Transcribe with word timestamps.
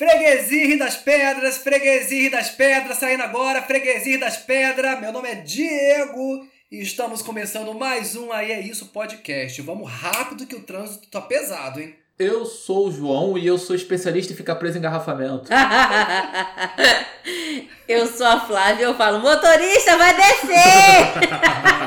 Freguesia 0.00 0.78
das 0.78 0.96
Pedras, 0.96 1.58
Freguesia 1.58 2.30
das 2.30 2.48
Pedras, 2.48 2.96
saindo 2.96 3.22
agora, 3.22 3.60
Freguesia 3.60 4.18
das 4.18 4.38
Pedras. 4.38 4.98
Meu 4.98 5.12
nome 5.12 5.28
é 5.28 5.34
Diego 5.34 6.48
e 6.72 6.80
estamos 6.80 7.20
começando 7.20 7.74
mais 7.74 8.16
um 8.16 8.32
Aí 8.32 8.50
É 8.50 8.58
Isso 8.58 8.86
podcast. 8.86 9.60
Vamos 9.60 9.92
rápido 9.92 10.46
que 10.46 10.56
o 10.56 10.62
trânsito 10.62 11.06
tá 11.08 11.20
pesado, 11.20 11.80
hein? 11.80 11.94
Eu 12.18 12.46
sou 12.46 12.88
o 12.88 12.90
João 12.90 13.36
e 13.36 13.46
eu 13.46 13.58
sou 13.58 13.76
especialista 13.76 14.32
em 14.32 14.36
ficar 14.36 14.54
preso 14.54 14.78
em 14.78 14.80
engarrafamento. 14.80 15.50
eu 17.86 18.06
sou 18.06 18.26
a 18.26 18.40
Flávia 18.40 18.84
e 18.84 18.86
eu 18.86 18.94
falo, 18.94 19.20
motorista, 19.20 19.98
vai 19.98 20.16
descer! 20.16 21.68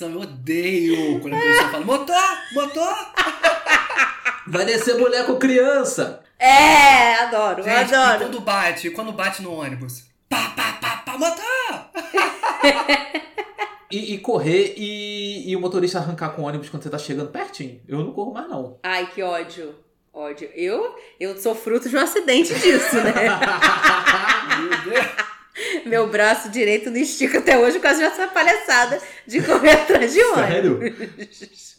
Eu 0.00 0.20
odeio 0.20 1.20
quando 1.20 1.34
a 1.34 1.40
pessoa 1.40 1.68
fala, 1.68 1.84
motor, 1.84 2.38
motor. 2.52 3.12
Vai 4.48 4.64
descer 4.64 4.96
mulher 4.96 5.26
com 5.26 5.36
criança. 5.36 6.22
É, 6.38 7.16
adoro, 7.16 7.62
Gente, 7.62 7.94
adoro. 7.94 8.20
Quando 8.20 8.40
bate, 8.40 8.90
quando 8.90 9.12
bate 9.12 9.42
no 9.42 9.52
ônibus, 9.52 10.04
pá, 10.26 10.54
pá, 10.56 10.78
pá, 10.80 11.02
pá, 11.04 11.18
motor. 11.18 11.88
E, 13.90 14.14
e 14.14 14.18
correr 14.18 14.74
e, 14.76 15.50
e 15.50 15.56
o 15.56 15.60
motorista 15.60 15.98
arrancar 15.98 16.28
com 16.30 16.42
o 16.42 16.44
ônibus 16.44 16.68
quando 16.68 16.82
você 16.82 16.90
tá 16.90 16.98
chegando 16.98 17.30
pertinho. 17.30 17.80
Eu 17.88 18.00
não 18.00 18.12
corro 18.12 18.34
mais, 18.34 18.46
não. 18.46 18.78
Ai, 18.82 19.06
que 19.06 19.22
ódio. 19.22 19.74
Ódio. 20.12 20.50
Eu, 20.54 20.94
eu 21.18 21.34
sou 21.38 21.54
fruto 21.54 21.88
de 21.88 21.96
um 21.96 22.00
acidente 22.00 22.52
disso, 22.54 22.96
né? 22.96 23.14
Meu 24.60 24.92
Deus. 24.92 25.06
Meu 25.86 26.08
braço 26.08 26.50
direito 26.50 26.90
não 26.90 26.98
estica 26.98 27.38
até 27.38 27.58
hoje 27.58 27.78
por 27.78 27.82
causa 27.82 28.00
dessa 28.00 28.26
palhaçada 28.28 29.00
de 29.26 29.42
correr 29.42 29.70
atrás 29.72 30.12
de 30.12 30.22
ônibus. 30.22 30.48
Sério? 30.48 31.68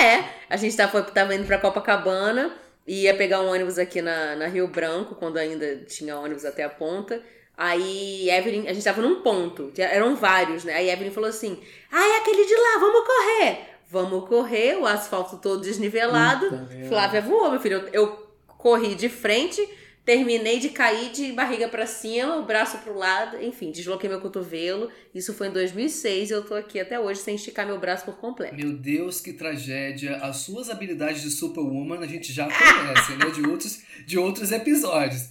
É, 0.00 0.24
a 0.50 0.56
gente 0.56 0.76
tava, 0.76 1.02
tava 1.02 1.34
indo 1.36 1.46
pra 1.46 1.58
Copacabana 1.58 2.52
e 2.86 3.02
ia 3.02 3.14
pegar 3.14 3.42
um 3.42 3.48
ônibus 3.48 3.78
aqui 3.78 4.02
na, 4.02 4.34
na 4.34 4.46
Rio 4.46 4.66
Branco, 4.66 5.14
quando 5.14 5.36
ainda 5.36 5.76
tinha 5.86 6.18
ônibus 6.18 6.44
até 6.44 6.64
a 6.64 6.68
ponta. 6.68 7.22
Aí 7.56 8.28
Evelyn, 8.28 8.66
a 8.66 8.72
gente 8.72 8.82
tava 8.82 9.00
num 9.00 9.20
ponto, 9.22 9.72
eram 9.78 10.16
vários, 10.16 10.64
né? 10.64 10.74
Aí 10.74 10.90
Evelyn 10.90 11.12
falou 11.12 11.30
assim: 11.30 11.62
Ah, 11.92 12.08
é 12.08 12.16
aquele 12.16 12.44
de 12.44 12.54
lá, 12.56 12.78
vamos 12.80 13.06
correr! 13.06 13.58
Vamos 13.88 14.28
correr, 14.28 14.76
o 14.76 14.86
asfalto 14.86 15.36
todo 15.36 15.62
desnivelado. 15.62 16.50
Merda. 16.50 16.88
Flávia 16.88 17.20
voou, 17.20 17.50
meu 17.50 17.60
filho. 17.60 17.76
Eu, 17.76 17.88
eu 17.92 18.28
corri 18.48 18.94
de 18.96 19.08
frente, 19.08 19.62
terminei 20.04 20.58
de 20.58 20.68
cair 20.68 21.10
de 21.10 21.32
barriga 21.32 21.68
pra 21.68 21.86
cima, 21.86 22.36
o 22.36 22.44
braço 22.44 22.78
pro 22.78 22.96
lado, 22.96 23.42
enfim, 23.42 23.70
desloquei 23.70 24.08
meu 24.08 24.20
cotovelo. 24.20 24.90
Isso 25.14 25.32
foi 25.32 25.48
em 25.48 25.52
2006 25.52 26.30
e 26.30 26.32
eu 26.32 26.44
tô 26.44 26.54
aqui 26.54 26.78
até 26.78 27.00
hoje 27.00 27.20
sem 27.20 27.36
esticar 27.36 27.66
meu 27.66 27.78
braço 27.78 28.04
por 28.04 28.16
completo. 28.16 28.54
Meu 28.54 28.72
Deus, 28.72 29.20
que 29.20 29.32
tragédia. 29.32 30.16
As 30.16 30.38
suas 30.38 30.68
habilidades 30.68 31.22
de 31.22 31.30
Superwoman 31.30 32.00
a 32.00 32.06
gente 32.06 32.32
já 32.32 32.44
conhece, 32.50 33.12
né? 33.16 33.30
De 33.30 33.48
outros, 33.48 33.82
de 34.06 34.18
outros 34.18 34.52
episódios. 34.52 35.28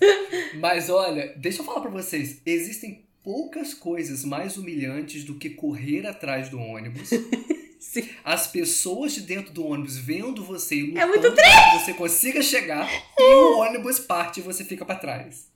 Mas 0.56 0.90
olha, 0.90 1.34
deixa 1.38 1.62
eu 1.62 1.66
falar 1.66 1.82
pra 1.82 1.92
vocês. 1.92 2.42
Existem 2.46 3.06
poucas 3.24 3.74
coisas 3.74 4.26
mais 4.26 4.58
humilhantes 4.58 5.24
do 5.24 5.36
que 5.36 5.52
correr 5.52 6.08
atrás 6.08 6.50
do 6.50 6.60
ônibus. 6.60 7.12
Sim. 7.84 8.10
As 8.24 8.48
pessoas 8.48 9.14
de 9.14 9.22
dentro 9.22 9.52
do 9.52 9.68
ônibus 9.68 9.98
vendo 9.98 10.44
você 10.44 10.76
e 10.76 10.98
É 10.98 11.06
lutando 11.06 11.28
muito 11.28 11.36
para 11.36 11.72
que 11.72 11.80
você 11.80 11.94
consiga 11.94 12.42
chegar 12.42 12.90
e 13.20 13.36
o 13.36 13.60
ônibus 13.60 14.00
parte 14.00 14.40
e 14.40 14.44
você 14.44 14.64
fica 14.64 14.86
pra 14.86 14.96
trás. 14.96 15.48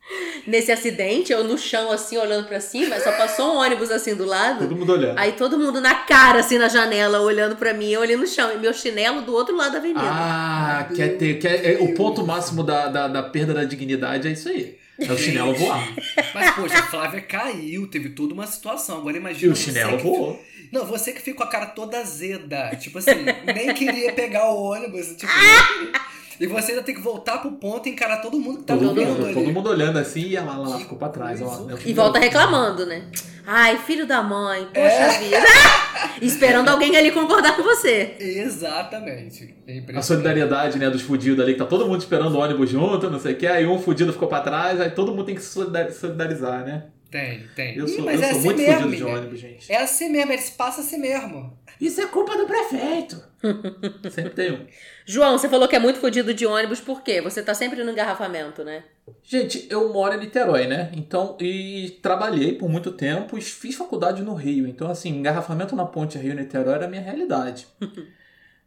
Nesse 0.46 0.72
acidente, 0.72 1.32
eu 1.32 1.44
no 1.44 1.58
chão, 1.58 1.90
assim, 1.90 2.18
olhando 2.18 2.48
pra 2.48 2.60
cima, 2.60 3.00
só 3.00 3.14
passou 3.14 3.54
um 3.54 3.58
ônibus 3.58 3.90
assim 3.90 4.14
do 4.14 4.26
lado. 4.26 4.60
Todo 4.60 4.76
mundo 4.76 4.92
olhando. 4.92 5.18
Aí 5.18 5.32
todo 5.32 5.58
mundo 5.58 5.80
na 5.80 5.96
cara, 5.96 6.42
assim, 6.42 6.58
na 6.58 6.68
janela, 6.68 7.22
olhando 7.22 7.56
pra 7.56 7.74
mim, 7.74 7.90
eu 7.92 8.02
olhando 8.02 8.22
no 8.22 8.28
chão. 8.28 8.54
E 8.54 8.58
meu 8.58 8.74
chinelo 8.74 9.22
do 9.22 9.34
outro 9.34 9.56
lado 9.56 9.72
da 9.72 9.78
avenida. 9.78 10.02
Ah, 10.04 10.90
quer 10.96 11.18
ter. 11.18 11.40
Quer, 11.40 11.66
é, 11.66 11.78
o 11.82 11.94
ponto 11.96 12.26
máximo 12.26 12.62
da, 12.62 12.88
da, 12.88 13.08
da 13.08 13.24
perda 13.24 13.54
da 13.54 13.64
dignidade 13.64 14.28
é 14.28 14.32
isso 14.32 14.50
aí. 14.50 14.78
É 15.00 15.12
o 15.12 15.18
chinelo 15.18 15.54
voar. 15.54 15.88
Mas, 16.34 16.56
poxa, 16.56 16.80
a 16.80 16.84
Flávia 16.84 17.22
caiu, 17.22 17.88
teve 17.88 18.10
toda 18.10 18.34
uma 18.34 18.48
situação. 18.48 18.98
Agora 18.98 19.16
E 19.18 19.20
imagina 19.20 19.54
o 19.54 19.56
você 19.56 19.64
chinelo 19.66 19.98
que- 19.98 20.04
voou. 20.04 20.44
Não, 20.72 20.86
você 20.86 21.14
que 21.14 21.22
fica 21.22 21.38
com 21.38 21.44
a 21.44 21.48
cara 21.50 21.68
toda 21.68 21.98
azeda. 22.00 22.76
Tipo 22.76 22.98
assim, 22.98 23.12
nem 23.56 23.74
queria 23.74 24.12
pegar 24.14 24.50
o 24.50 24.62
ônibus. 24.64 25.16
Tipo, 25.16 25.32
e 26.40 26.48
você 26.48 26.72
ainda 26.72 26.84
tem 26.84 26.94
que 26.96 27.02
voltar 27.02 27.40
pro 27.40 27.52
ponto 27.54 27.88
e 27.88 27.92
encarar 27.92 28.18
todo 28.22 28.40
mundo 28.40 28.60
que 28.60 28.64
tá 28.66 28.76
Todo, 28.76 28.94
dormindo 28.94 29.10
mundo, 29.22 29.34
todo 29.34 29.52
mundo 29.54 29.70
olhando 29.70 29.98
assim 30.00 30.22
e 30.22 30.36
ela 30.36 30.58
lá, 30.58 30.68
lá 30.70 30.78
ficou 30.80 30.98
pra 30.98 31.10
trás. 31.10 31.42
Ó, 31.42 31.46
coisa 31.46 31.80
E 31.86 31.94
volta 31.94 32.20
reclamando, 32.20 32.86
né? 32.86 33.04
Ai, 33.46 33.78
filho 33.78 34.06
da 34.06 34.22
mãe, 34.22 34.66
poxa 34.74 34.80
É. 34.82 35.20
vida. 35.20 35.38
Esperando 36.22 36.68
alguém 36.70 36.96
ali 36.98 37.12
concordar 37.12 37.56
com 37.56 37.64
você. 37.64 38.16
Exatamente. 38.20 39.56
É 39.68 39.82
A 39.98 40.02
solidariedade, 40.02 40.78
né, 40.78 40.90
dos 40.90 41.02
fudidos 41.02 41.40
ali, 41.44 41.54
que 41.54 41.60
tá 41.60 41.66
todo 41.66 41.88
mundo 41.88 42.00
esperando 42.02 42.36
o 42.36 42.40
ônibus 42.40 42.70
junto, 42.70 43.10
não 43.10 43.20
sei 43.20 43.34
o 43.34 43.38
que, 43.38 43.48
aí 43.48 43.66
um 43.66 43.80
fudido 43.80 44.12
ficou 44.12 44.28
pra 44.28 44.42
trás, 44.42 44.82
aí 44.82 44.92
todo 44.92 45.12
mundo 45.12 45.26
tem 45.26 45.36
que 45.36 45.42
se 45.42 45.50
solidar- 45.54 45.92
solidarizar, 45.92 46.66
né? 46.66 46.84
Tem, 47.10 47.48
tem. 47.56 47.76
Eu 47.78 47.86
Ih, 47.86 47.90
sou, 47.90 48.04
mas 48.06 48.22
eu 48.22 48.28
é 48.28 48.30
sou 48.30 48.38
assim 48.40 48.46
muito 48.48 48.58
mesmo, 48.62 48.82
fudido 48.82 48.96
de 48.98 49.04
ônibus, 49.04 49.40
gente. 49.40 49.72
É 49.72 49.78
assim 49.78 50.10
mesmo, 50.10 50.32
eles 50.34 50.50
passam 50.50 50.84
assim 50.84 50.98
mesmo. 50.98 51.58
Isso 51.80 52.02
é 52.02 52.08
culpa 52.08 52.36
do 52.36 52.46
prefeito. 52.46 53.24
Sempre 54.12 54.32
tem 54.32 54.52
um. 54.52 54.66
João, 55.06 55.38
você 55.38 55.48
falou 55.48 55.68
que 55.68 55.76
é 55.76 55.80
muito 55.80 56.00
fodido 56.00 56.34
de 56.34 56.46
ônibus, 56.46 56.80
por 56.82 57.02
quê? 57.04 57.22
Você 57.22 57.42
tá 57.42 57.54
sempre 57.54 57.84
no 57.84 57.92
engarrafamento, 57.92 58.64
né? 58.64 58.84
Gente, 59.24 59.68
eu 59.70 59.94
moro 59.94 60.16
em 60.16 60.20
Niterói, 60.20 60.68
né? 60.68 60.90
Então, 60.94 61.38
e 61.40 61.98
trabalhei 62.02 62.54
por 62.54 62.68
muito 62.68 62.92
tempo 62.92 63.38
e 63.38 63.42
fiz 63.42 63.76
faculdade 63.76 64.22
no 64.22 64.34
Rio. 64.34 64.68
Então, 64.68 64.90
assim, 64.90 65.10
engarrafamento 65.10 65.76
na 65.76 65.86
ponte 65.86 66.18
Rio-Niterói 66.18 66.74
era 66.74 66.86
a 66.86 66.90
minha 66.90 67.02
realidade. 67.02 67.68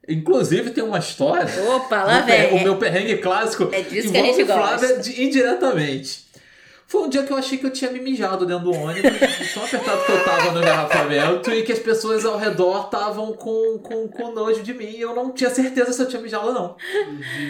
Inclusive, 0.08 0.70
tem 0.70 0.82
uma 0.82 0.98
história. 0.98 1.46
Opa, 1.74 2.04
lá 2.04 2.20
vem. 2.22 2.54
o 2.54 2.62
meu 2.62 2.76
perrengue 2.78 3.18
clássico. 3.18 3.68
É 3.72 3.82
disso 3.82 4.10
que 4.10 4.16
a 4.16 4.20
envolve 4.20 4.38
gente 4.38 4.46
gosta. 4.46 4.78
Flávia 4.78 4.98
de- 4.98 5.22
indiretamente. 5.22 6.29
Foi 6.90 7.02
um 7.02 7.08
dia 7.08 7.22
que 7.22 7.32
eu 7.32 7.36
achei 7.36 7.56
que 7.56 7.64
eu 7.64 7.70
tinha 7.70 7.88
me 7.88 8.00
mijado 8.00 8.44
dentro 8.44 8.64
do 8.64 8.72
ônibus, 8.72 9.12
tão 9.54 9.64
apertado 9.64 10.04
que 10.04 10.10
eu 10.10 10.24
tava 10.24 10.50
no 10.50 10.58
engarrafamento 10.58 11.52
e 11.52 11.62
que 11.62 11.70
as 11.70 11.78
pessoas 11.78 12.24
ao 12.24 12.36
redor 12.36 12.86
estavam 12.86 13.32
com, 13.32 13.78
com, 13.78 14.08
com 14.08 14.32
nojo 14.32 14.60
de 14.60 14.74
mim 14.74 14.96
e 14.96 15.00
eu 15.00 15.14
não 15.14 15.30
tinha 15.30 15.50
certeza 15.50 15.92
se 15.92 16.02
eu 16.02 16.08
tinha 16.08 16.20
mijado 16.20 16.48
ou 16.48 16.52
não. 16.52 16.76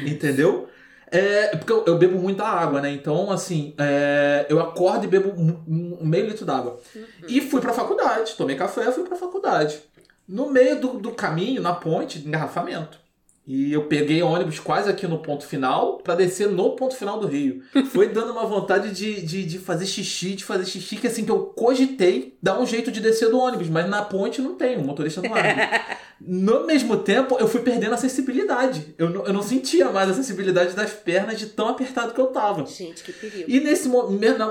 Entendeu? 0.06 0.68
É, 1.10 1.56
porque 1.56 1.72
eu, 1.72 1.82
eu 1.86 1.96
bebo 1.96 2.18
muita 2.18 2.44
água, 2.44 2.82
né? 2.82 2.92
Então, 2.92 3.30
assim, 3.30 3.72
é, 3.78 4.44
eu 4.50 4.60
acordo 4.60 5.06
e 5.06 5.08
bebo 5.08 5.30
um, 5.30 5.96
um 6.02 6.06
meio 6.06 6.26
litro 6.26 6.44
d'água. 6.44 6.78
E 7.26 7.40
fui 7.40 7.62
pra 7.62 7.72
faculdade, 7.72 8.34
tomei 8.36 8.56
café, 8.56 8.92
fui 8.92 9.04
pra 9.04 9.16
faculdade. 9.16 9.80
No 10.28 10.50
meio 10.50 10.78
do, 10.78 10.88
do 10.98 11.12
caminho, 11.12 11.62
na 11.62 11.72
ponte, 11.72 12.18
engarrafamento. 12.18 12.98
E 13.46 13.72
eu 13.72 13.84
peguei 13.84 14.22
ônibus 14.22 14.60
quase 14.60 14.88
aqui 14.88 15.06
no 15.06 15.18
ponto 15.18 15.44
final 15.44 15.98
pra 15.98 16.14
descer 16.14 16.48
no 16.48 16.70
ponto 16.76 16.94
final 16.94 17.18
do 17.18 17.26
Rio. 17.26 17.62
Foi 17.90 18.08
dando 18.08 18.32
uma 18.32 18.46
vontade 18.46 18.92
de, 18.92 19.22
de, 19.22 19.44
de 19.44 19.58
fazer 19.58 19.86
xixi, 19.86 20.34
de 20.34 20.44
fazer 20.44 20.66
xixi, 20.66 20.96
que 20.96 21.06
assim 21.06 21.24
que 21.24 21.30
eu 21.30 21.46
cogitei 21.46 22.36
dar 22.42 22.60
um 22.60 22.66
jeito 22.66 22.92
de 22.92 23.00
descer 23.00 23.28
do 23.28 23.38
ônibus, 23.38 23.68
mas 23.68 23.88
na 23.88 24.02
ponte 24.02 24.40
não 24.40 24.54
tem, 24.54 24.76
o 24.76 24.84
motorista 24.84 25.20
não 25.20 25.34
abre. 25.34 25.54
No 26.22 26.66
mesmo 26.66 26.98
tempo, 26.98 27.38
eu 27.40 27.48
fui 27.48 27.62
perdendo 27.62 27.94
a 27.94 27.96
sensibilidade. 27.96 28.94
Eu 28.98 29.08
não, 29.08 29.24
eu 29.24 29.32
não 29.32 29.42
sentia 29.42 29.90
mais 29.90 30.10
a 30.10 30.12
sensibilidade 30.12 30.76
das 30.76 30.92
pernas 30.92 31.38
de 31.38 31.46
tão 31.46 31.68
apertado 31.68 32.12
que 32.12 32.20
eu 32.20 32.26
tava. 32.26 32.66
Gente, 32.66 33.02
que 33.02 33.10
perigo. 33.10 33.50
E 33.50 33.58
nesse 33.58 33.90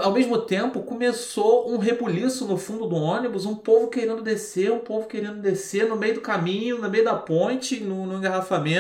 ao 0.02 0.12
mesmo 0.12 0.40
tempo 0.40 0.82
começou 0.82 1.72
um 1.72 1.78
rebuliço 1.78 2.48
no 2.48 2.58
fundo 2.58 2.88
do 2.88 2.96
ônibus, 2.96 3.46
um 3.46 3.54
povo 3.54 3.88
querendo 3.88 4.24
descer, 4.24 4.72
um 4.72 4.80
povo 4.80 5.08
querendo 5.08 5.40
descer 5.40 5.88
no 5.88 5.96
meio 5.96 6.16
do 6.16 6.22
caminho, 6.22 6.80
no 6.80 6.90
meio 6.90 7.06
da 7.06 7.14
ponte, 7.14 7.80
no, 7.80 8.08
no 8.08 8.18
engarrafamento, 8.18 8.79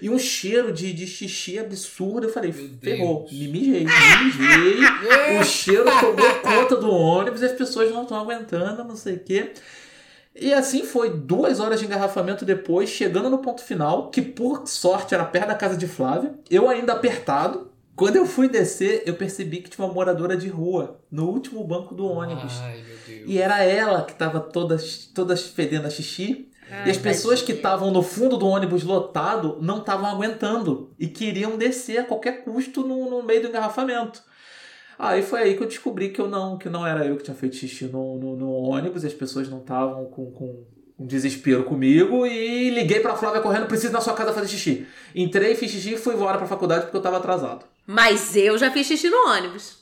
e 0.00 0.10
um 0.10 0.18
cheiro 0.18 0.72
de, 0.72 0.92
de 0.92 1.06
xixi 1.06 1.58
absurdo. 1.58 2.26
Eu 2.26 2.32
falei, 2.32 2.52
ferrou, 2.52 3.26
me 3.30 3.48
mijei, 3.48 3.84
me 3.84 4.24
mijei. 4.24 5.38
o 5.40 5.44
cheiro 5.44 5.84
tomou 5.84 6.34
conta 6.42 6.76
do 6.76 6.90
ônibus 6.90 7.42
e 7.42 7.46
as 7.46 7.52
pessoas 7.52 7.90
não 7.90 8.02
estão 8.02 8.18
aguentando, 8.18 8.84
não 8.84 8.96
sei 8.96 9.14
o 9.14 9.20
quê. 9.20 9.52
E 10.34 10.54
assim 10.54 10.84
foi, 10.84 11.10
duas 11.10 11.58
horas 11.58 11.80
de 11.80 11.86
engarrafamento 11.86 12.44
depois, 12.44 12.88
chegando 12.88 13.28
no 13.28 13.38
ponto 13.38 13.62
final, 13.62 14.10
que 14.10 14.22
por 14.22 14.66
sorte 14.66 15.14
era 15.14 15.24
perto 15.24 15.48
da 15.48 15.54
casa 15.54 15.76
de 15.76 15.86
Flávia, 15.86 16.34
eu 16.48 16.68
ainda 16.68 16.92
apertado. 16.92 17.68
Quando 17.96 18.16
eu 18.16 18.24
fui 18.24 18.48
descer, 18.48 19.02
eu 19.04 19.14
percebi 19.14 19.58
que 19.60 19.68
tinha 19.68 19.84
uma 19.84 19.92
moradora 19.92 20.36
de 20.36 20.48
rua 20.48 21.00
no 21.10 21.28
último 21.28 21.62
banco 21.64 21.94
do 21.94 22.06
ônibus. 22.06 22.58
Ai, 22.60 22.82
meu 22.82 22.96
Deus. 23.06 23.28
E 23.28 23.38
era 23.38 23.62
ela 23.62 24.02
que 24.04 24.12
estava 24.12 24.40
todas, 24.40 25.10
todas 25.12 25.46
fedendo 25.46 25.86
a 25.86 25.90
xixi. 25.90 26.49
Ai, 26.70 26.88
e 26.88 26.90
as 26.90 26.96
pessoas 26.96 27.42
que 27.42 27.52
estavam 27.52 27.90
no 27.90 28.02
fundo 28.02 28.36
do 28.36 28.46
ônibus 28.46 28.84
lotado 28.84 29.58
não 29.60 29.78
estavam 29.78 30.06
aguentando 30.06 30.92
e 30.98 31.06
queriam 31.08 31.56
descer 31.58 31.98
a 31.98 32.04
qualquer 32.04 32.44
custo 32.44 32.82
no, 32.86 33.10
no 33.10 33.22
meio 33.22 33.42
do 33.42 33.48
engarrafamento. 33.48 34.22
Aí 34.98 35.22
foi 35.22 35.40
aí 35.40 35.56
que 35.56 35.62
eu 35.62 35.66
descobri 35.66 36.10
que 36.10 36.20
eu 36.20 36.28
não, 36.28 36.58
que 36.58 36.68
não 36.68 36.86
era 36.86 37.06
eu 37.06 37.16
que 37.16 37.22
tinha 37.24 37.34
feito 37.34 37.56
xixi 37.56 37.86
no, 37.86 38.18
no, 38.18 38.36
no 38.36 38.50
ônibus, 38.52 39.02
e 39.02 39.06
as 39.06 39.14
pessoas 39.14 39.48
não 39.48 39.58
estavam 39.60 40.04
com, 40.06 40.30
com 40.30 40.64
um 40.98 41.06
desespero 41.06 41.64
comigo 41.64 42.26
e 42.26 42.68
liguei 42.68 43.00
pra 43.00 43.16
Flávia 43.16 43.40
correndo, 43.40 43.66
preciso 43.66 43.92
ir 43.92 43.94
na 43.94 44.00
sua 44.02 44.12
casa 44.12 44.34
fazer 44.34 44.48
xixi. 44.48 44.86
Entrei, 45.14 45.54
fiz 45.54 45.70
xixi 45.70 45.94
e 45.94 45.98
fui 45.98 46.14
embora 46.14 46.36
pra 46.36 46.46
faculdade 46.46 46.82
porque 46.84 46.96
eu 46.98 47.00
tava 47.02 47.16
atrasado. 47.16 47.64
Mas 47.86 48.36
eu 48.36 48.58
já 48.58 48.70
fiz 48.70 48.86
xixi 48.86 49.08
no 49.08 49.16
ônibus. 49.30 49.78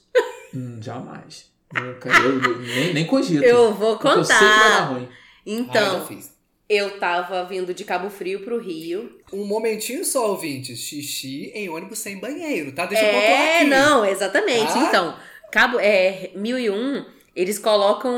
Hum, 0.55 0.79
jamais. 0.81 1.51
Nunca. 1.75 2.09
Eu, 2.09 2.41
eu 2.41 2.59
nem, 2.61 2.95
nem 2.95 3.05
cogito. 3.07 3.43
Eu 3.45 3.75
vou 3.75 3.99
Porque 3.99 4.21
Eu 4.21 4.25
sei 4.25 4.37
que 4.39 4.45
vai 4.45 4.71
dar 4.71 4.89
contar. 4.89 4.95
ruim. 4.95 5.09
Ah, 5.11 5.49
eu 5.49 5.57
já 5.57 5.61
Então, 5.63 6.07
fiz. 6.07 6.38
Eu 6.69 6.99
tava 6.99 7.45
vindo 7.45 7.73
de 7.73 7.83
Cabo 7.85 8.11
Frio 8.11 8.41
pro 8.41 8.59
Rio. 8.61 9.19
Um 9.33 9.45
momentinho 9.47 10.05
só, 10.05 10.31
ouvintes. 10.31 10.79
Xixi 10.81 11.51
em 11.55 11.69
ônibus 11.71 11.99
sem 12.01 12.19
banheiro, 12.19 12.73
tá? 12.73 12.85
Deixa 12.85 13.05
eu 13.05 13.09
pontuar 13.13 13.31
É, 13.31 13.57
aqui. 13.61 13.65
não, 13.71 14.05
exatamente. 14.05 14.73
Tá? 14.73 14.87
Então, 14.87 15.17
Cabo 15.51 15.81
é 15.81 16.31
1001, 16.35 17.07
eles 17.35 17.59
colocam 17.59 18.13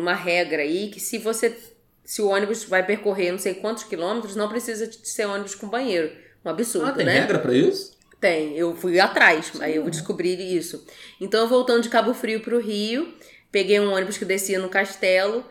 uma 0.00 0.14
regra 0.14 0.62
aí 0.62 0.88
que 0.90 0.98
se 0.98 1.18
você 1.18 1.56
se 2.04 2.20
o 2.20 2.26
ônibus 2.28 2.64
vai 2.64 2.84
percorrer 2.84 3.30
não 3.30 3.38
sei 3.38 3.54
quantos 3.54 3.84
quilômetros, 3.84 4.34
não 4.34 4.48
precisa 4.48 4.88
de 4.88 5.08
ser 5.08 5.26
ônibus 5.26 5.54
com 5.54 5.68
banheiro. 5.68 6.10
Um 6.44 6.50
absurdo, 6.50 6.88
Ah, 6.88 6.92
tem 6.92 7.06
né? 7.06 7.20
regra 7.20 7.38
pra 7.38 7.54
isso? 7.54 7.96
Tem, 8.20 8.56
eu 8.56 8.74
fui 8.76 8.98
atrás, 8.98 9.52
aí 9.60 9.76
eu 9.76 9.88
descobri 9.88 10.34
isso. 10.56 10.84
Então, 11.20 11.46
voltando 11.48 11.82
de 11.82 11.88
Cabo 11.88 12.12
Frio 12.12 12.40
pro 12.40 12.58
Rio, 12.60 13.14
peguei 13.52 13.78
um 13.78 13.92
ônibus 13.94 14.18
que 14.18 14.24
descia 14.24 14.58
no 14.58 14.68
castelo 14.68 15.44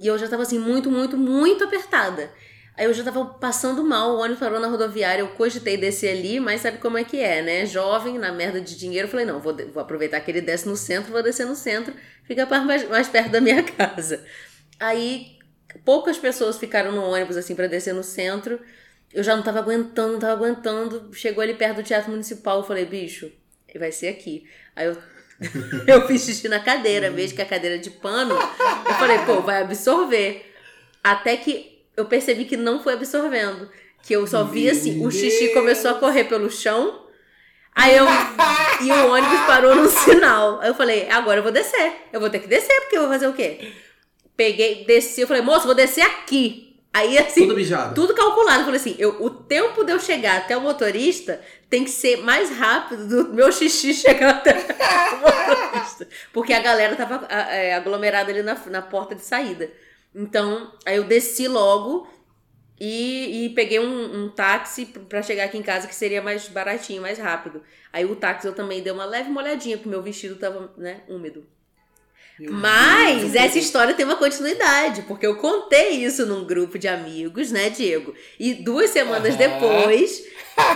e 0.00 0.06
eu 0.06 0.18
já 0.18 0.28
tava 0.28 0.42
assim, 0.42 0.58
muito, 0.58 0.90
muito, 0.90 1.16
muito 1.16 1.64
apertada. 1.64 2.30
Aí 2.76 2.84
eu 2.84 2.94
já 2.94 3.02
tava 3.02 3.24
passando 3.24 3.82
mal, 3.82 4.12
o 4.12 4.18
ônibus 4.20 4.38
parou 4.38 4.60
na 4.60 4.68
rodoviária, 4.68 5.22
eu 5.22 5.28
cogitei 5.30 5.76
descer 5.76 6.16
ali, 6.16 6.38
mas 6.38 6.60
sabe 6.60 6.78
como 6.78 6.96
é 6.96 7.02
que 7.02 7.20
é, 7.20 7.42
né? 7.42 7.66
Jovem, 7.66 8.18
na 8.18 8.30
merda 8.30 8.60
de 8.60 8.76
dinheiro, 8.78 9.08
eu 9.08 9.10
falei, 9.10 9.26
não, 9.26 9.40
vou, 9.40 9.56
vou 9.72 9.82
aproveitar 9.82 10.20
que 10.20 10.30
ele 10.30 10.40
desce 10.40 10.68
no 10.68 10.76
centro, 10.76 11.10
vou 11.10 11.22
descer 11.22 11.44
no 11.44 11.56
centro, 11.56 11.92
fica 12.22 12.46
mais, 12.46 12.88
mais 12.88 13.08
perto 13.08 13.30
da 13.30 13.40
minha 13.40 13.64
casa. 13.74 14.24
Aí, 14.78 15.38
poucas 15.84 16.18
pessoas 16.18 16.56
ficaram 16.56 16.92
no 16.92 17.02
ônibus, 17.02 17.36
assim, 17.36 17.56
pra 17.56 17.66
descer 17.66 17.92
no 17.92 18.04
centro, 18.04 18.60
eu 19.12 19.22
já 19.24 19.34
não 19.34 19.42
tava 19.42 19.58
aguentando, 19.58 20.12
não 20.12 20.20
tava 20.20 20.34
aguentando. 20.34 21.10
Chegou 21.14 21.42
ali 21.42 21.54
perto 21.54 21.76
do 21.76 21.82
Teatro 21.82 22.10
Municipal, 22.10 22.58
eu 22.58 22.64
falei, 22.64 22.84
bicho, 22.84 23.32
vai 23.76 23.90
ser 23.90 24.08
aqui. 24.08 24.48
Aí 24.76 24.86
eu, 24.86 24.96
eu 25.86 26.06
fiz 26.06 26.24
xixi 26.24 26.48
na 26.48 26.60
cadeira, 26.60 27.10
mesmo 27.10 27.36
que 27.36 27.42
a 27.42 27.46
cadeira 27.46 27.76
é 27.76 27.78
de 27.78 27.90
pano. 27.90 28.34
Eu 28.34 28.94
falei, 28.94 29.18
pô, 29.20 29.40
vai 29.40 29.62
absorver. 29.62 30.52
Até 31.02 31.36
que 31.36 31.78
eu 31.96 32.06
percebi 32.06 32.44
que 32.44 32.56
não 32.56 32.82
foi 32.82 32.94
absorvendo. 32.94 33.70
Que 34.02 34.14
eu 34.14 34.26
só 34.26 34.44
vi 34.44 34.68
assim, 34.70 35.04
o 35.04 35.10
xixi 35.10 35.48
começou 35.48 35.90
a 35.90 35.94
correr 35.94 36.24
pelo 36.24 36.50
chão. 36.50 37.06
Aí 37.74 37.96
eu. 37.96 38.06
E 38.82 38.90
o 38.90 39.12
ônibus 39.12 39.40
parou 39.46 39.74
no 39.74 39.88
sinal. 39.90 40.60
Aí 40.60 40.68
eu 40.68 40.74
falei, 40.74 41.08
agora 41.10 41.38
eu 41.38 41.42
vou 41.42 41.52
descer. 41.52 41.92
Eu 42.12 42.20
vou 42.20 42.30
ter 42.30 42.40
que 42.40 42.48
descer, 42.48 42.80
porque 42.80 42.96
eu 42.96 43.02
vou 43.02 43.10
fazer 43.10 43.28
o 43.28 43.32
quê? 43.32 43.72
Peguei, 44.36 44.84
desci, 44.84 45.20
eu 45.20 45.28
falei, 45.28 45.42
moço, 45.42 45.66
vou 45.66 45.74
descer 45.74 46.02
aqui. 46.02 46.67
Aí 46.92 47.18
assim. 47.18 47.42
Tudo 47.42 47.54
mijado. 47.54 47.94
Tudo 47.94 48.14
calculado. 48.14 48.60
Eu 48.60 48.64
falei 48.64 48.80
assim, 48.80 48.96
eu, 48.98 49.22
o 49.22 49.30
tempo 49.30 49.84
de 49.84 49.92
eu 49.92 50.00
chegar 50.00 50.38
até 50.38 50.56
o 50.56 50.60
motorista 50.60 51.40
tem 51.68 51.84
que 51.84 51.90
ser 51.90 52.18
mais 52.18 52.50
rápido 52.50 53.06
do 53.06 53.32
meu 53.34 53.52
xixi 53.52 53.94
chegar 53.94 54.30
até 54.30 54.52
o 54.52 55.16
motorista. 55.18 56.08
Porque 56.32 56.52
a 56.52 56.60
galera 56.60 56.96
tava 56.96 57.26
é, 57.26 57.74
aglomerada 57.74 58.30
ali 58.30 58.42
na, 58.42 58.54
na 58.66 58.82
porta 58.82 59.14
de 59.14 59.22
saída. 59.22 59.70
Então, 60.14 60.72
aí 60.84 60.96
eu 60.96 61.04
desci 61.04 61.46
logo 61.46 62.08
e, 62.80 63.46
e 63.46 63.48
peguei 63.50 63.78
um, 63.78 64.24
um 64.24 64.28
táxi 64.30 64.86
pra 64.86 65.22
chegar 65.22 65.44
aqui 65.44 65.58
em 65.58 65.62
casa 65.62 65.86
que 65.86 65.94
seria 65.94 66.22
mais 66.22 66.48
baratinho, 66.48 67.02
mais 67.02 67.18
rápido. 67.18 67.62
Aí 67.92 68.04
o 68.04 68.16
táxi 68.16 68.46
eu 68.46 68.54
também 68.54 68.82
dei 68.82 68.92
uma 68.92 69.04
leve 69.04 69.30
molhadinha, 69.30 69.76
porque 69.76 69.88
meu 69.88 70.02
vestido 70.02 70.36
tava, 70.36 70.72
né, 70.76 71.02
úmido. 71.08 71.46
Meu 72.38 72.52
Mas 72.52 73.22
Deus. 73.22 73.34
essa 73.34 73.58
história 73.58 73.94
tem 73.94 74.04
uma 74.06 74.14
continuidade, 74.16 75.02
porque 75.02 75.26
eu 75.26 75.36
contei 75.36 76.04
isso 76.04 76.24
num 76.24 76.44
grupo 76.44 76.78
de 76.78 76.86
amigos, 76.86 77.50
né, 77.50 77.68
Diego? 77.68 78.14
E 78.38 78.54
duas 78.54 78.90
semanas 78.90 79.34
Aham. 79.34 79.38
depois, 79.38 80.22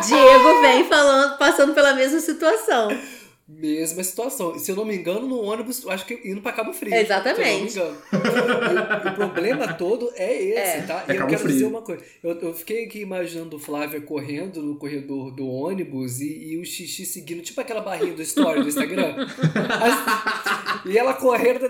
Diego 0.07 0.61
vem 0.61 0.85
falando, 0.89 1.39
passando 1.39 1.73
pela 1.73 1.95
mesma 1.95 2.19
situação. 2.21 2.89
Mesma 3.49 4.03
situação. 4.05 4.59
Se 4.59 4.71
eu 4.71 4.77
não 4.77 4.85
me 4.85 4.97
engano, 4.97 5.27
no 5.27 5.43
ônibus, 5.43 5.83
eu 5.83 5.91
acho 5.91 6.07
que 6.07 6.21
indo 6.25 6.41
pra 6.41 6.53
Cabo 6.53 6.73
Frio. 6.73 6.95
Exatamente. 6.95 7.73
Se 7.73 7.79
eu 7.81 7.87
não 7.87 7.93
me 7.93 8.71
engano. 8.71 9.05
o, 9.05 9.09
o 9.09 9.15
problema 9.15 9.75
todo 9.75 10.11
é 10.17 10.33
esse, 10.43 10.79
É. 10.79 10.83
tá? 10.83 11.05
É 11.09 11.13
e 11.13 11.15
eu 11.15 11.19
Cabo 11.19 11.29
quero 11.31 11.43
Frio. 11.43 11.53
dizer 11.55 11.67
uma 11.67 11.83
coisa. 11.83 12.03
Eu, 12.23 12.41
eu 12.41 12.55
fiquei 12.55 12.85
aqui 12.85 13.01
imaginando 13.01 13.59
Flávia 13.59 14.01
correndo 14.01 14.63
no 14.63 14.77
corredor 14.77 15.33
do 15.35 15.47
ônibus 15.47 16.21
e, 16.21 16.53
e 16.53 16.59
o 16.59 16.65
xixi 16.65 17.05
seguindo, 17.05 17.43
tipo 17.43 17.61
aquela 17.61 17.81
barrinha 17.81 18.15
do 18.15 18.23
story 18.23 18.63
do 18.63 18.69
Instagram. 18.69 19.15
As- 19.27 20.87
e 20.87 20.97
ela 20.97 21.13
correndo. 21.15 21.61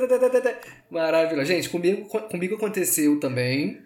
Maravilha. 0.91 1.45
Gente, 1.45 1.69
comigo, 1.69 2.05
comigo 2.07 2.55
aconteceu 2.55 3.19
também. 3.19 3.81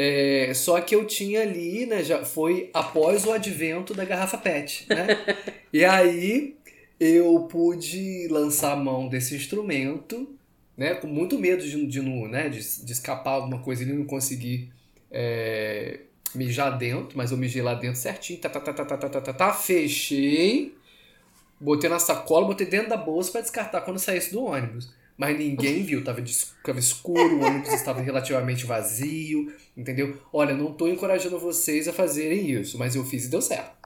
É, 0.00 0.52
só 0.54 0.80
que 0.80 0.94
eu 0.94 1.04
tinha 1.06 1.40
ali, 1.42 1.84
né? 1.84 2.04
Já 2.04 2.24
foi 2.24 2.70
após 2.72 3.24
o 3.24 3.32
advento 3.32 3.92
da 3.94 4.04
garrafa 4.04 4.38
PET, 4.38 4.86
né? 4.88 5.06
E 5.70 5.84
aí 5.84 6.56
eu 6.98 7.46
pude 7.50 8.26
lançar 8.28 8.72
a 8.72 8.76
mão 8.76 9.08
desse 9.08 9.34
instrumento, 9.34 10.28
né? 10.76 10.94
Com 10.94 11.06
muito 11.06 11.38
medo 11.38 11.62
de, 11.62 11.86
de, 11.86 12.00
né, 12.00 12.48
de, 12.48 12.84
de 12.84 12.92
escapar 12.92 13.32
alguma 13.32 13.60
coisa 13.60 13.82
e 13.82 13.86
não 13.86 14.04
conseguir 14.04 14.72
é, 15.10 16.00
mijar 16.34 16.76
dentro, 16.76 17.16
mas 17.16 17.30
eu 17.30 17.36
mijei 17.36 17.62
lá 17.62 17.74
dentro 17.74 18.00
certinho, 18.00 18.38
tá, 18.40 18.48
tá, 18.48 18.60
tá, 18.60 18.72
tá, 18.72 18.84
tá, 18.84 18.96
tá, 18.96 19.08
tá, 19.08 19.20
tá, 19.20 19.32
tá, 19.32 19.52
fechei, 19.52 20.74
botei 21.60 21.88
na 21.88 21.98
sacola, 21.98 22.46
botei 22.46 22.66
dentro 22.66 22.88
da 22.90 22.96
bolsa 22.96 23.32
para 23.32 23.40
descartar 23.40 23.80
quando 23.82 23.98
saísse 23.98 24.32
do 24.32 24.44
ônibus. 24.44 24.92
Mas 25.16 25.36
ninguém 25.36 25.82
viu, 25.84 26.04
tava, 26.04 26.22
tava 26.64 26.78
escuro, 26.78 27.38
o 27.38 27.44
ônibus 27.44 27.72
estava 27.72 28.00
relativamente 28.00 28.64
vazio, 28.64 29.52
entendeu? 29.76 30.16
Olha, 30.32 30.54
não 30.54 30.72
tô 30.72 30.86
encorajando 30.86 31.38
vocês 31.38 31.88
a 31.88 31.92
fazerem 31.92 32.50
isso, 32.50 32.78
mas 32.78 32.94
eu 32.94 33.04
fiz 33.04 33.24
e 33.24 33.28
deu 33.28 33.42
certo. 33.42 33.77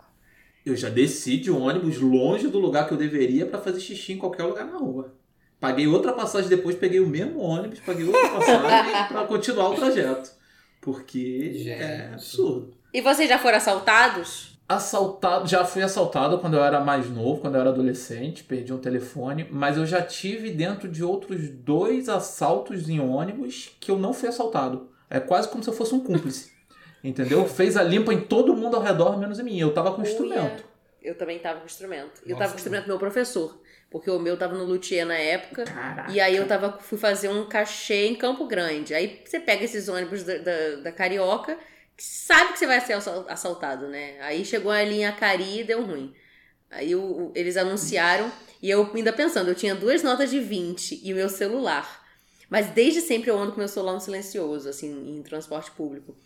Eu 0.64 0.76
já 0.76 0.88
desci 0.88 1.36
de 1.36 1.50
um 1.50 1.62
ônibus 1.62 1.98
longe 1.98 2.46
do 2.46 2.58
lugar 2.58 2.86
que 2.86 2.94
eu 2.94 2.98
deveria 2.98 3.46
pra 3.46 3.60
fazer 3.60 3.80
xixi 3.80 4.12
em 4.12 4.18
qualquer 4.18 4.44
lugar 4.44 4.64
na 4.64 4.78
rua. 4.78 5.12
Paguei 5.58 5.86
outra 5.86 6.12
passagem 6.12 6.48
depois, 6.48 6.76
peguei 6.76 7.00
o 7.00 7.06
mesmo 7.06 7.40
ônibus, 7.40 7.80
paguei 7.80 8.04
outra 8.04 8.28
passagem 8.30 9.06
pra 9.08 9.24
continuar 9.26 9.70
o 9.70 9.74
trajeto. 9.74 10.30
Porque 10.80 11.52
Gente. 11.52 11.70
é 11.70 12.10
absurdo. 12.12 12.74
E 12.92 13.00
vocês 13.00 13.28
já 13.28 13.38
foram 13.38 13.56
assaltados? 13.56 14.58
Assaltado, 14.68 15.48
já 15.48 15.64
fui 15.64 15.82
assaltado 15.82 16.38
quando 16.38 16.54
eu 16.54 16.64
era 16.64 16.80
mais 16.80 17.08
novo, 17.10 17.40
quando 17.40 17.56
eu 17.56 17.60
era 17.60 17.70
adolescente, 17.70 18.44
perdi 18.44 18.72
um 18.72 18.78
telefone, 18.78 19.46
mas 19.50 19.76
eu 19.76 19.84
já 19.84 20.00
tive 20.00 20.50
dentro 20.50 20.88
de 20.88 21.04
outros 21.04 21.48
dois 21.48 22.08
assaltos 22.08 22.88
em 22.88 22.98
ônibus 23.00 23.70
que 23.80 23.90
eu 23.90 23.98
não 23.98 24.12
fui 24.12 24.28
assaltado. 24.28 24.90
É 25.10 25.20
quase 25.20 25.48
como 25.48 25.62
se 25.62 25.68
eu 25.68 25.74
fosse 25.74 25.94
um 25.94 26.00
cúmplice. 26.00 26.50
Entendeu? 27.02 27.46
Fez 27.48 27.76
a 27.76 27.82
limpa 27.82 28.12
em 28.12 28.20
todo 28.20 28.54
mundo 28.56 28.76
ao 28.76 28.82
redor, 28.82 29.18
menos 29.18 29.38
em 29.38 29.42
mim. 29.42 29.58
Eu 29.58 29.72
tava 29.74 29.92
com 29.92 30.02
Uia. 30.02 30.10
instrumento. 30.10 30.64
Eu 31.02 31.16
também 31.16 31.38
tava 31.38 31.60
com 31.60 31.66
instrumento. 31.66 32.22
Eu 32.24 32.30
Nossa. 32.30 32.38
tava 32.40 32.52
com 32.52 32.56
instrumento 32.58 32.84
do 32.84 32.88
meu 32.88 32.98
professor. 32.98 33.60
Porque 33.90 34.10
o 34.10 34.18
meu 34.18 34.36
tava 34.38 34.56
no 34.56 34.64
luthier 34.64 35.04
na 35.04 35.16
época. 35.18 35.64
Caraca. 35.64 36.10
E 36.12 36.20
aí 36.20 36.36
eu 36.36 36.46
tava, 36.46 36.78
fui 36.80 36.96
fazer 36.96 37.28
um 37.28 37.44
cachê 37.46 38.06
em 38.06 38.14
Campo 38.14 38.46
Grande. 38.46 38.94
Aí 38.94 39.20
você 39.24 39.38
pega 39.40 39.64
esses 39.64 39.88
ônibus 39.88 40.22
da, 40.22 40.38
da, 40.38 40.76
da 40.84 40.92
Carioca, 40.92 41.58
que 41.96 42.04
sabe 42.04 42.52
que 42.52 42.58
você 42.58 42.66
vai 42.66 42.80
ser 42.80 42.94
assal- 42.94 43.26
assaltado, 43.28 43.88
né? 43.88 44.16
Aí 44.20 44.44
chegou 44.44 44.70
ali 44.72 45.00
em 45.00 45.04
Acari 45.06 45.60
e 45.60 45.64
deu 45.64 45.84
ruim. 45.84 46.14
Aí 46.70 46.94
o- 46.94 47.00
o- 47.02 47.32
eles 47.34 47.56
anunciaram, 47.58 48.32
e 48.62 48.70
eu 48.70 48.88
ainda 48.94 49.12
pensando, 49.12 49.48
eu 49.48 49.54
tinha 49.54 49.74
duas 49.74 50.02
notas 50.02 50.30
de 50.30 50.40
20 50.40 50.98
e 51.04 51.12
o 51.12 51.16
meu 51.16 51.28
celular. 51.28 52.00
Mas 52.48 52.68
desde 52.68 53.00
sempre 53.02 53.30
eu 53.30 53.38
ando 53.38 53.52
com 53.52 53.58
meu 53.58 53.68
celular 53.68 53.92
no 53.92 54.00
silencioso, 54.00 54.68
assim, 54.70 55.18
em 55.18 55.22
transporte 55.22 55.70
público. 55.72 56.16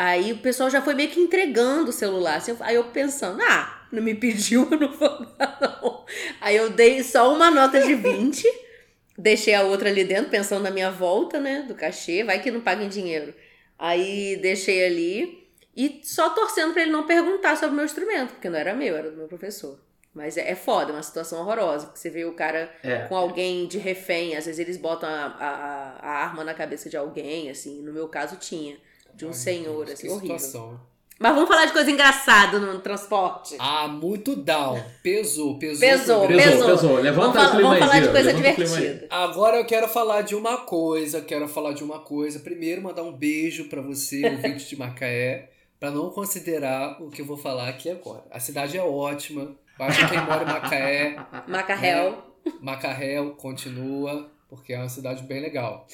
Aí 0.00 0.32
o 0.32 0.38
pessoal 0.38 0.70
já 0.70 0.80
foi 0.80 0.94
meio 0.94 1.10
que 1.10 1.18
entregando 1.18 1.90
o 1.90 1.92
celular. 1.92 2.36
assim, 2.36 2.56
aí 2.60 2.76
eu 2.76 2.84
pensando, 2.84 3.42
ah, 3.42 3.86
não 3.90 4.00
me 4.02 4.14
pediu, 4.16 4.68
eu 4.70 4.78
não 4.78 4.92
vou 4.92 5.26
dar, 5.36 5.58
não. 5.60 6.04
Aí 6.40 6.54
eu 6.56 6.70
dei 6.70 7.02
só 7.02 7.34
uma 7.34 7.50
nota 7.50 7.80
de 7.80 7.94
20, 7.94 8.46
deixei 9.18 9.54
a 9.54 9.62
outra 9.62 9.88
ali 9.88 10.04
dentro, 10.04 10.30
pensando 10.30 10.62
na 10.62 10.70
minha 10.70 10.90
volta, 10.90 11.40
né, 11.40 11.62
do 11.66 11.74
cachê, 11.74 12.22
vai 12.22 12.40
que 12.40 12.50
não 12.50 12.60
paga 12.60 12.84
em 12.84 12.88
dinheiro. 12.88 13.34
Aí 13.78 14.36
deixei 14.36 14.84
ali 14.86 15.48
e 15.76 16.00
só 16.04 16.30
torcendo 16.30 16.72
pra 16.72 16.82
ele 16.82 16.90
não 16.92 17.04
perguntar 17.06 17.56
sobre 17.56 17.72
o 17.72 17.76
meu 17.76 17.84
instrumento, 17.84 18.34
porque 18.34 18.48
não 18.48 18.58
era 18.58 18.74
meu, 18.74 18.96
era 18.96 19.10
do 19.10 19.16
meu 19.16 19.26
professor. 19.28 19.78
Mas 20.14 20.36
é, 20.36 20.50
é 20.50 20.54
foda, 20.54 20.90
é 20.90 20.94
uma 20.94 21.02
situação 21.02 21.40
horrorosa, 21.40 21.86
porque 21.86 21.98
você 22.00 22.10
vê 22.10 22.24
o 22.24 22.32
cara 22.34 22.72
É. 22.82 23.00
com 23.08 23.16
alguém 23.16 23.66
de 23.68 23.78
refém, 23.78 24.36
às 24.36 24.46
vezes 24.46 24.58
eles 24.58 24.76
botam 24.76 25.08
a, 25.08 25.26
a, 25.38 25.98
a 26.00 26.10
arma 26.24 26.42
na 26.44 26.54
cabeça 26.54 26.88
de 26.88 26.96
alguém, 26.96 27.50
assim, 27.50 27.82
no 27.82 27.92
meu 27.92 28.08
caso 28.08 28.36
tinha, 28.36 28.76
de 29.14 29.24
um 29.24 29.28
Ai, 29.28 29.34
senhor, 29.34 29.84
Deus, 29.86 29.90
assim, 29.98 30.06
que 30.06 30.12
horrível. 30.12 30.38
situação. 30.38 30.80
Mas 31.20 31.34
vamos 31.34 31.48
falar 31.48 31.66
de 31.66 31.72
coisa 31.72 31.90
engraçada 31.90 32.60
no 32.60 32.78
transporte. 32.78 33.56
Ah, 33.58 33.88
muito 33.88 34.36
down. 34.36 34.80
Pesou, 35.02 35.58
pesou. 35.58 35.80
Pesou. 35.80 36.28
Pesou, 36.28 36.50
pesou. 36.52 36.66
pesou. 36.68 36.96
Levanta 37.00 37.32
vamos 37.32 37.36
falar, 37.36 37.48
o 37.48 37.50
clima 37.56 37.68
vamos 37.70 37.74
aí, 37.74 37.80
falar 37.80 37.92
de 37.94 38.00
Diego, 38.00 38.12
coisa 38.12 38.30
aí. 38.30 38.36
divertida. 38.36 39.06
Agora 39.10 39.56
eu 39.56 39.64
quero 39.64 39.88
falar 39.88 40.22
de 40.22 40.36
uma 40.36 40.58
coisa, 40.58 41.20
quero 41.20 41.48
falar 41.48 41.72
de 41.72 41.82
uma 41.82 41.98
coisa. 41.98 42.38
Primeiro, 42.38 42.82
mandar 42.82 43.02
um 43.02 43.12
beijo 43.12 43.64
pra 43.68 43.82
você, 43.82 44.22
ouvinte 44.30 44.68
de 44.68 44.76
Macaé, 44.76 45.50
pra 45.80 45.90
não 45.90 46.08
considerar 46.10 47.02
o 47.02 47.10
que 47.10 47.20
eu 47.22 47.26
vou 47.26 47.36
falar 47.36 47.68
aqui 47.68 47.90
agora. 47.90 48.22
A 48.30 48.38
cidade 48.38 48.78
é 48.78 48.82
ótima, 48.82 49.56
basta 49.76 50.06
quem 50.06 50.20
mora 50.24 50.44
em 50.44 50.46
Macaé, 50.46 51.16
Macarrel. 51.48 52.24
Macarréu 52.60 53.32
continua, 53.32 54.30
porque 54.48 54.72
é 54.72 54.78
uma 54.78 54.88
cidade 54.88 55.24
bem 55.24 55.40
legal. 55.40 55.84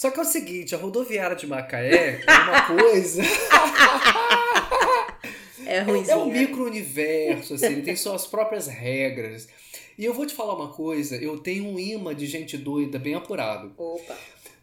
Só 0.00 0.10
que 0.10 0.18
é 0.18 0.22
o 0.22 0.24
seguinte, 0.24 0.74
a 0.74 0.78
rodoviária 0.78 1.36
de 1.36 1.46
Macaé 1.46 2.22
é 2.26 2.32
uma 2.32 2.62
coisa... 2.80 3.22
É 5.66 5.76
É 5.76 5.80
ruimzinho. 5.82 6.20
um 6.20 6.32
micro-universo, 6.32 7.52
assim, 7.52 7.66
ele 7.66 7.82
tem 7.82 7.94
suas 7.94 8.26
próprias 8.26 8.66
regras. 8.66 9.46
E 9.98 10.04
eu 10.06 10.14
vou 10.14 10.24
te 10.24 10.32
falar 10.32 10.54
uma 10.54 10.68
coisa, 10.72 11.16
eu 11.16 11.36
tenho 11.40 11.66
um 11.66 11.78
imã 11.78 12.14
de 12.14 12.26
gente 12.26 12.56
doida 12.56 12.98
bem 12.98 13.12
apurado. 13.14 13.74
Opa. 13.76 14.16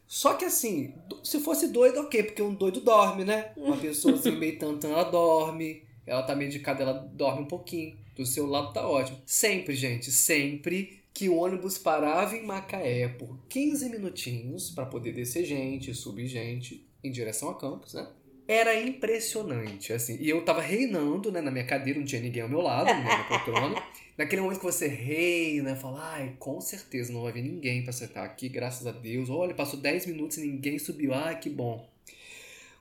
Só 0.07 0.33
que 0.33 0.43
assim, 0.45 0.95
se 1.23 1.39
fosse 1.39 1.67
doido, 1.67 1.99
ok, 1.99 2.23
porque 2.23 2.41
um 2.41 2.55
doido 2.55 2.81
dorme, 2.81 3.23
né? 3.23 3.51
Uma 3.55 3.77
pessoa 3.77 4.15
assim 4.15 4.31
meio 4.31 4.57
tantã, 4.57 4.89
ela 4.89 5.03
dorme. 5.03 5.83
Ela 6.07 6.23
tá 6.23 6.35
medicada, 6.35 6.81
ela 6.81 6.93
dorme 7.13 7.43
um 7.43 7.47
pouquinho. 7.47 7.95
Do 8.15 8.25
seu 8.25 8.47
lado 8.47 8.73
tá 8.73 8.89
ótimo. 8.89 9.21
Sempre, 9.23 9.75
gente, 9.75 10.09
sempre 10.11 10.99
que 11.17 11.27
o 11.27 11.37
ônibus 11.37 11.79
parava 11.79 12.37
em 12.37 12.45
Macaé 12.45 13.07
por 13.07 13.39
15 13.49 13.89
minutinhos 13.89 14.69
para 14.69 14.85
poder 14.85 15.13
descer 15.13 15.45
gente, 15.45 15.91
subir 15.95 16.27
gente 16.27 16.87
em 17.03 17.09
direção 17.09 17.49
a 17.49 17.57
campus, 17.57 17.95
né? 17.95 18.07
Era 18.47 18.79
impressionante, 18.79 19.91
assim. 19.91 20.15
E 20.21 20.29
eu 20.29 20.45
tava 20.45 20.61
reinando, 20.61 21.31
né, 21.31 21.41
na 21.41 21.49
minha 21.49 21.65
cadeira, 21.65 21.97
não 21.97 22.05
tinha 22.05 22.21
ninguém 22.21 22.43
ao 22.43 22.47
meu 22.47 22.61
lado, 22.61 22.85
né, 22.85 23.03
na 23.03 23.23
poltrona. 23.23 23.81
Naquele 24.15 24.43
momento 24.43 24.59
que 24.59 24.65
você 24.65 24.87
reina, 24.87 25.75
fala, 25.75 26.07
ai, 26.13 26.35
com 26.37 26.61
certeza 26.61 27.11
não 27.11 27.23
vai 27.23 27.31
vir 27.31 27.41
ninguém 27.41 27.83
pra 27.83 27.91
sentar 27.91 28.23
aqui, 28.23 28.47
graças 28.47 28.85
a 28.85 28.91
Deus. 28.91 29.27
Olha, 29.27 29.55
passou 29.55 29.79
10 29.79 30.05
minutos 30.05 30.37
e 30.37 30.41
ninguém 30.41 30.77
subiu, 30.77 31.15
ai, 31.15 31.39
que 31.39 31.49
bom. 31.49 31.89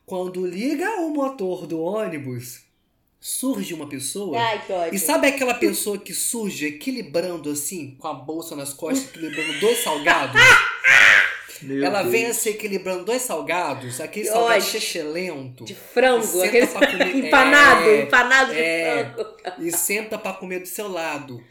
Quando 0.04 0.46
liga 0.46 1.00
o 1.00 1.08
motor 1.08 1.66
do 1.66 1.80
ônibus, 1.80 2.65
surge 3.26 3.75
uma 3.75 3.88
pessoa. 3.88 4.38
Ai, 4.38 4.62
que 4.64 4.73
ódio. 4.73 4.95
E 4.95 4.99
sabe 4.99 5.26
aquela 5.26 5.54
pessoa 5.54 5.99
que 5.99 6.14
surge 6.14 6.66
equilibrando 6.66 7.50
assim, 7.50 7.97
com 7.99 8.06
a 8.06 8.14
bolsa 8.14 8.54
nas 8.54 8.73
costas, 8.73 9.09
equilibrando 9.09 9.59
dois 9.59 9.83
salgados? 9.83 10.40
Meu 11.62 11.85
Ela 11.85 12.00
Deus. 12.02 12.12
vem 12.12 12.26
assim 12.26 12.50
equilibrando 12.50 13.04
dois 13.04 13.23
salgados, 13.23 13.99
aquele 14.00 14.26
Que 14.26 14.33
salgado 14.33 14.62
chechelento. 14.62 15.64
De 15.64 15.75
frango, 15.75 16.42
aquele 16.42 16.66
comer. 16.66 17.16
empanado, 17.26 17.88
É, 17.88 18.02
empanado 18.02 18.52
de 18.52 18.61
é. 18.61 19.11
frango. 19.14 19.37
e 19.61 19.73
senta 19.73 20.18
pra 20.18 20.35
comer 20.35 20.61
do 20.61 20.68
seu 20.68 20.87
lado. 20.88 21.42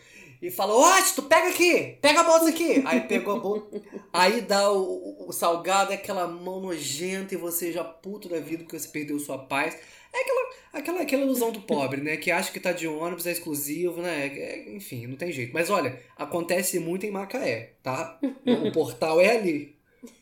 E 0.41 0.51
fala, 0.51 0.74
ó, 0.75 1.01
tu 1.15 1.24
pega 1.24 1.48
aqui, 1.50 1.98
pega 2.01 2.20
a 2.20 2.24
bolsa 2.24 2.50
aqui. 2.50 2.84
Aí 2.86 3.01
pegou 3.01 3.36
a 3.38 3.39
bolsa, 3.39 3.65
aí 4.13 4.41
dá 4.41 4.72
o, 4.72 4.77
o- 4.79 5.29
o 5.29 5.32
salgado, 5.34 5.91
é 5.91 5.96
aquela 5.96 6.27
mão 6.27 6.62
nojenta 6.62 7.34
e 7.34 7.38
você 7.38 7.72
já 7.72 7.84
puto 7.84 8.29
da 8.29 8.39
vida 8.39 8.63
porque 8.63 8.77
você 8.77 8.88
perdeu 8.88 9.17
sua 9.17 9.39
paz. 9.39 9.75
É 10.15 10.22
aquela, 10.22 10.50
aquela, 10.72 11.01
aquela 11.01 11.24
ilusão 11.24 11.51
do 11.51 11.60
pobre, 11.62 12.00
né? 12.00 12.15
Que 12.15 12.31
acha 12.31 12.50
que 12.51 12.60
tá 12.60 12.72
de 12.72 12.88
ônibus, 12.88 13.27
é 13.27 13.31
exclusivo, 13.34 14.01
né? 14.01 14.27
É- 14.27 14.74
enfim, 14.74 15.05
não 15.07 15.17
tem 15.17 15.29
jeito. 15.29 15.53
Mas 15.53 15.69
olha, 15.69 16.00
acontece 16.15 16.79
muito 16.79 17.05
em 17.05 17.12
Macaé, 17.12 17.74
tá? 17.84 18.17
O 18.22 18.72
portal 18.72 19.19
é 19.19 19.36
ali. 19.36 19.75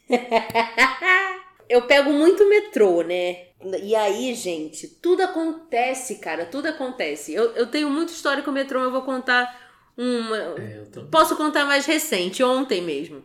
Eu 1.70 1.84
pego 1.84 2.12
muito 2.12 2.48
metrô, 2.50 3.04
né? 3.04 3.48
E 3.82 3.96
aí, 3.96 4.34
gente, 4.36 4.88
tudo 4.88 5.22
acontece, 5.24 6.16
cara, 6.16 6.46
tudo 6.46 6.68
acontece. 6.68 7.34
Eu, 7.34 7.52
eu 7.56 7.68
tenho 7.68 7.90
muita 7.90 8.12
história 8.12 8.44
com 8.44 8.52
o 8.52 8.54
metrô, 8.54 8.80
mas 8.80 8.88
eu 8.88 8.92
vou 8.92 9.04
contar 9.04 9.72
uma. 9.98 10.38
É, 10.38 10.84
tô... 10.92 11.04
Posso 11.06 11.38
contar 11.38 11.66
mais 11.66 11.86
recente, 11.86 12.44
ontem 12.44 12.82
mesmo. 12.82 13.24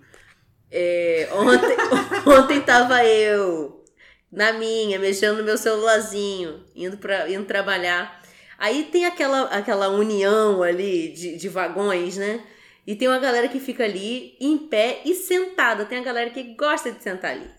É, 0.71 1.29
ontem, 1.33 1.77
ontem 2.31 2.61
tava 2.61 3.05
eu 3.05 3.78
na 4.31 4.53
minha, 4.53 4.99
mexendo 4.99 5.39
no 5.39 5.45
meu 5.45 5.57
celularzinho, 5.57 6.65
indo, 6.75 6.97
pra, 6.99 7.31
indo 7.31 7.47
trabalhar. 7.47 8.23
Aí 8.59 8.85
tem 8.85 9.07
aquela, 9.07 9.43
aquela 9.45 9.89
união 9.89 10.63
ali 10.63 11.09
de, 11.13 11.37
de 11.37 11.49
vagões, 11.49 12.17
né? 12.17 12.45
E 12.87 12.97
tem 12.97 13.07
uma 13.07 13.19
galera 13.19 13.49
que 13.49 13.61
fica 13.61 13.85
ali 13.85 14.37
em 14.41 14.57
pé 14.57 15.03
e 15.05 15.15
sentada. 15.15 15.85
Tem 15.85 15.99
a 15.99 16.03
galera 16.03 16.31
que 16.31 16.43
gosta 16.55 16.91
de 16.91 17.03
sentar 17.03 17.33
ali. 17.33 17.51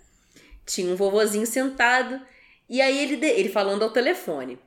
Tinha 0.65 0.91
um 0.91 0.95
vovozinho 0.95 1.45
sentado 1.45 2.19
e 2.67 2.81
aí 2.81 2.97
ele, 2.97 3.25
ele 3.25 3.49
falando 3.49 3.83
ao 3.83 3.91
telefone. 3.91 4.59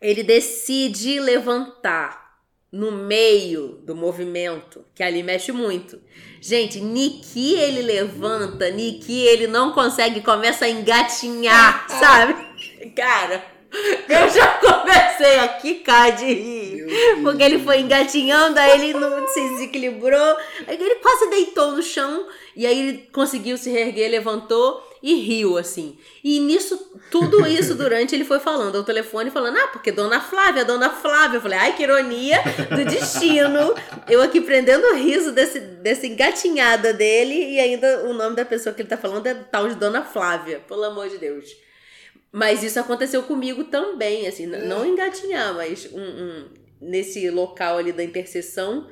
Ele 0.00 0.22
decide 0.22 1.20
levantar 1.20 2.29
no 2.72 2.92
meio 2.92 3.80
do 3.84 3.96
movimento, 3.96 4.84
que 4.94 5.02
ali 5.02 5.22
mexe 5.22 5.50
muito. 5.50 6.00
Gente, 6.40 6.80
Niki 6.80 7.54
ele 7.54 7.82
levanta, 7.82 8.70
Niki 8.70 9.20
ele 9.26 9.46
não 9.46 9.72
consegue, 9.72 10.20
começa 10.20 10.66
a 10.66 10.68
engatinhar, 10.68 11.86
sabe? 11.90 12.34
Cara, 12.94 13.44
eu 14.08 14.28
já 14.30 14.58
comecei 14.58 15.38
a 15.40 15.48
quicar 15.48 16.12
de 16.12 16.26
rir. 16.26 16.86
Porque 17.22 17.42
ele 17.42 17.58
foi 17.58 17.80
engatinhando, 17.80 18.58
aí 18.58 18.80
ele 18.80 18.98
não 18.98 19.26
se 19.28 19.40
desequilibrou, 19.50 20.36
aí 20.66 20.76
ele 20.80 20.96
quase 20.96 21.28
deitou 21.30 21.72
no 21.72 21.82
chão, 21.82 22.26
e 22.54 22.66
aí 22.66 22.78
ele 22.78 23.08
conseguiu 23.12 23.58
se 23.58 23.70
reerguer, 23.70 24.10
levantou 24.10 24.89
e 25.02 25.14
riu, 25.14 25.56
assim. 25.56 25.98
E 26.22 26.38
nisso, 26.40 26.76
tudo 27.10 27.46
isso 27.46 27.74
durante 27.74 28.14
ele 28.14 28.24
foi 28.24 28.38
falando 28.38 28.76
ao 28.76 28.84
telefone, 28.84 29.30
falando, 29.30 29.56
ah, 29.56 29.68
porque 29.68 29.90
Dona 29.90 30.20
Flávia, 30.20 30.64
Dona 30.64 30.90
Flávia. 30.90 31.38
Eu 31.38 31.40
falei, 31.40 31.58
ai, 31.58 31.76
que 31.76 31.82
ironia 31.82 32.38
do 32.68 32.84
destino. 32.84 33.74
Eu 34.08 34.20
aqui 34.22 34.40
prendendo 34.40 34.86
o 34.88 34.94
riso 34.94 35.32
desse, 35.32 35.58
dessa 35.58 36.06
engatinhada 36.06 36.92
dele, 36.92 37.34
e 37.54 37.58
ainda 37.60 38.04
o 38.08 38.12
nome 38.12 38.36
da 38.36 38.44
pessoa 38.44 38.74
que 38.74 38.82
ele 38.82 38.88
tá 38.88 38.96
falando 38.98 39.26
é 39.26 39.34
tal 39.34 39.68
de 39.68 39.74
Dona 39.74 40.02
Flávia, 40.04 40.60
pelo 40.68 40.84
amor 40.84 41.08
de 41.08 41.18
Deus. 41.18 41.44
Mas 42.32 42.62
isso 42.62 42.78
aconteceu 42.78 43.22
comigo 43.24 43.64
também, 43.64 44.26
assim, 44.28 44.46
não 44.46 44.86
engatinhar, 44.86 45.52
mas 45.54 45.88
um, 45.92 45.98
um- 46.00 46.48
nesse 46.80 47.28
local 47.28 47.76
ali 47.78 47.90
da 47.92 48.04
interseção, 48.04 48.86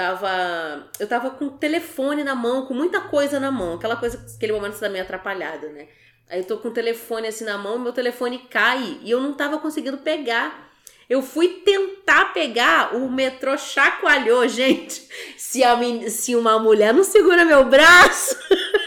tava. 0.00 0.90
Eu 0.98 1.06
tava 1.06 1.30
com 1.30 1.46
o 1.46 1.50
telefone 1.50 2.24
na 2.24 2.34
mão, 2.34 2.64
com 2.64 2.72
muita 2.72 3.00
coisa 3.00 3.38
na 3.38 3.50
mão, 3.50 3.74
aquela 3.74 3.96
coisa, 3.96 4.24
aquele 4.34 4.52
momento 4.52 4.74
você 4.74 4.80
tá 4.80 4.88
meio 4.88 5.04
atrapalhada, 5.04 5.68
né? 5.68 5.88
Aí 6.28 6.40
eu 6.40 6.44
tô 6.44 6.56
com 6.58 6.68
o 6.68 6.72
telefone 6.72 7.26
assim 7.26 7.44
na 7.44 7.58
mão, 7.58 7.78
meu 7.78 7.92
telefone 7.92 8.38
cai 8.50 8.98
e 9.02 9.10
eu 9.10 9.20
não 9.20 9.34
tava 9.34 9.58
conseguindo 9.58 9.98
pegar. 9.98 10.70
Eu 11.08 11.22
fui 11.22 11.62
tentar 11.64 12.32
pegar, 12.32 12.94
o 12.94 13.10
metrô 13.10 13.58
chacoalhou, 13.58 14.46
gente. 14.48 15.06
Se, 15.36 15.62
a 15.62 15.76
se 16.08 16.34
uma 16.34 16.58
mulher 16.58 16.94
não 16.94 17.02
segura 17.02 17.44
meu 17.44 17.64
braço, 17.64 18.36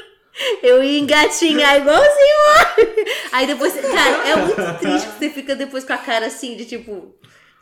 eu 0.63 0.81
ia 0.81 0.99
engatinhar 0.99 1.77
igualzinho 1.77 2.33
Aí 3.33 3.45
depois, 3.45 3.73
cara, 3.73 4.29
é 4.29 4.35
muito 4.37 4.79
triste 4.79 5.07
que 5.09 5.19
você 5.19 5.29
fica 5.29 5.55
depois 5.55 5.83
com 5.83 5.93
a 5.93 5.97
cara 5.97 6.27
assim, 6.27 6.55
de 6.55 6.65
tipo, 6.65 7.13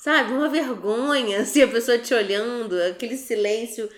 sabe, 0.03 0.34
uma 0.34 0.50
vergonha, 0.50 1.39
assim, 1.41 1.62
a 1.62 1.67
pessoa 1.67 1.98
te 1.98 2.13
olhando, 2.13 2.75
aquele 2.84 3.15
silêncio. 3.17 3.89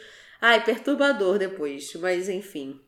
Ai, 0.42 0.64
perturbador 0.64 1.38
depois, 1.40 1.94
mas 1.96 2.28
enfim. 2.30 2.80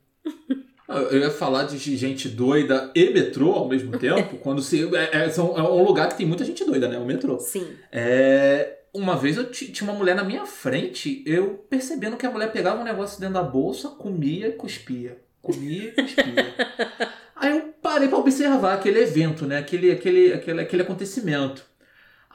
Eu 0.87 1.19
ia 1.19 1.31
falar 1.31 1.63
de 1.63 1.77
gente 1.97 2.29
doida 2.29 2.91
e 2.93 3.09
metrô 3.09 3.51
ao 3.53 3.67
mesmo 3.67 3.91
tempo, 3.97 4.37
quando 4.37 4.61
se. 4.61 4.83
É, 4.95 5.23
é- 5.25 5.33
é 5.35 5.41
um 5.41 5.83
lugar 5.83 6.09
que 6.09 6.17
tem 6.17 6.25
muita 6.27 6.45
gente 6.45 6.63
doida, 6.63 6.87
né? 6.87 6.97
O 6.99 7.05
metrô. 7.05 7.39
Sim. 7.39 7.65
É, 7.91 8.79
uma 8.93 9.15
vez 9.17 9.35
eu 9.37 9.49
ti- 9.49 9.71
tinha 9.71 9.89
uma 9.89 9.97
mulher 9.97 10.15
na 10.15 10.23
minha 10.23 10.45
frente, 10.45 11.23
eu 11.25 11.65
percebendo 11.69 12.17
que 12.17 12.25
a 12.25 12.29
mulher 12.31 12.51
pegava 12.51 12.81
um 12.81 12.83
negócio 12.85 13.19
dentro 13.19 13.33
da 13.35 13.43
bolsa, 13.43 13.89
comia 13.89 14.47
e 14.49 14.51
cuspia. 14.53 15.17
Comia 15.41 15.89
e 15.89 15.91
cuspia. 15.91 16.55
Aí 17.35 17.51
eu 17.57 17.73
parei 17.81 18.07
pra 18.07 18.17
observar 18.17 18.75
aquele 18.75 18.99
evento, 18.99 19.45
né? 19.45 19.57
Aquele, 19.57 19.91
aquele, 19.91 20.33
aquele, 20.33 20.61
aquele 20.61 20.81
acontecimento. 20.83 21.65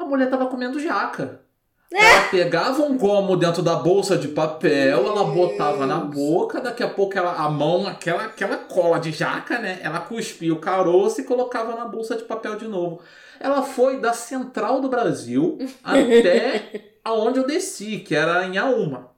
A 0.00 0.04
mulher 0.06 0.30
tava 0.30 0.46
comendo 0.46 0.80
jaca. 0.80 1.42
Ela 1.92 2.28
pegava 2.30 2.82
um 2.82 2.96
gomo 2.96 3.36
dentro 3.36 3.62
da 3.62 3.76
bolsa 3.76 4.16
de 4.16 4.28
papel, 4.28 5.06
ela 5.06 5.24
botava 5.24 5.84
na 5.86 5.98
boca, 5.98 6.60
daqui 6.60 6.82
a 6.82 6.88
pouco 6.88 7.18
ela, 7.18 7.34
a 7.34 7.50
mão, 7.50 7.86
aquela, 7.86 8.24
aquela 8.24 8.56
cola 8.56 8.98
de 8.98 9.12
jaca, 9.12 9.58
né? 9.58 9.78
Ela 9.82 10.00
cuspia 10.00 10.54
o 10.54 10.60
caroço 10.60 11.20
e 11.20 11.24
colocava 11.24 11.74
na 11.74 11.84
bolsa 11.84 12.16
de 12.16 12.22
papel 12.22 12.56
de 12.56 12.66
novo. 12.66 13.02
Ela 13.38 13.62
foi 13.62 14.00
da 14.00 14.14
central 14.14 14.80
do 14.80 14.88
Brasil 14.88 15.58
até 15.84 16.94
aonde 17.04 17.40
eu 17.40 17.46
desci, 17.46 17.98
que 17.98 18.14
era 18.14 18.46
em 18.46 18.56
Auma. 18.56 19.10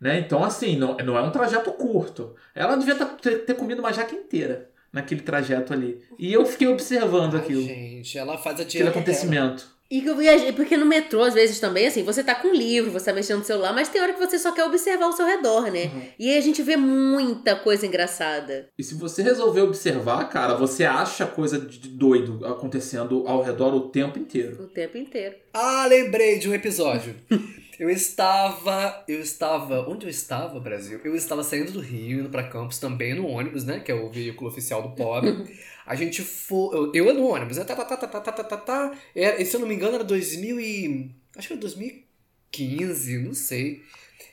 Né? 0.00 0.18
Então, 0.18 0.42
assim, 0.42 0.76
não, 0.76 0.96
não 0.96 1.16
é 1.16 1.22
um 1.22 1.30
trajeto 1.30 1.70
curto. 1.72 2.34
Ela 2.54 2.74
devia 2.74 2.96
tá- 2.96 3.06
ter, 3.06 3.44
ter 3.44 3.54
comido 3.54 3.78
uma 3.78 3.92
jaca 3.92 4.14
inteira 4.14 4.70
naquele 4.92 5.20
trajeto 5.20 5.72
ali. 5.72 6.02
E 6.18 6.32
eu 6.32 6.44
fiquei 6.46 6.68
observando 6.68 7.34
Ai, 7.34 7.40
aquilo, 7.40 7.62
gente, 7.62 8.18
ela 8.18 8.36
faz 8.38 8.58
a 8.58 8.62
aquele 8.62 8.84
dieta 8.84 9.00
dela. 9.00 9.73
E 9.90 10.00
que 10.00 10.08
eu 10.08 10.16
viajei, 10.16 10.52
porque 10.52 10.76
no 10.76 10.86
metrô, 10.86 11.22
às 11.22 11.34
vezes 11.34 11.60
também, 11.60 11.86
assim, 11.86 12.02
você 12.02 12.24
tá 12.24 12.34
com 12.34 12.48
um 12.48 12.54
livro, 12.54 12.90
você 12.90 13.06
tá 13.06 13.12
mexendo 13.12 13.38
no 13.40 13.44
celular, 13.44 13.72
mas 13.72 13.88
tem 13.88 14.00
hora 14.00 14.12
que 14.12 14.18
você 14.18 14.38
só 14.38 14.50
quer 14.52 14.64
observar 14.64 15.06
o 15.06 15.12
seu 15.12 15.26
redor, 15.26 15.70
né? 15.70 15.84
Uhum. 15.84 16.02
E 16.18 16.30
aí 16.30 16.38
a 16.38 16.40
gente 16.40 16.62
vê 16.62 16.76
muita 16.76 17.54
coisa 17.54 17.86
engraçada. 17.86 18.68
E 18.78 18.82
se 18.82 18.94
você 18.94 19.22
resolver 19.22 19.60
observar, 19.60 20.28
cara, 20.28 20.54
você 20.54 20.84
acha 20.84 21.26
coisa 21.26 21.58
de 21.58 21.88
doido 21.88 22.44
acontecendo 22.46 23.24
ao 23.26 23.42
redor 23.42 23.74
o 23.74 23.88
tempo 23.90 24.18
inteiro. 24.18 24.64
O 24.64 24.66
tempo 24.66 24.96
inteiro. 24.96 25.36
Ah, 25.52 25.86
lembrei 25.86 26.38
de 26.38 26.48
um 26.48 26.54
episódio. 26.54 27.14
Eu 27.78 27.90
estava. 27.90 29.04
Eu 29.08 29.20
estava. 29.20 29.88
Onde 29.88 30.06
eu 30.06 30.10
estava, 30.10 30.60
Brasil? 30.60 31.00
Eu 31.04 31.16
estava 31.16 31.42
saindo 31.42 31.72
do 31.72 31.80
Rio, 31.80 32.20
indo 32.20 32.28
pra 32.28 32.48
Campos 32.48 32.78
também 32.78 33.14
no 33.14 33.26
ônibus, 33.26 33.64
né? 33.64 33.80
Que 33.80 33.90
é 33.90 33.94
o 33.94 34.10
veículo 34.10 34.50
oficial 34.50 34.82
do 34.82 34.94
pobre. 34.94 35.34
A 35.84 35.94
gente 35.94 36.22
foi. 36.22 36.76
Eu, 36.76 36.92
eu 36.94 37.14
no 37.14 37.26
ônibus, 37.26 37.56
né? 37.56 37.64
Tá, 37.64 37.74
tá, 37.74 37.84
tá, 37.84 37.96
tá, 37.96 38.06
tá, 38.06 38.20
tá, 38.20 38.32
tá, 38.32 38.44
tá. 38.44 38.56
tá. 38.56 38.98
É, 39.14 39.24
era, 39.24 39.44
se 39.44 39.54
eu 39.54 39.60
não 39.60 39.66
me 39.66 39.74
engano, 39.74 39.96
era 39.96 40.04
2000 40.04 40.60
e. 40.60 41.10
Acho 41.36 41.48
que 41.48 41.54
era 41.54 41.60
2015, 41.60 43.18
não 43.18 43.34
sei. 43.34 43.82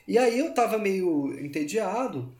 E 0.06 0.16
aí 0.16 0.38
eu 0.38 0.54
tava 0.54 0.78
meio 0.78 1.38
entediado. 1.44 2.34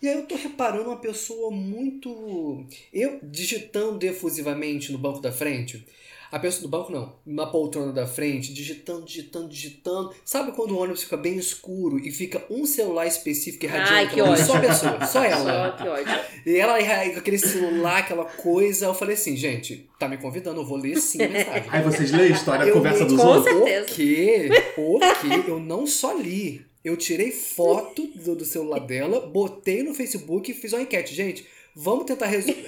E 0.00 0.08
aí 0.08 0.14
eu 0.14 0.26
tô 0.26 0.36
reparando 0.36 0.90
uma 0.90 1.00
pessoa 1.00 1.50
muito. 1.50 2.66
Eu 2.92 3.20
digitando 3.22 4.04
efusivamente 4.04 4.92
no 4.92 4.98
banco 4.98 5.20
da 5.20 5.32
frente. 5.32 5.86
A 6.30 6.38
pessoa 6.38 6.62
do 6.62 6.68
banco 6.68 6.92
não, 6.92 7.14
na 7.24 7.46
poltrona 7.46 7.92
da 7.92 8.06
frente, 8.06 8.52
digitando, 8.52 9.04
digitando, 9.04 9.48
digitando. 9.48 10.14
Sabe 10.24 10.52
quando 10.52 10.72
o 10.72 10.78
ônibus 10.78 11.02
fica 11.02 11.16
bem 11.16 11.36
escuro 11.36 11.98
e 11.98 12.10
fica 12.10 12.44
um 12.50 12.66
celular 12.66 13.06
específico 13.06 13.64
irradiando? 13.64 13.94
Ai, 13.94 14.10
que 14.10 14.20
ódio. 14.20 14.44
Só 14.44 14.56
a 14.56 14.60
pessoa, 14.60 15.06
só 15.06 15.24
ela. 15.24 15.70
Só 15.70 15.82
que 15.82 15.88
ódio. 15.88 16.20
E 16.44 16.56
ela 16.56 16.78
com 17.12 17.18
aquele 17.18 17.38
celular, 17.38 17.98
aquela 17.98 18.24
coisa. 18.24 18.86
Eu 18.86 18.94
falei 18.94 19.14
assim, 19.14 19.36
gente, 19.36 19.88
tá 19.98 20.06
me 20.08 20.18
convidando, 20.18 20.60
eu 20.60 20.66
vou 20.66 20.76
ler 20.76 20.98
sim 20.98 21.22
a 21.22 21.28
mensagem. 21.28 21.64
Aí 21.70 21.82
vocês 21.82 22.12
leem 22.12 22.32
a 22.32 22.36
história, 22.36 22.64
a 22.64 22.68
Eu 22.68 22.74
conversa 22.74 23.04
li 23.04 23.08
dos 23.08 23.20
com 23.20 23.26
outros? 23.26 23.54
certeza. 23.54 23.84
O 23.84 23.94
quê? 23.94 24.48
O 24.76 24.98
quê? 24.98 25.50
Eu 25.50 25.58
não 25.60 25.86
só 25.86 26.12
li. 26.12 26.66
Eu 26.84 26.96
tirei 26.96 27.32
foto 27.32 28.06
do, 28.14 28.36
do 28.36 28.44
celular 28.44 28.80
dela, 28.80 29.20
botei 29.20 29.82
no 29.82 29.94
Facebook 29.94 30.50
e 30.50 30.54
fiz 30.54 30.72
uma 30.72 30.82
enquete. 30.82 31.14
Gente, 31.14 31.46
vamos 31.74 32.04
tentar 32.04 32.26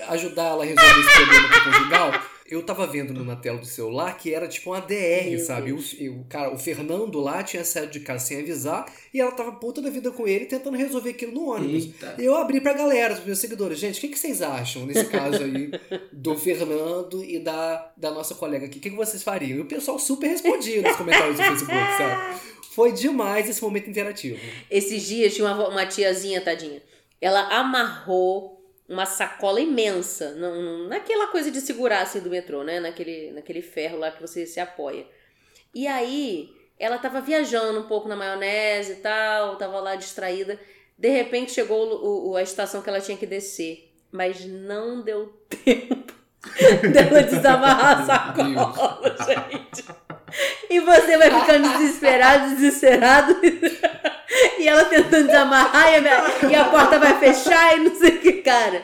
ajudar 0.09 0.45
ela 0.45 0.65
a 0.65 0.67
resolver 0.67 1.01
esse 1.01 1.13
problema 1.13 1.49
com 1.49 1.57
o 1.57 1.73
conjugal? 1.73 2.23
Eu 2.51 2.65
tava 2.65 2.85
vendo 2.85 3.15
na 3.25 3.37
tela 3.37 3.59
do 3.59 3.65
celular 3.65 4.17
que 4.19 4.35
era 4.35 4.49
tipo 4.49 4.71
uma 4.71 4.81
DR, 4.81 5.31
Meu 5.31 5.39
sabe? 5.39 5.73
O, 5.73 5.79
o 5.79 6.25
cara, 6.29 6.53
o 6.53 6.59
Fernando 6.59 7.21
lá 7.21 7.45
tinha 7.45 7.65
saído 7.65 7.93
de 7.93 8.01
casa 8.01 8.27
sem 8.27 8.41
avisar 8.41 8.93
e 9.15 9.21
ela 9.21 9.31
tava 9.31 9.53
puta 9.53 9.81
da 9.81 9.89
vida 9.89 10.11
com 10.11 10.27
ele 10.27 10.47
tentando 10.47 10.77
resolver 10.77 11.11
aquilo 11.11 11.33
no 11.33 11.49
ônibus. 11.49 11.85
Eita. 11.85 12.17
Eu 12.19 12.35
abri 12.37 12.61
pra 12.61 12.73
galera, 12.73 13.15
pros 13.15 13.25
meus 13.25 13.39
seguidores. 13.39 13.79
Gente, 13.79 13.99
o 13.99 14.01
que, 14.01 14.09
que 14.09 14.19
vocês 14.19 14.43
acham 14.43 14.85
nesse 14.85 15.05
caso 15.07 15.45
aí 15.45 15.71
do 16.13 16.37
Fernando 16.37 17.23
e 17.23 17.39
da, 17.39 17.93
da 17.97 18.11
nossa 18.11 18.35
colega 18.35 18.67
aqui? 18.67 18.79
O 18.79 18.81
que, 18.81 18.91
que 18.91 18.97
vocês 18.97 19.23
fariam? 19.23 19.59
E 19.59 19.61
o 19.61 19.67
pessoal 19.67 19.97
super 20.01 20.27
respondia 20.27 20.83
nos 20.83 20.97
comentários 20.97 21.37
do 21.37 21.43
Facebook, 21.45 21.97
sabe? 21.99 22.41
Foi 22.73 22.93
demais 22.93 23.49
esse 23.49 23.63
momento 23.63 23.89
interativo. 23.89 24.41
Esses 24.69 25.07
dias 25.07 25.35
tinha 25.35 25.47
uma, 25.47 25.69
uma 25.69 25.87
tiazinha, 25.87 26.41
tadinha. 26.41 26.83
Ela 27.21 27.43
amarrou 27.57 28.60
uma 28.91 29.07
sacola 29.07 29.61
imensa 29.61 30.33
num- 30.35 30.89
naquela 30.89 31.29
coisa 31.29 31.51
de 31.51 31.61
segurar 31.61 32.03
assim 32.03 32.21
do 32.21 32.29
metrô, 32.29 32.63
né? 32.65 32.81
Naquele, 32.81 33.31
naquele 33.33 33.63
ferro 33.63 33.97
lá 33.99 34.11
que 34.11 34.21
você 34.21 34.45
se 34.47 34.59
apoia. 34.61 35.07
E 35.75 35.87
aí, 35.87 36.51
ela 36.79 36.99
tava 36.99 37.21
viajando 37.21 37.79
um 37.81 37.85
pouco 37.85 38.09
na 38.09 38.17
maionese 38.17 38.93
e 38.93 38.97
tal, 38.97 39.57
tava 39.57 39.79
lá 39.81 39.95
distraída. 39.95 40.59
De 40.99 41.09
repente 41.09 41.53
chegou 41.53 41.87
o- 41.89 42.31
o- 42.33 42.37
a 42.37 42.43
estação 42.43 42.83
que 42.83 42.89
ela 42.91 43.01
tinha 43.01 43.17
que 43.17 43.27
descer. 43.27 43.87
Mas 44.13 44.45
não 44.45 45.01
deu 45.03 45.33
tempo 45.65 46.13
dela 46.93 47.23
desamarrar 47.23 48.01
a 48.01 48.07
sacola, 48.07 49.17
gente. 49.25 49.85
E 50.69 50.81
você 50.81 51.17
vai 51.17 51.31
ficando 51.31 51.69
desesperado, 51.79 52.55
desesperado. 52.57 53.37
E 54.61 54.69
ela 54.69 54.85
tentando 54.85 55.27
desamarrar 55.27 55.93
e 55.93 55.97
a, 55.97 56.01
minha- 56.01 56.51
e 56.51 56.55
a 56.55 56.65
porta 56.67 56.99
vai 56.99 57.19
fechar 57.19 57.77
e 57.77 57.81
não 57.81 57.95
sei 57.95 58.11
o 58.17 58.21
que, 58.21 58.33
cara. 58.43 58.83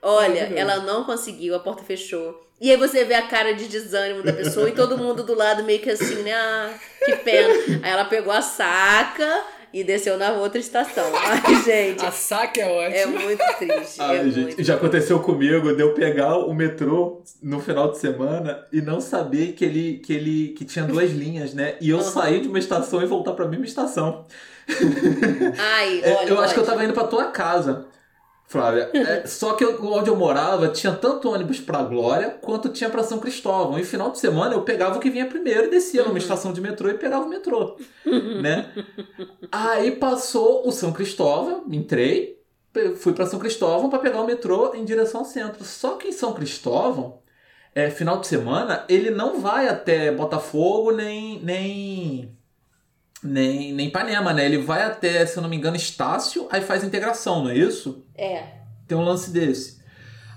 Olha, 0.00 0.28
Maravilhoso. 0.48 0.58
ela 0.60 0.76
não 0.80 1.04
conseguiu, 1.04 1.54
a 1.54 1.60
porta 1.60 1.82
fechou. 1.82 2.40
E 2.60 2.70
aí 2.70 2.76
você 2.76 3.04
vê 3.04 3.14
a 3.14 3.22
cara 3.26 3.54
de 3.54 3.66
desânimo 3.66 4.22
da 4.22 4.32
pessoa 4.32 4.68
e 4.68 4.72
todo 4.72 4.96
mundo 4.96 5.22
do 5.24 5.34
lado 5.34 5.64
meio 5.64 5.80
que 5.80 5.90
assim, 5.90 6.22
né? 6.22 6.32
Ah, 6.32 6.70
que 7.04 7.16
pena. 7.16 7.52
Aí 7.82 7.90
ela 7.90 8.04
pegou 8.04 8.32
a 8.32 8.40
saca 8.42 9.42
e 9.72 9.82
desceu 9.82 10.16
na 10.16 10.32
outra 10.32 10.60
estação. 10.60 11.04
Ai, 11.14 11.62
gente, 11.64 12.04
A 12.04 12.10
saca 12.12 12.60
é 12.60 13.00
é 13.00 13.04
ótima. 13.06 13.20
muito 13.20 13.42
triste. 13.58 14.00
Ai, 14.00 14.18
é 14.18 14.24
gente, 14.24 14.38
muito. 14.40 14.62
já 14.62 14.74
aconteceu 14.74 15.18
comigo 15.20 15.74
de 15.74 15.82
eu 15.82 15.92
pegar 15.94 16.36
o 16.36 16.54
metrô 16.54 17.22
no 17.42 17.60
final 17.60 17.90
de 17.90 17.98
semana 17.98 18.64
e 18.72 18.80
não 18.80 19.00
saber 19.00 19.52
que 19.52 19.64
ele, 19.64 19.98
que 19.98 20.12
ele 20.12 20.48
que 20.56 20.64
tinha 20.64 20.84
duas 20.84 21.10
linhas, 21.10 21.54
né? 21.54 21.74
E 21.80 21.90
eu 21.90 21.98
Uhum. 21.98 22.02
sair 22.04 22.40
de 22.42 22.48
uma 22.48 22.58
estação 22.60 23.02
e 23.02 23.06
voltar 23.06 23.32
pra 23.32 23.46
mesma 23.48 23.64
estação. 23.66 24.24
Ai, 25.58 26.00
É, 26.02 26.14
olha. 26.16 26.28
eu 26.28 26.40
acho 26.40 26.54
que 26.54 26.60
eu 26.60 26.64
tava 26.66 26.84
indo 26.84 26.92
pra 26.92 27.04
tua 27.04 27.26
casa, 27.26 27.86
Flávia. 28.46 28.90
É, 28.92 29.26
só 29.26 29.54
que 29.54 29.64
eu- 29.64 29.78
onde 29.82 30.10
eu 30.10 30.16
morava 30.16 30.68
tinha 30.68 30.92
tanto 30.92 31.30
ônibus 31.30 31.58
pra 31.60 31.82
Glória 31.82 32.30
quanto 32.42 32.68
tinha 32.68 32.90
pra 32.90 33.02
São 33.02 33.18
Cristóvão. 33.18 33.78
E 33.78 33.84
final 33.84 34.10
de 34.10 34.18
semana 34.18 34.54
eu 34.54 34.62
pegava 34.62 34.96
o 34.96 35.00
que 35.00 35.08
vinha 35.10 35.26
primeiro 35.26 35.64
e 35.66 35.70
descia 35.70 36.02
Uhum. 36.02 36.08
numa 36.08 36.18
estação 36.18 36.52
de 36.52 36.60
metrô 36.60 36.88
e 36.90 36.94
pegava 36.94 37.24
o 37.24 37.28
metrô, 37.28 37.76
né? 38.40 38.70
Aí 39.50 39.92
passou 39.92 40.66
o 40.66 40.72
São 40.72 40.92
Cristóvão, 40.92 41.64
entrei, 41.70 42.38
fui 42.96 43.12
pra 43.12 43.26
São 43.26 43.38
Cristóvão 43.38 43.88
pra 43.90 43.98
pegar 43.98 44.20
o 44.20 44.26
metrô 44.26 44.74
em 44.74 44.84
direção 44.84 45.20
ao 45.20 45.26
centro. 45.26 45.64
Só 45.64 45.96
que 45.96 46.08
em 46.08 46.12
São 46.12 46.32
Cristóvão, 46.34 47.20
é, 47.74 47.88
final 47.90 48.18
de 48.20 48.26
semana, 48.26 48.84
ele 48.88 49.10
não 49.10 49.40
vai 49.40 49.66
até 49.68 50.12
Botafogo 50.12 50.90
nem 50.92 51.40
nem 51.42 52.36
nem, 53.22 53.72
nem 53.72 53.88
Ipanema, 53.88 54.32
né? 54.32 54.44
Ele 54.44 54.58
vai 54.58 54.82
até, 54.82 55.24
se 55.24 55.36
eu 55.36 55.42
não 55.42 55.48
me 55.48 55.56
engano, 55.56 55.76
Estácio, 55.76 56.48
aí 56.50 56.60
faz 56.60 56.82
integração, 56.82 57.44
não 57.44 57.50
é 57.50 57.56
isso? 57.56 58.04
É. 58.14 58.44
Tem 58.86 58.96
um 58.96 59.04
lance 59.04 59.30
desse. 59.30 59.80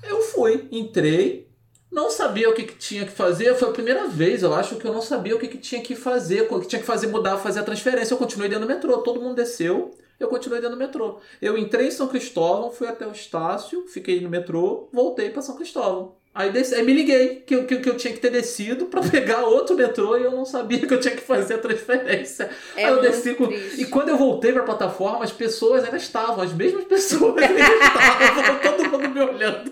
Eu 0.03 0.21
fui, 0.21 0.67
entrei, 0.71 1.49
não 1.91 2.11
sabia 2.11 2.49
o 2.49 2.53
que, 2.53 2.63
que 2.63 2.75
tinha 2.75 3.05
que 3.05 3.11
fazer. 3.11 3.55
Foi 3.55 3.69
a 3.69 3.73
primeira 3.73 4.07
vez, 4.07 4.43
eu 4.43 4.53
acho, 4.53 4.75
que 4.75 4.85
eu 4.85 4.93
não 4.93 5.01
sabia 5.01 5.35
o 5.35 5.39
que, 5.39 5.47
que 5.47 5.57
tinha 5.57 5.81
que 5.81 5.95
fazer, 5.95 6.47
o 6.51 6.59
que 6.59 6.67
tinha 6.67 6.79
que 6.79 6.85
fazer, 6.85 7.07
mudar, 7.07 7.37
fazer 7.37 7.61
a 7.61 7.63
transferência. 7.63 8.13
Eu 8.13 8.17
continuei 8.17 8.49
dentro 8.49 8.65
do 8.65 8.73
metrô, 8.73 8.97
todo 8.99 9.21
mundo 9.21 9.35
desceu, 9.35 9.91
eu 10.19 10.27
continuei 10.27 10.61
dentro 10.61 10.75
do 10.75 10.79
metrô. 10.79 11.19
Eu 11.41 11.57
entrei 11.57 11.87
em 11.87 11.91
São 11.91 12.07
Cristóvão, 12.07 12.71
fui 12.71 12.87
até 12.87 13.07
o 13.07 13.11
Estácio, 13.11 13.87
fiquei 13.87 14.21
no 14.21 14.29
metrô, 14.29 14.89
voltei 14.91 15.29
para 15.29 15.41
São 15.41 15.55
Cristóvão. 15.55 16.15
Aí, 16.37 16.51
desci, 16.51 16.75
aí 16.75 16.83
me 16.83 16.91
liguei 16.93 17.37
que, 17.47 17.55
eu- 17.55 17.65
que, 17.65 17.77
que 17.77 17.89
eu 17.89 17.95
tinha 17.95 18.13
que 18.13 18.19
ter 18.19 18.29
descido 18.29 18.87
para 18.87 19.01
pegar 19.09 19.45
outro 19.45 19.73
metrô 19.73 20.17
e 20.17 20.23
eu 20.23 20.31
não 20.31 20.43
sabia 20.43 20.85
que 20.85 20.93
eu 20.93 20.99
tinha 20.99 21.15
que 21.15 21.21
fazer 21.21 21.53
a 21.53 21.57
transferência. 21.59 22.49
É 22.75 22.83
Aí 22.85 22.91
eu 22.91 23.01
desci 23.01 23.33
com... 23.35 23.45
E 23.49 23.85
quando 23.85 24.09
eu 24.09 24.17
voltei 24.17 24.51
pra 24.51 24.63
plataforma, 24.63 25.23
as 25.23 25.31
pessoas 25.31 25.85
ainda 25.85 25.95
estavam, 25.95 26.43
as 26.43 26.51
mesmas 26.53 26.83
pessoas 26.85 27.41
ainda 27.41 27.61
estavam, 27.63 28.59
todo 28.59 28.89
mundo 28.91 29.09
me 29.11 29.21
olhando. 29.21 29.71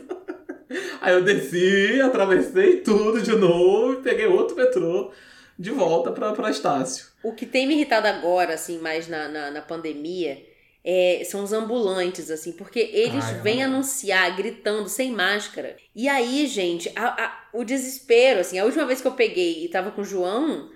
Aí 1.02 1.14
eu 1.14 1.22
desci, 1.22 2.00
atravessei 2.02 2.78
tudo 2.78 3.22
de 3.22 3.36
novo 3.36 3.94
e 3.94 4.02
peguei 4.02 4.26
outro 4.28 4.56
metrô 4.56 5.12
de 5.60 5.70
volta 5.70 6.12
pra, 6.12 6.32
pra 6.32 6.50
Estácio. 6.50 7.08
O 7.22 7.34
que 7.34 7.46
tem 7.46 7.68
me 7.68 7.76
irritado 7.76 8.08
agora, 8.08 8.54
assim, 8.54 8.80
mais 8.80 9.08
na, 9.10 9.28
na, 9.28 9.52
na 9.52 9.62
pandemia, 9.62 10.38
é, 10.86 11.24
são 11.30 11.44
os 11.44 11.54
ambulantes, 11.54 12.30
assim, 12.30 12.52
porque 12.52 12.80
eles 12.92 13.24
Ai, 13.26 13.40
vêm 13.42 13.64
ai. 13.64 13.70
anunciar 13.70 14.36
gritando 14.36 14.90
sem 14.90 15.12
máscara. 15.12 15.78
E 15.96 16.10
aí, 16.10 16.46
gente, 16.48 16.92
a- 16.96 17.24
a- 17.26 17.44
o 17.54 17.64
desespero, 17.64 18.42
assim, 18.42 18.60
a 18.60 18.66
última 18.66 18.86
vez 18.86 19.00
que 19.02 19.08
eu 19.08 19.14
peguei 19.14 19.64
e 19.64 19.70
tava 19.70 19.92
com 19.92 20.02
o 20.02 20.06
João, 20.06 20.70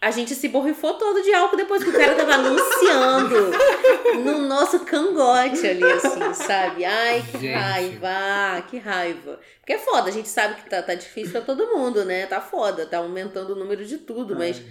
a 0.00 0.10
gente 0.10 0.34
se 0.34 0.48
borrifou 0.48 0.94
todo 0.94 1.22
de 1.22 1.34
álcool 1.34 1.58
depois 1.58 1.84
que 1.84 1.90
o 1.90 1.92
cara 1.92 2.14
tava 2.14 2.32
anunciando 2.36 3.50
no 4.24 4.38
nosso 4.48 4.80
cangote 4.80 5.66
ali, 5.66 5.84
assim, 5.84 6.32
sabe? 6.32 6.84
Ai, 6.86 7.22
que 7.30 7.38
Gente. 7.38 7.52
raiva, 7.52 8.62
que 8.70 8.78
raiva. 8.78 9.38
Porque 9.60 9.74
é 9.74 9.78
foda, 9.78 10.08
a 10.08 10.12
gente 10.12 10.28
sabe 10.28 10.54
que 10.62 10.70
tá, 10.70 10.82
tá 10.82 10.94
difícil 10.94 11.32
pra 11.32 11.42
todo 11.42 11.76
mundo, 11.76 12.02
né? 12.06 12.24
Tá 12.26 12.40
foda, 12.40 12.86
tá 12.86 12.96
aumentando 12.96 13.52
o 13.52 13.56
número 13.56 13.84
de 13.84 13.98
tudo, 13.98 14.34
mas. 14.34 14.62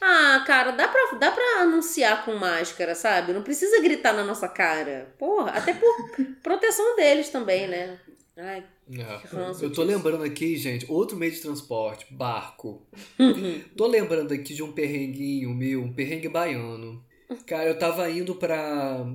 Ah, 0.00 0.42
cara, 0.46 0.72
dá 0.72 0.88
pra, 0.88 1.18
dá 1.18 1.30
pra 1.32 1.62
anunciar 1.62 2.24
com 2.24 2.34
máscara, 2.34 2.94
sabe? 2.94 3.32
Não 3.32 3.42
precisa 3.42 3.80
gritar 3.80 4.12
na 4.12 4.24
nossa 4.24 4.48
cara. 4.48 5.14
Porra, 5.18 5.52
até 5.52 5.72
por 5.74 5.94
proteção 6.42 6.96
deles 6.96 7.28
também, 7.30 7.66
né? 7.68 7.98
Ai, 8.36 8.64
É. 8.92 9.20
Eu 9.32 9.56
tô 9.60 9.68
disso. 9.68 9.82
lembrando 9.84 10.24
aqui, 10.24 10.56
gente, 10.56 10.90
outro 10.90 11.16
meio 11.16 11.30
de 11.32 11.40
transporte, 11.40 12.06
barco. 12.12 12.86
tô 13.76 13.86
lembrando 13.86 14.32
aqui 14.34 14.52
de 14.54 14.62
um 14.62 14.72
perrenguinho 14.72 15.50
meu, 15.54 15.82
um 15.82 15.92
perrengue 15.92 16.28
baiano. 16.28 17.02
Cara, 17.46 17.64
eu 17.68 17.78
tava 17.78 18.10
indo 18.10 18.34
pra. 18.34 19.06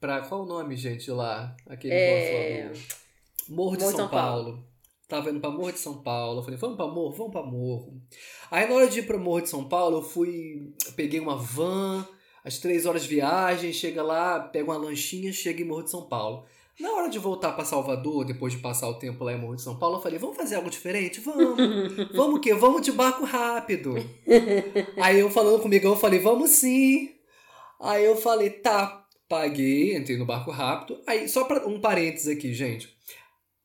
pra 0.00 0.20
qual 0.22 0.42
o 0.42 0.46
nome, 0.46 0.74
gente, 0.76 1.10
lá? 1.10 1.54
Aquele 1.68 1.94
É, 1.94 2.64
negócio 2.64 2.66
lá 2.66 2.72
do- 2.72 3.54
Morro 3.54 3.76
de 3.76 3.82
Morro 3.84 3.90
São, 3.96 4.00
São 4.00 4.08
Paulo. 4.08 4.44
Paulo. 4.44 4.64
Tava 5.08 5.30
indo 5.30 5.40
pra 5.40 5.50
Morro 5.50 5.72
de 5.72 5.78
São 5.78 6.02
Paulo. 6.02 6.38
Eu 6.40 6.42
falei, 6.44 6.58
vamos 6.58 6.76
pra 6.76 6.86
Morro? 6.86 7.12
Vamos 7.12 7.32
pra 7.32 7.42
Morro. 7.42 8.00
Aí 8.52 8.68
na 8.68 8.74
hora 8.74 8.86
de 8.86 8.98
ir 8.98 9.06
pra 9.06 9.16
Morro 9.16 9.40
de 9.40 9.48
São 9.48 9.64
Paulo, 9.64 9.96
eu 9.96 10.02
fui. 10.02 10.74
Peguei 10.94 11.18
uma 11.18 11.36
van, 11.36 12.06
às 12.44 12.58
três 12.58 12.84
horas 12.84 13.04
de 13.04 13.08
viagem, 13.08 13.72
chega 13.72 14.02
lá, 14.02 14.38
pega 14.40 14.66
uma 14.66 14.76
lanchinha, 14.76 15.32
chega 15.32 15.62
em 15.62 15.64
Morro 15.64 15.84
de 15.84 15.90
São 15.90 16.02
Paulo. 16.02 16.44
Na 16.78 16.92
hora 16.92 17.08
de 17.08 17.18
voltar 17.18 17.52
pra 17.52 17.64
Salvador, 17.64 18.26
depois 18.26 18.52
de 18.52 18.58
passar 18.58 18.90
o 18.90 18.98
tempo 18.98 19.24
lá 19.24 19.32
em 19.32 19.40
Morro 19.40 19.56
de 19.56 19.62
São 19.62 19.78
Paulo, 19.78 19.96
eu 19.96 20.02
falei, 20.02 20.18
vamos 20.18 20.36
fazer 20.36 20.56
algo 20.56 20.68
diferente? 20.68 21.18
Vamos. 21.20 21.56
Vamos 22.14 22.36
o 22.36 22.40
quê? 22.40 22.52
Vamos 22.52 22.82
de 22.82 22.92
barco 22.92 23.24
rápido. 23.24 23.94
Aí 25.00 25.18
eu 25.18 25.30
falando 25.30 25.62
comigo, 25.62 25.86
eu 25.86 25.96
falei, 25.96 26.20
vamos 26.20 26.50
sim. 26.50 27.08
Aí 27.80 28.04
eu 28.04 28.16
falei, 28.16 28.50
tá. 28.50 29.06
Paguei, 29.30 29.96
entrei 29.96 30.18
no 30.18 30.26
barco 30.26 30.50
rápido. 30.50 31.00
Aí, 31.06 31.26
só 31.26 31.44
pra 31.44 31.66
um 31.66 31.80
parênteses 31.80 32.28
aqui, 32.28 32.52
gente. 32.52 32.94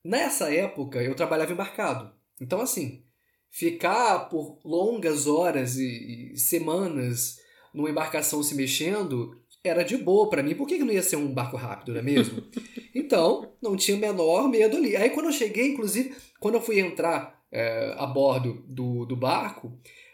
Nessa 0.02 0.50
época, 0.54 1.04
eu 1.04 1.14
trabalhava 1.14 1.52
embarcado. 1.52 2.10
Então, 2.40 2.62
assim, 2.62 3.04
ficar 3.50 4.30
por 4.30 4.60
longas 4.64 5.28
horas 5.28 5.78
e, 5.78 6.34
e 6.34 6.38
semanas 6.38 7.40
numa 7.74 7.90
embarcação 7.90 8.42
se 8.42 8.56
mexendo 8.56 9.36
era 9.64 9.84
de 9.84 9.98
boa 9.98 10.30
pra 10.30 10.44
mim. 10.44 10.56
Por 10.56 10.68
que, 10.68 10.78
que 10.78 10.84
não 10.84 10.94
ia 10.94 11.04
ser 11.04 11.16
um 11.16 11.34
barco 11.34 11.58
rápido, 11.58 11.94
não 11.94 12.00
é 12.00 12.04
mesmo? 12.04 12.44
Então, 12.96 13.54
não 13.62 13.76
tinha 13.76 13.96
o 13.96 14.00
menor 14.00 14.50
medo 14.50 14.76
ali. 14.76 14.96
Aí, 14.96 15.12
quando 15.12 15.28
eu 15.28 15.32
cheguei, 15.32 15.68
inclusive, 15.68 16.16
quando 16.40 16.56
eu 16.56 16.62
fui 16.62 16.80
entrar 16.80 17.40
é, 17.52 17.94
a 17.96 18.08
bordo 18.08 18.66
do, 18.68 19.06
do 19.06 19.16
barco, 19.16 19.72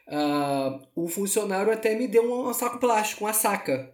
ah, 0.07 0.79
o 0.93 1.07
funcionário 1.07 1.71
até 1.71 1.95
me 1.95 2.07
deu 2.07 2.29
um 2.29 2.53
saco 2.53 2.79
plástico, 2.79 3.23
uma 3.23 3.31
saca. 3.31 3.92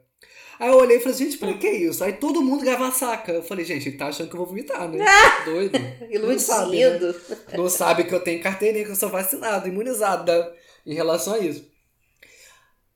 Aí 0.59 0.67
eu 0.69 0.75
olhei 0.75 0.97
e 0.97 0.99
falei, 0.99 1.17
gente, 1.17 1.37
pra 1.37 1.53
que 1.53 1.69
isso? 1.69 2.03
Aí 2.03 2.13
todo 2.13 2.41
mundo 2.41 2.63
grava 2.65 2.87
a 2.87 2.91
saca. 2.91 3.31
Eu 3.31 3.41
falei, 3.43 3.63
gente, 3.63 3.87
ele 3.87 3.97
tá 3.97 4.07
achando 4.07 4.27
que 4.27 4.35
eu 4.35 4.39
vou 4.39 4.47
vomitar, 4.47 4.89
né? 4.89 5.05
Doido. 5.45 5.79
Não 5.79 6.37
sabe, 6.37 6.71
né? 6.77 6.81
Iludido. 6.81 7.21
Não 7.53 7.69
sabe 7.69 8.03
que 8.03 8.13
eu 8.13 8.19
tenho 8.19 8.43
carteirinha, 8.43 8.83
que 8.83 8.91
eu 8.91 8.95
sou 8.95 9.09
vacinado, 9.09 9.69
imunizada 9.69 10.53
em 10.85 10.93
relação 10.93 11.35
a 11.35 11.39
isso. 11.39 11.65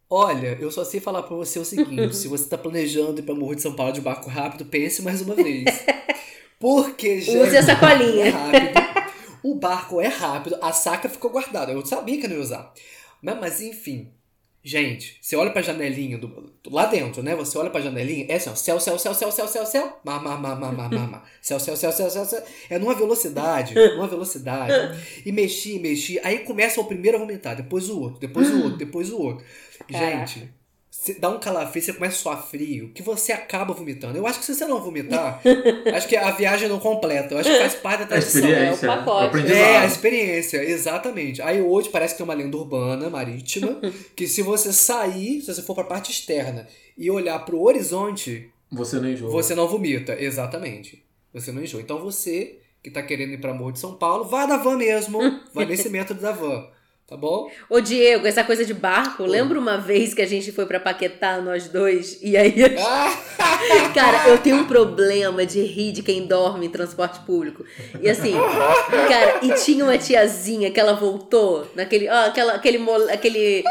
Olha, 0.09 0.57
eu 0.59 0.69
só 0.69 0.83
sei 0.83 0.99
falar 0.99 1.23
pra 1.23 1.35
você 1.35 1.57
o 1.57 1.65
seguinte: 1.65 2.15
se 2.15 2.27
você 2.27 2.47
tá 2.47 2.57
planejando 2.57 3.19
ir 3.19 3.23
pra 3.23 3.33
Morro 3.33 3.55
de 3.55 3.61
São 3.61 3.73
Paulo 3.73 3.93
de 3.93 4.01
barco 4.01 4.29
rápido, 4.29 4.65
pense 4.65 5.01
mais 5.01 5.21
uma 5.21 5.33
vez. 5.33 5.63
Porque, 6.59 7.19
gente. 7.21 7.37
Use 7.37 7.57
a 7.57 7.63
sacolinha. 7.63 8.25
é. 8.27 8.93
O 9.41 9.55
barco 9.55 9.99
é 9.99 10.07
rápido, 10.07 10.57
a 10.61 10.71
saca 10.71 11.09
ficou 11.09 11.31
guardada. 11.31 11.71
Eu 11.71 11.85
sabia 11.85 12.17
que 12.19 12.25
eu 12.25 12.29
não 12.29 12.37
ia 12.37 12.43
usar. 12.43 12.73
Mas, 13.21 13.39
mas 13.39 13.61
enfim. 13.61 14.11
Gente, 14.65 15.17
você 15.21 15.35
olha 15.35 15.51
pra 15.51 15.61
janelinha 15.61 16.17
do, 16.17 16.53
lá 16.67 16.85
dentro, 16.85 17.21
né? 17.21 17.35
Você 17.35 17.57
olha 17.57 17.69
pra 17.69 17.81
janelinha, 17.81 18.25
é 18.29 18.35
assim, 18.35 18.49
ó, 18.49 18.55
céu, 18.55 18.79
céu, 18.79 18.97
céu, 18.97 19.13
céu, 19.13 19.29
céu, 19.29 19.47
céu, 19.47 19.65
céu, 19.65 19.99
mar, 20.05 20.23
mar, 20.23 20.39
mar, 20.39 20.57
mar, 20.57 20.71
mar, 20.71 20.89
mar, 20.89 21.07
mar. 21.09 21.29
céu, 21.41 21.59
céu, 21.59 21.75
céu, 21.75 21.91
céu, 21.91 22.09
céu, 22.09 22.25
céu. 22.25 22.43
É 22.69 22.79
numa 22.79 22.95
velocidade, 22.95 23.75
numa 23.95 24.07
velocidade. 24.07 24.73
E 25.25 25.33
mexi, 25.33 25.79
mexi. 25.79 26.17
Aí 26.23 26.39
começa 26.39 26.79
o 26.79 26.85
primeiro 26.85 27.17
a 27.17 27.19
vomitar, 27.19 27.57
depois 27.57 27.89
o 27.89 27.99
outro, 27.99 28.21
depois 28.21 28.49
o 28.49 28.63
outro, 28.63 28.77
depois 28.77 29.11
o 29.11 29.19
outro. 29.19 29.45
Gente, 29.89 30.49
cê 31.03 31.13
dá 31.15 31.29
um 31.29 31.39
calafrio, 31.39 31.83
você 31.83 31.93
começa 31.93 32.15
a 32.15 32.19
suar 32.19 32.47
frio, 32.47 32.89
que 32.93 33.01
você 33.03 33.31
acaba 33.33 33.73
vomitando. 33.73 34.17
Eu 34.17 34.25
acho 34.25 34.39
que 34.39 34.45
se 34.45 34.55
você 34.55 34.65
não 34.65 34.81
vomitar, 34.81 35.41
acho 35.95 36.07
que 36.07 36.15
a 36.15 36.31
viagem 36.31 36.69
não 36.69 36.79
completa. 36.79 37.33
Eu 37.33 37.39
acho 37.39 37.49
que 37.49 37.59
faz 37.59 37.75
parte 37.75 37.99
da 38.01 38.05
tradição. 38.07 38.41
experiência, 38.41 38.85
É 38.85 38.89
o 38.89 38.95
pacote. 38.97 39.23
o 39.23 39.27
aprendizado. 39.27 39.57
É, 39.59 39.77
a 39.77 39.85
experiência, 39.85 40.63
exatamente. 40.63 41.41
Aí 41.41 41.61
hoje 41.61 41.89
parece 41.89 42.13
que 42.13 42.19
tem 42.19 42.23
uma 42.23 42.33
lenda 42.33 42.55
urbana, 42.55 43.09
marítima, 43.09 43.79
que 44.15 44.27
se 44.27 44.41
você 44.41 44.71
sair, 44.71 45.41
se 45.41 45.53
você 45.53 45.61
for 45.61 45.75
pra 45.75 45.83
parte 45.83 46.11
externa 46.11 46.67
e 46.97 47.09
olhar 47.11 47.39
pro 47.45 47.61
horizonte, 47.61 48.49
Você 48.71 48.97
não 48.99 49.09
enjoa. 49.09 49.29
você 49.31 49.53
não 49.55 49.67
vomita. 49.67 50.15
Exatamente. 50.19 51.03
Você 51.33 51.51
não 51.51 51.61
enjoa. 51.63 51.81
Então 51.81 51.99
você 51.99 52.59
que 52.83 52.91
tá 52.91 53.01
querendo 53.01 53.31
ir 53.33 53.39
pra 53.39 53.53
Morro 53.53 53.71
de 53.71 53.79
São 53.79 53.95
Paulo, 53.95 54.25
vá 54.25 54.45
da 54.47 54.57
van 54.57 54.77
mesmo. 54.77 55.19
Vai 55.53 55.65
nesse 55.65 55.89
método 55.89 56.19
da 56.21 56.31
van. 56.31 56.67
Tá 57.05 57.17
bom? 57.17 57.51
Ô, 57.69 57.81
Diego, 57.81 58.25
essa 58.25 58.45
coisa 58.45 58.63
de 58.63 58.73
barco, 58.73 59.23
lembra 59.23 59.59
uma 59.59 59.77
vez 59.77 60.13
que 60.13 60.21
a 60.21 60.25
gente 60.25 60.53
foi 60.53 60.65
pra 60.65 60.79
Paquetá, 60.79 61.41
nós 61.41 61.67
dois? 61.67 62.17
E 62.21 62.37
aí, 62.37 62.55
a 62.63 62.69
Cara, 63.93 64.29
eu 64.29 64.37
tenho 64.37 64.55
um 64.55 64.65
problema 64.65 65.45
de 65.45 65.61
rir 65.61 65.91
de 65.91 66.01
quem 66.01 66.25
dorme 66.25 66.65
em 66.65 66.69
transporte 66.69 67.19
público. 67.25 67.65
E 68.01 68.09
assim, 68.09 68.33
cara, 69.09 69.39
e 69.41 69.53
tinha 69.55 69.83
uma 69.83 69.97
tiazinha 69.97 70.71
que 70.71 70.79
ela 70.79 70.93
voltou 70.93 71.67
naquele, 71.75 72.07
ó, 72.07 72.25
aquela, 72.25 72.53
aquele, 72.53 72.77
mole, 72.77 73.11
aquele 73.11 73.63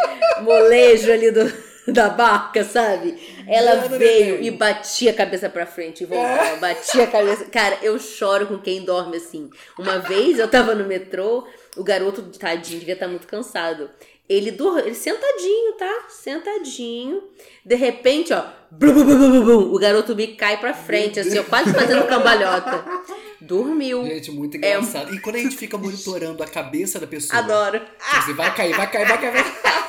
molejo 0.42 1.11
ali 1.11 1.31
do, 1.31 1.51
da 1.88 2.11
barca, 2.11 2.62
sabe? 2.62 3.16
Ela 3.49 3.77
não, 3.77 3.99
veio 3.99 4.35
não, 4.35 4.40
não. 4.40 4.45
e 4.45 4.51
batia 4.51 5.11
a 5.11 5.14
cabeça 5.14 5.49
pra 5.49 5.66
frente 5.66 6.03
e 6.03 6.07
voltava, 6.07 6.57
batia 6.57 7.05
a 7.05 7.07
cabeça. 7.07 7.47
Cara, 7.47 7.79
eu 7.83 7.99
choro 7.99 8.47
com 8.47 8.59
quem 8.59 8.85
dorme 8.85 9.16
assim. 9.16 9.51
Uma 9.79 9.99
vez 9.99 10.38
eu 10.38 10.49
tava 10.49 10.75
no 10.75 10.85
metrô, 10.85 11.47
o 11.77 11.83
garoto, 11.85 12.23
tadinho, 12.39 12.81
devia 12.81 12.95
estar 12.95 13.09
muito 13.09 13.27
cansado. 13.27 13.89
Ele, 14.29 14.51
dur... 14.51 14.79
ele 14.79 14.95
sentadinho, 14.95 15.73
tá? 15.77 16.07
Sentadinho. 16.09 17.23
De 17.65 17.75
repente, 17.75 18.33
ó, 18.33 18.45
brum, 18.71 19.05
brum, 19.05 19.45
brum, 19.45 19.75
o 19.75 19.79
garoto 19.79 20.15
me 20.15 20.29
cai 20.29 20.59
pra 20.59 20.73
frente, 20.73 21.21
assim, 21.21 21.39
ó, 21.39 21.43
quase 21.45 21.73
fazendo 21.73 22.07
cambalhota. 22.07 22.85
Dormiu. 23.41 24.05
gente, 24.05 24.31
muito 24.31 24.57
engraçado. 24.57 25.13
E 25.15 25.21
quando 25.21 25.37
a 25.37 25.39
gente 25.41 25.57
fica 25.57 25.77
monitorando 25.77 26.43
a 26.43 26.47
cabeça 26.47 26.99
da 27.01 27.07
pessoa, 27.07 27.41
Adoro. 27.41 27.81
tipo 27.81 28.17
assim, 28.17 28.33
vai 28.35 28.55
cair, 28.55 28.75
vai 28.75 28.91
cair, 28.91 29.09
vai 29.09 29.21
cair, 29.21 29.33
vai 29.33 29.43
cair. 29.45 29.63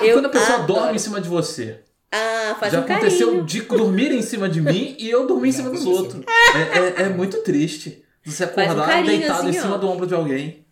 E 0.00 0.06
Eu 0.08 0.14
quando 0.14 0.26
a 0.26 0.28
pessoa 0.28 0.58
adoro. 0.58 0.80
dorme 0.80 0.94
em 0.96 0.98
cima 0.98 1.20
de 1.20 1.28
você. 1.28 1.80
Ah, 2.12 2.56
faz 2.60 2.72
Já 2.72 2.80
um 2.80 2.82
aconteceu 2.84 3.26
carinho. 3.28 3.44
de 3.44 3.60
dormir 3.62 4.12
em 4.12 4.22
cima 4.22 4.48
de 4.48 4.60
mim 4.60 4.94
e 4.98 5.10
eu 5.10 5.26
dormir 5.26 5.48
em 5.48 5.52
cima 5.52 5.70
dos 5.70 5.84
outros. 5.84 6.22
É, 6.54 7.02
é, 7.02 7.06
é 7.06 7.08
muito 7.08 7.42
triste. 7.42 8.04
Você 8.24 8.46
Faz 8.46 8.68
um 8.68 8.72
acordar 8.72 8.88
carinho 8.88 9.18
deitado 9.18 9.40
assim, 9.40 9.58
em 9.58 9.60
cima 9.60 9.74
ó. 9.74 9.78
do 9.78 9.88
ombro 9.88 10.06
de 10.06 10.14
alguém. 10.14 10.64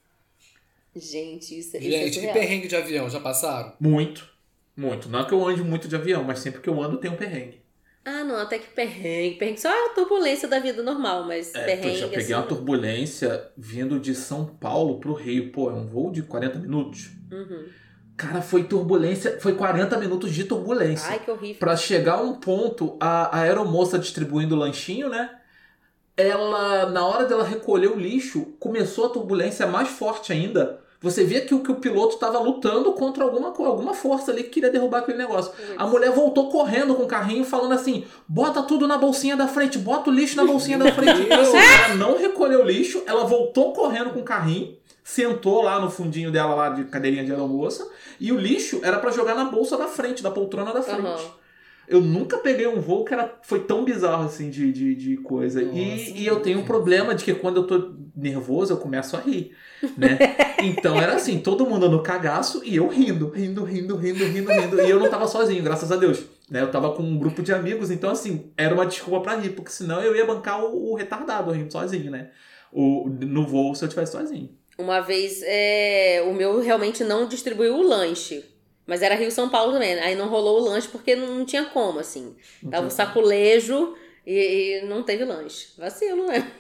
Gente, 0.99 1.59
isso, 1.59 1.77
isso 1.77 1.77
é 1.77 1.81
Gente, 1.81 2.19
e 2.21 2.33
perrengue 2.33 2.69
de 2.69 2.77
avião, 2.77 3.09
já 3.11 3.21
passaram? 3.21 3.75
Muito. 3.79 4.29
Muito. 4.77 5.09
Não 5.09 5.21
é 5.21 5.25
que 5.25 5.33
eu 5.33 5.47
ande 5.47 5.63
muito 5.63 5.89
de 5.89 5.97
avião, 5.97 6.23
mas 6.25 6.39
sempre 6.39 6.61
que 6.61 6.69
eu 6.69 6.83
ando 6.83 6.99
tem 6.99 7.11
um 7.11 7.17
perrengue. 7.17 7.61
Ah, 8.05 8.23
não, 8.23 8.37
até 8.37 8.59
que 8.59 8.69
perrengue. 8.69 9.37
Perrengue 9.37 9.61
só 9.61 9.69
a 9.69 9.89
turbulência 9.95 10.47
da 10.47 10.61
vida 10.61 10.83
normal, 10.83 11.25
mas 11.27 11.53
É, 11.55 11.65
perrengue. 11.65 11.89
eu 11.89 11.95
já 11.97 12.09
peguei 12.09 12.25
assim, 12.25 12.35
uma 12.35 12.43
turbulência 12.45 13.49
vindo 13.57 13.99
de 13.99 14.15
São 14.15 14.45
Paulo 14.47 15.01
pro 15.01 15.13
Rio. 15.13 15.51
Pô, 15.51 15.71
é 15.71 15.75
um 15.75 15.87
voo 15.87 16.13
de 16.13 16.23
40 16.23 16.59
minutos. 16.59 17.11
uhum. 17.33 17.67
Cara, 18.17 18.41
foi 18.41 18.65
turbulência. 18.65 19.39
Foi 19.41 19.55
40 19.55 19.99
minutos 19.99 20.33
de 20.33 20.45
turbulência. 20.45 21.11
Ai, 21.11 21.19
que 21.19 21.31
horrível. 21.31 21.59
Pra 21.59 21.77
chegar 21.77 22.15
a 22.15 22.23
um 22.23 22.37
ponto, 22.37 22.97
a, 22.99 23.37
a 23.37 23.43
aeromoça 23.43 23.99
distribuindo 23.99 24.55
o 24.55 24.59
lanchinho, 24.59 25.11
né? 25.11 25.39
Ela, 26.17 26.89
na 26.91 27.07
hora 27.07 27.27
dela 27.27 27.45
recolher 27.45 27.89
o 27.89 27.99
lixo, 27.99 28.55
começou 28.59 29.07
a 29.07 29.09
turbulência 29.11 29.67
mais 29.67 29.89
forte 29.89 30.33
ainda. 30.33 30.81
Você 31.01 31.25
via 31.25 31.43
que 31.43 31.55
o, 31.55 31.61
que 31.61 31.71
o 31.71 31.77
piloto 31.77 32.17
tava 32.17 32.39
lutando 32.39 32.93
contra 32.93 33.23
alguma, 33.25 33.49
alguma 33.49 33.95
força 33.95 34.31
ali 34.33 34.45
que 34.45 34.51
queria 34.51 34.71
derrubar 34.71 34.99
aquele 34.99 35.19
negócio. 35.19 35.53
A 35.77 35.87
mulher 35.87 36.11
voltou 36.11 36.49
correndo 36.51 36.95
com 36.95 37.03
o 37.03 37.07
carrinho, 37.07 37.45
falando 37.45 37.73
assim: 37.73 38.05
bota 38.27 38.63
tudo 38.63 38.87
na 38.89 38.97
bolsinha 38.97 39.37
da 39.37 39.47
frente, 39.47 39.79
bota 39.79 40.11
o 40.11 40.13
lixo 40.13 40.37
na 40.37 40.45
bolsinha 40.45 40.79
da 40.79 40.93
frente. 40.93 41.31
Assim, 41.33 41.57
ela 41.57 41.95
não 41.97 42.19
recolheu 42.19 42.61
o 42.61 42.65
lixo, 42.65 43.03
ela 43.07 43.25
voltou 43.25 43.73
correndo 43.73 44.11
com 44.11 44.21
o 44.21 44.25
carrinho, 44.25 44.77
sentou 45.05 45.63
lá 45.63 45.79
no 45.79 45.91
fundinho 45.91 46.33
dela, 46.33 46.55
lá 46.55 46.69
de 46.71 46.85
cadeirinha 46.85 47.25
de 47.25 47.31
aeromoça, 47.31 47.87
e 48.19 48.33
o 48.33 48.37
lixo 48.39 48.81
era 48.83 48.99
pra 48.99 49.11
jogar 49.11 49.35
na 49.35 49.45
bolsa 49.45 49.77
da 49.77 49.87
frente, 49.87 50.23
da 50.23 50.31
poltrona 50.31 50.73
da 50.73 50.83
frente. 50.83 51.07
Aham. 51.07 51.46
Eu 51.89 52.01
nunca 52.01 52.39
peguei 52.39 52.67
um 52.67 52.81
voo 52.81 53.05
que 53.05 53.15
era, 53.15 53.39
foi 53.43 53.61
tão 53.61 53.85
bizarro 53.85 54.25
assim 54.25 54.51
de, 54.51 54.73
de, 54.73 54.95
de 54.95 55.17
coisa. 55.19 55.63
Nossa, 55.63 55.79
e, 55.79 56.23
e 56.23 56.27
eu 56.27 56.41
tenho 56.41 56.61
um 56.61 56.65
problema 56.65 57.15
de 57.15 57.25
que 57.25 57.35
quando 57.35 57.59
eu 57.59 57.67
tô 57.67 57.95
nervoso, 58.15 58.73
eu 58.73 58.77
começo 58.79 59.17
a 59.17 59.21
rir, 59.21 59.53
né? 59.97 60.19
Então 60.63 60.99
era 60.99 61.15
assim, 61.15 61.39
todo 61.39 61.67
mundo 61.67 61.89
no 61.89 62.03
cagaço 62.03 62.63
e 62.65 62.77
eu 62.77 62.89
rindo, 62.89 63.29
rindo, 63.29 63.63
rindo, 63.63 63.95
rindo, 63.95 64.25
rindo, 64.25 64.51
rindo. 64.51 64.81
E 64.81 64.91
eu 64.91 64.99
não 64.99 65.11
tava 65.11 65.29
sozinho, 65.29 65.63
graças 65.63 65.93
a 65.93 65.97
Deus. 65.97 66.25
Né? 66.51 66.63
Eu 66.63 66.71
tava 66.71 66.93
com 66.93 67.03
um 67.03 67.19
grupo 67.19 67.43
de 67.43 67.53
amigos, 67.53 67.91
então 67.91 68.11
assim, 68.11 68.51
era 68.57 68.75
uma 68.75 68.87
desculpa 68.87 69.21
pra 69.21 69.37
rir, 69.37 69.51
porque 69.51 69.71
senão 69.71 70.01
eu 70.01 70.17
ia 70.17 70.25
bancar 70.25 70.65
o, 70.65 70.93
o 70.93 70.95
retardado 70.95 71.53
rindo 71.53 71.71
sozinho, 71.71 72.11
né? 72.11 72.31
O, 72.73 73.09
no 73.09 73.47
voo 73.47 73.75
se 73.75 73.85
eu 73.85 73.89
tivesse 73.89 74.13
sozinho. 74.13 74.51
Uma 74.79 75.01
vez, 75.01 75.43
é, 75.45 76.23
o 76.27 76.35
meu 76.35 76.61
realmente 76.61 77.05
não 77.05 77.29
distribuiu 77.29 77.75
o 77.75 77.83
lanche. 77.83 78.45
Mas 78.87 79.03
era 79.03 79.15
Rio 79.17 79.31
São 79.33 79.49
Paulo 79.49 79.73
também. 79.73 79.95
Aí 79.95 80.15
não 80.15 80.29
rolou 80.29 80.61
o 80.61 80.65
lanche 80.65 80.89
porque 80.89 81.17
não, 81.17 81.39
não 81.39 81.45
tinha 81.45 81.65
como, 81.67 81.99
assim. 81.99 82.35
Tava 82.71 82.87
o 82.87 82.91
saculejo 82.91 83.95
e, 84.27 84.81
e 84.83 84.87
não 84.87 85.03
teve 85.03 85.25
lanche. 85.25 85.69
Vacilo, 85.77 86.27
né? 86.27 86.51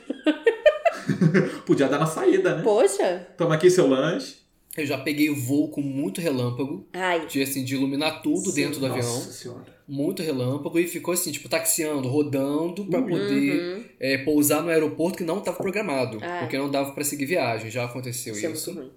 Podia 1.66 1.88
dar 1.88 1.98
na 1.98 2.06
saída, 2.06 2.56
né? 2.56 2.62
Poxa. 2.62 3.26
Toma 3.36 3.54
aqui 3.54 3.70
seu 3.70 3.86
lanche. 3.86 4.36
Eu 4.76 4.84
já 4.84 4.98
peguei 4.98 5.30
voo 5.30 5.70
com 5.70 5.80
muito 5.80 6.20
relâmpago, 6.20 6.86
Ai. 6.92 7.26
de 7.26 7.40
assim, 7.40 7.64
de 7.64 7.74
iluminar 7.74 8.20
tudo 8.20 8.50
Sim. 8.50 8.62
dentro 8.64 8.78
do 8.80 8.86
avião. 8.86 8.98
Nossa 9.06 9.32
senhora. 9.32 9.74
Muito 9.88 10.22
relâmpago 10.22 10.78
e 10.78 10.86
ficou 10.86 11.14
assim, 11.14 11.32
tipo, 11.32 11.48
taxiando, 11.48 12.08
rodando 12.08 12.84
pra 12.84 13.00
poder 13.00 13.58
Uhum. 13.58 13.84
é, 13.98 14.18
pousar 14.18 14.62
no 14.62 14.68
aeroporto 14.68 15.16
que 15.16 15.24
não 15.24 15.38
estava 15.38 15.56
programado, 15.56 16.18
Ah. 16.20 16.40
porque 16.40 16.58
não 16.58 16.70
dava 16.70 16.92
pra 16.92 17.04
seguir 17.04 17.24
viagem, 17.24 17.70
já 17.70 17.84
aconteceu 17.86 18.34
Isso 18.34 18.46
é 18.46 18.50
isso. 18.50 18.74
muito 18.74 18.80
ruim. 18.86 18.92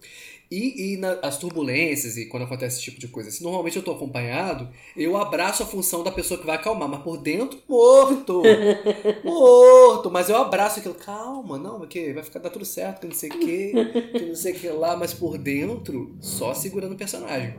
E, 0.52 0.94
e 0.94 0.98
na- 0.98 1.20
as 1.22 1.38
turbulências 1.38 2.18
e 2.18 2.26
quando 2.26 2.44
acontece 2.44 2.78
esse 2.78 2.86
tipo 2.86 3.00
de 3.00 3.08
coisa, 3.08 3.30
assim, 3.30 3.44
normalmente 3.44 3.78
eu 3.78 3.84
tô 3.84 3.92
acompanhado, 3.92 4.68
eu 4.98 5.16
abraço 5.16 5.62
a 5.62 5.66
função 5.66 6.04
da 6.04 6.12
pessoa 6.12 6.40
que 6.40 6.46
vai 6.46 6.56
acalmar, 6.56 6.90
mas 6.90 7.04
por 7.04 7.18
dentro, 7.18 7.60
morto! 7.70 8.42
morto! 9.24 10.10
Mas 10.12 10.30
eu 10.30 10.36
abraço 10.38 10.80
aquilo, 10.80 10.96
calma, 10.96 11.58
não, 11.58 11.78
porque 11.80 12.14
vai 12.14 12.24
ficar 12.24 12.40
dar 12.40 12.50
tudo 12.50 12.66
certo, 12.66 13.02
que 13.02 13.08
não 13.08 13.14
sei 13.14 13.30
o 13.30 13.40
que, 13.40 13.74
que 14.18 14.26
não 14.26 14.36
sei 14.36 14.54
o 14.54 14.56
que 14.60 14.68
lá, 14.70 14.96
mas 14.98 15.14
por 15.14 15.38
dentro, 15.38 16.16
só 16.20 16.54
segurando 16.54 16.94
o 16.94 16.98
personagem. 16.98 17.54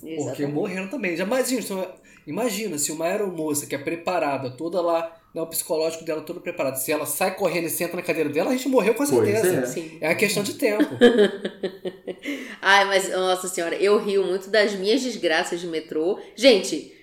Porque 0.00 0.12
Exatamente. 0.20 0.52
morrendo 0.52 0.90
também. 0.90 1.16
Já 1.16 1.24
imagina, 1.24 1.62
se- 1.62 1.88
imagina 2.26 2.78
se 2.78 2.92
uma 2.92 3.06
aeromoça 3.06 3.66
que 3.66 3.74
é 3.74 3.78
preparada, 3.78 4.50
toda 4.50 4.80
lá, 4.80 5.10
né, 5.36 5.42
o 5.42 5.46
psicológico 5.46 6.02
dela 6.02 6.22
todo 6.22 6.40
preparado, 6.40 6.76
se 6.76 6.90
ela 6.90 7.04
sai 7.04 7.34
correndo 7.36 7.66
e 7.66 7.70
senta 7.70 7.94
na 7.94 8.02
cadeira 8.02 8.30
dela, 8.30 8.48
a 8.48 8.52
gente 8.56 8.68
morreu 8.70 8.94
com 8.94 9.06
Pois 9.06 9.10
certeza. 9.10 9.56
é. 9.56 9.66
Sim. 9.66 9.98
É 10.00 10.08
uma 10.08 10.14
questão 10.14 10.42
de 10.42 10.54
tempo. 10.54 10.88
Ai, 12.62 12.86
mas, 12.86 13.10
nossa 13.10 13.46
senhora, 13.46 13.76
eu 13.76 13.98
rio 13.98 14.24
muito 14.24 14.48
das 14.48 14.72
minhas 14.72 15.02
desgraças 15.02 15.60
de 15.60 15.66
metrô. 15.66 16.18
Gente, 16.34 16.95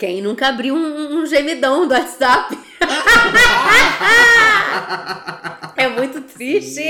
quem 0.00 0.22
nunca 0.22 0.48
abriu 0.48 0.74
um, 0.74 1.18
um 1.20 1.26
gemidão 1.26 1.86
do 1.86 1.92
WhatsApp? 1.92 2.58
é 5.76 5.88
muito 5.88 6.20
triste. 6.22 6.82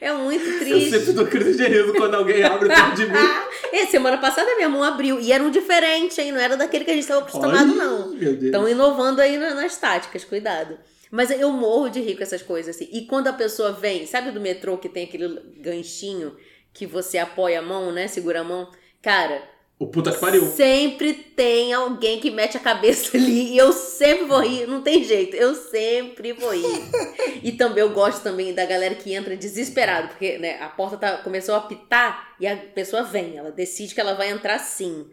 É 0.00 0.12
muito 0.12 0.44
Eu 0.46 0.58
triste. 0.60 0.90
sempre 0.90 1.12
dou 1.12 1.26
crise 1.26 1.56
de 1.56 1.66
riso 1.68 1.92
quando 1.94 2.14
alguém 2.14 2.42
abre 2.42 2.68
perto 2.68 2.94
de 2.96 3.06
mim. 3.06 3.12
É, 3.70 3.84
semana 3.84 4.16
passada 4.16 4.54
minha 4.56 4.68
mão 4.68 4.82
abriu. 4.82 5.20
E 5.20 5.30
era 5.30 5.44
um 5.44 5.50
diferente, 5.50 6.18
hein? 6.22 6.32
Não 6.32 6.40
era 6.40 6.56
daquele 6.56 6.86
que 6.86 6.90
a 6.90 6.94
gente 6.94 7.02
estava 7.02 7.20
acostumado, 7.20 7.58
Ai, 7.70 7.76
não. 7.76 8.08
Meu 8.14 8.32
Deus. 8.32 8.44
Estão 8.44 8.66
inovando 8.66 9.20
aí 9.20 9.36
na- 9.36 9.52
nas 9.54 9.76
táticas, 9.76 10.24
cuidado. 10.24 10.78
Mas 11.10 11.30
eu 11.30 11.50
morro 11.50 11.90
de 11.90 12.00
rir 12.00 12.16
com 12.16 12.22
essas 12.22 12.40
coisas 12.40 12.74
assim. 12.74 12.88
E 12.90 13.02
quando 13.02 13.28
a 13.28 13.32
pessoa 13.34 13.70
vem, 13.72 14.06
sabe 14.06 14.30
do 14.30 14.40
metrô 14.40 14.78
que 14.78 14.88
tem 14.88 15.04
aquele 15.04 15.38
ganchinho 15.60 16.34
que 16.72 16.86
você 16.86 17.18
apoia 17.18 17.58
a 17.58 17.62
mão, 17.62 17.92
né? 17.92 18.08
Segura 18.08 18.40
a 18.40 18.44
mão. 18.44 18.70
Cara, 19.02 19.42
O 19.78 19.86
puta 19.86 20.10
que 20.10 20.18
pariu. 20.18 20.44
Sempre 20.44 21.12
tem 21.14 21.72
alguém 21.72 22.18
que 22.18 22.32
mete 22.32 22.56
a 22.56 22.60
cabeça 22.60 23.16
ali 23.16 23.52
e 23.52 23.58
eu 23.58 23.72
sempre 23.72 24.24
vou 24.24 24.40
rir, 24.40 24.66
não 24.66 24.82
tem 24.82 25.04
jeito, 25.04 25.36
eu 25.36 25.54
sempre 25.54 26.32
vou 26.32 26.50
rir. 26.50 26.82
e 27.44 27.52
também 27.52 27.84
eu 27.84 27.90
gosto 27.90 28.22
também 28.22 28.52
da 28.52 28.66
galera 28.66 28.96
que 28.96 29.14
entra 29.14 29.36
desesperado, 29.36 30.08
porque 30.08 30.36
né, 30.38 30.60
a 30.60 30.68
porta 30.68 30.96
tá, 30.96 31.18
começou 31.18 31.54
a 31.54 31.60
pitar 31.60 32.34
e 32.40 32.46
a 32.46 32.56
pessoa 32.56 33.04
vem, 33.04 33.36
ela 33.36 33.52
decide 33.52 33.94
que 33.94 34.00
ela 34.00 34.14
vai 34.14 34.30
entrar 34.30 34.58
sim. 34.58 35.06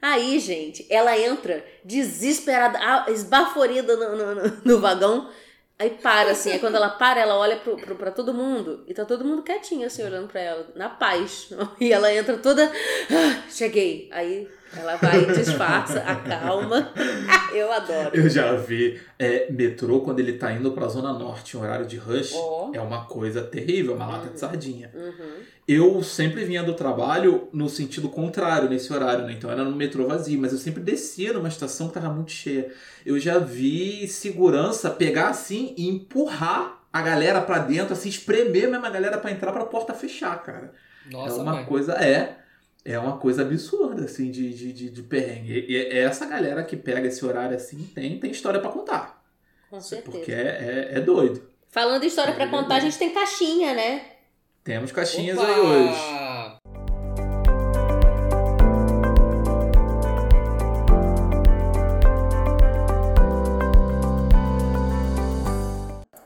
Aí, 0.00 0.38
gente, 0.38 0.86
ela 0.88 1.18
entra 1.18 1.64
desesperada, 1.84 3.10
esbaforida 3.10 3.96
no, 3.96 4.16
no, 4.16 4.34
no, 4.34 4.62
no 4.64 4.80
vagão. 4.80 5.28
Aí 5.78 5.90
para, 5.90 6.30
assim. 6.30 6.52
Aí 6.52 6.58
quando 6.58 6.76
ela 6.76 6.88
para, 6.88 7.20
ela 7.20 7.36
olha 7.36 7.56
pro, 7.56 7.76
pro, 7.76 7.94
pra 7.96 8.10
todo 8.10 8.32
mundo. 8.32 8.82
E 8.86 8.94
tá 8.94 9.04
todo 9.04 9.24
mundo 9.24 9.42
quietinho, 9.42 9.86
assim, 9.86 10.02
olhando 10.02 10.28
pra 10.28 10.40
ela. 10.40 10.66
Na 10.74 10.88
paz. 10.88 11.50
E 11.78 11.92
ela 11.92 12.12
entra 12.12 12.36
toda. 12.38 12.64
"Ah, 13.10 13.42
cheguei. 13.50 14.08
Aí 14.12 14.48
ela 14.78 14.96
vai, 14.96 15.24
disfarça, 15.26 16.00
acalma. 16.00 16.92
Eu 17.52 17.72
adoro. 17.72 18.10
Eu 18.12 18.28
já 18.28 18.54
vi 18.54 19.00
é, 19.18 19.50
metrô 19.50 20.00
quando 20.00 20.20
ele 20.20 20.34
tá 20.34 20.52
indo 20.52 20.72
pra 20.72 20.88
Zona 20.88 21.12
Norte 21.12 21.56
em 21.56 21.60
horário 21.60 21.86
de 21.86 21.96
rush. 21.96 22.32
Ó. 22.34 22.70
É 22.72 22.80
uma 22.80 23.06
coisa 23.06 23.42
terrível, 23.42 23.94
uma 23.94 24.06
lata 24.06 24.28
de 24.28 24.38
sardinha. 24.38 24.90
Uhum. 24.94 25.42
Eu 25.66 26.02
sempre 26.02 26.44
vinha 26.44 26.62
do 26.62 26.74
trabalho 26.74 27.48
no 27.52 27.68
sentido 27.68 28.08
contrário 28.08 28.68
nesse 28.68 28.92
horário, 28.92 29.24
né? 29.24 29.32
Então 29.32 29.50
era 29.50 29.64
no 29.64 29.74
metrô 29.74 30.06
vazio, 30.06 30.40
mas 30.40 30.52
eu 30.52 30.58
sempre 30.58 30.82
descia 30.82 31.32
numa 31.32 31.48
estação 31.48 31.88
que 31.88 31.94
tava 31.94 32.10
muito 32.10 32.30
cheia. 32.30 32.70
Eu 33.04 33.18
já 33.18 33.38
vi 33.38 34.06
segurança 34.06 34.90
pegar 34.90 35.28
assim 35.28 35.74
e 35.76 35.88
empurrar 35.88 36.82
a 36.92 37.02
galera 37.02 37.40
pra 37.40 37.58
dentro, 37.58 37.92
assim, 37.92 38.08
espremer 38.08 38.70
mesmo 38.70 38.86
a 38.86 38.90
galera 38.90 39.18
pra 39.18 39.30
entrar 39.30 39.52
pra 39.52 39.66
porta 39.66 39.92
fechar, 39.92 40.42
cara. 40.42 40.72
Nossa, 41.10 41.38
é 41.38 41.42
uma 41.42 41.52
mãe. 41.54 41.64
coisa, 41.64 41.92
é. 41.94 42.38
É 42.88 42.96
uma 43.00 43.18
coisa 43.18 43.42
absurda, 43.42 44.04
assim, 44.04 44.30
de, 44.30 44.54
de, 44.54 44.72
de, 44.72 44.90
de 44.90 45.02
perrengue. 45.02 45.66
E 45.68 45.72
e 45.72 45.98
essa 45.98 46.24
galera 46.24 46.62
que 46.62 46.76
pega 46.76 47.08
esse 47.08 47.26
horário 47.26 47.56
assim 47.56 47.82
tem, 47.92 48.20
tem 48.20 48.30
história 48.30 48.60
pra 48.60 48.70
contar. 48.70 49.24
Com 49.68 49.80
certeza. 49.80 50.16
Porque 50.16 50.30
é, 50.30 50.90
é, 50.92 50.98
é 50.98 51.00
doido. 51.00 51.50
Falando 51.68 52.04
em 52.04 52.06
história 52.06 52.32
pra 52.32 52.46
contar, 52.46 52.76
a 52.76 52.80
gente 52.80 52.96
tem 52.96 53.12
caixinha, 53.12 53.74
né? 53.74 54.04
Temos 54.62 54.92
caixinhas 54.92 55.36
Opa! 55.36 55.48
aí 55.48 55.60
hoje. 55.60 55.98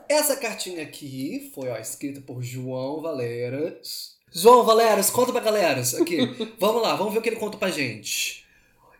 Essa 0.07 0.35
cartinha 0.35 0.83
aqui 0.83 1.51
foi 1.55 1.69
ó, 1.69 1.77
escrita 1.77 2.21
por 2.21 2.43
João 2.43 3.01
Valeras. 3.01 4.20
João 4.33 4.63
Valeras, 4.63 5.09
conta 5.09 5.31
pra 5.31 5.41
galera. 5.41 5.81
Aqui, 5.99 6.17
vamos 6.57 6.81
lá, 6.81 6.95
vamos 6.95 7.13
ver 7.13 7.19
o 7.19 7.21
que 7.21 7.29
ele 7.29 7.35
conta 7.35 7.57
pra 7.57 7.69
gente. 7.69 8.45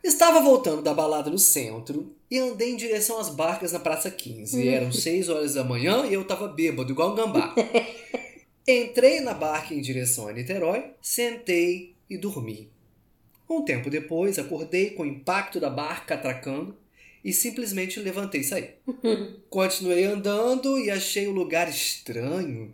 Estava 0.04 0.42
voltando 0.42 0.82
da 0.82 0.94
balada 0.94 1.30
no 1.30 1.38
centro 1.38 2.14
e 2.30 2.38
andei 2.40 2.72
em 2.72 2.76
direção 2.76 3.20
às 3.20 3.30
barcas 3.30 3.72
na 3.72 3.80
Praça 3.80 4.10
15. 4.10 4.68
Eram 4.68 4.92
6 4.92 5.30
horas 5.30 5.54
da 5.54 5.64
manhã 5.64 6.06
e 6.06 6.14
eu 6.14 6.26
tava 6.26 6.48
bêbado, 6.48 6.92
igual 6.92 7.12
um 7.12 7.16
gambá. 7.16 7.56
Entrei 8.68 9.22
na 9.22 9.34
barca 9.34 9.74
em 9.74 9.82
direção 9.82 10.28
a 10.28 10.34
Niterói, 10.34 10.86
sentei 11.02 11.94
e 12.10 12.18
dormi. 12.18 12.70
Um 13.50 13.64
tempo 13.64 13.90
depois, 13.90 14.40
acordei 14.40 14.92
com 14.92 15.04
o 15.04 15.06
impacto 15.06 15.60
da 15.60 15.70
barca 15.70 16.16
atracando 16.16 16.76
e 17.24 17.32
simplesmente 17.32 18.00
levantei 18.00 18.42
e 18.42 18.44
saí. 18.44 18.70
Continuei 19.50 20.06
andando 20.06 20.80
e 20.80 20.90
achei 20.90 21.28
o 21.28 21.32
lugar 21.32 21.70
estranho. 21.70 22.74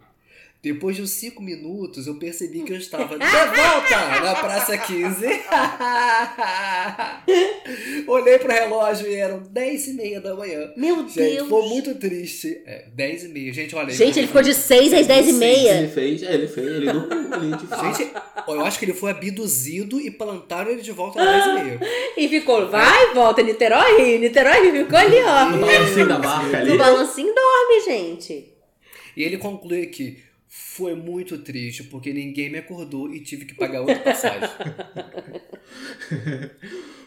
Depois 0.73 0.95
de 0.97 1.01
uns 1.01 1.11
5 1.11 1.41
minutos, 1.41 2.07
eu 2.07 2.15
percebi 2.15 2.61
que 2.61 2.73
eu 2.73 2.77
estava 2.77 3.15
de 3.17 3.25
volta 3.25 4.19
na 4.21 4.35
Praça 4.35 4.77
15. 4.77 5.25
Olhei 8.07 8.37
pro 8.37 8.51
relógio 8.51 9.07
e 9.07 9.15
eram 9.15 9.39
10 9.39 9.87
e 9.87 9.93
meia 9.93 10.19
da 10.19 10.35
manhã. 10.35 10.71
Meu 10.75 11.07
Gente, 11.07 11.35
Deus. 11.35 11.47
foi 11.49 11.69
muito 11.69 11.95
triste. 11.95 12.61
É, 12.65 12.85
10 12.93 13.23
e 13.23 13.27
meia. 13.29 13.53
Gente, 13.53 13.75
olha 13.75 13.93
Gente, 13.93 14.19
ele 14.19 14.27
ficou 14.27 14.41
de 14.41 14.53
6 14.53 14.93
às 14.93 15.07
10 15.07 15.25
e 15.25 15.29
Ele 15.29 15.37
meia. 15.37 15.89
fez, 15.89 16.23
é, 16.23 16.33
ele 16.33 16.47
fez, 16.47 16.67
ele 16.67 16.91
dormiu 16.91 17.33
ali 17.33 17.55
de 17.55 17.67
fato. 17.67 17.97
Gente, 17.97 18.11
eu 18.47 18.65
acho 18.65 18.79
que 18.79 18.85
ele 18.85 18.93
foi 18.93 19.11
abduzido 19.11 20.01
e 20.01 20.11
plantaram 20.11 20.71
ele 20.71 20.81
de 20.81 20.91
volta 20.91 21.21
às 21.21 21.45
10 21.45 21.47
e 21.59 21.63
meia. 21.63 21.79
E 22.17 22.27
ficou, 22.27 22.67
vai, 22.67 23.13
volta, 23.13 23.43
Niterói, 23.43 24.17
Niterói, 24.17 24.71
ficou 24.71 24.97
ali, 24.97 25.17
ó. 25.21 25.49
No 25.51 25.59
balancinho 25.59 26.07
da 26.07 26.17
barca 26.17 26.57
ali. 26.57 26.71
No 26.71 26.77
balancinho 26.77 27.33
dorme, 27.33 27.81
gente. 27.85 28.53
E 29.15 29.23
ele 29.23 29.37
conclui 29.37 29.85
que 29.87 30.17
foi 30.47 30.95
muito 30.95 31.37
triste 31.39 31.83
porque 31.83 32.13
ninguém 32.13 32.49
me 32.51 32.57
acordou 32.59 33.13
e 33.13 33.19
tive 33.21 33.45
que 33.45 33.53
pagar 33.55 33.81
outra 33.81 33.99
passagem. 33.99 34.49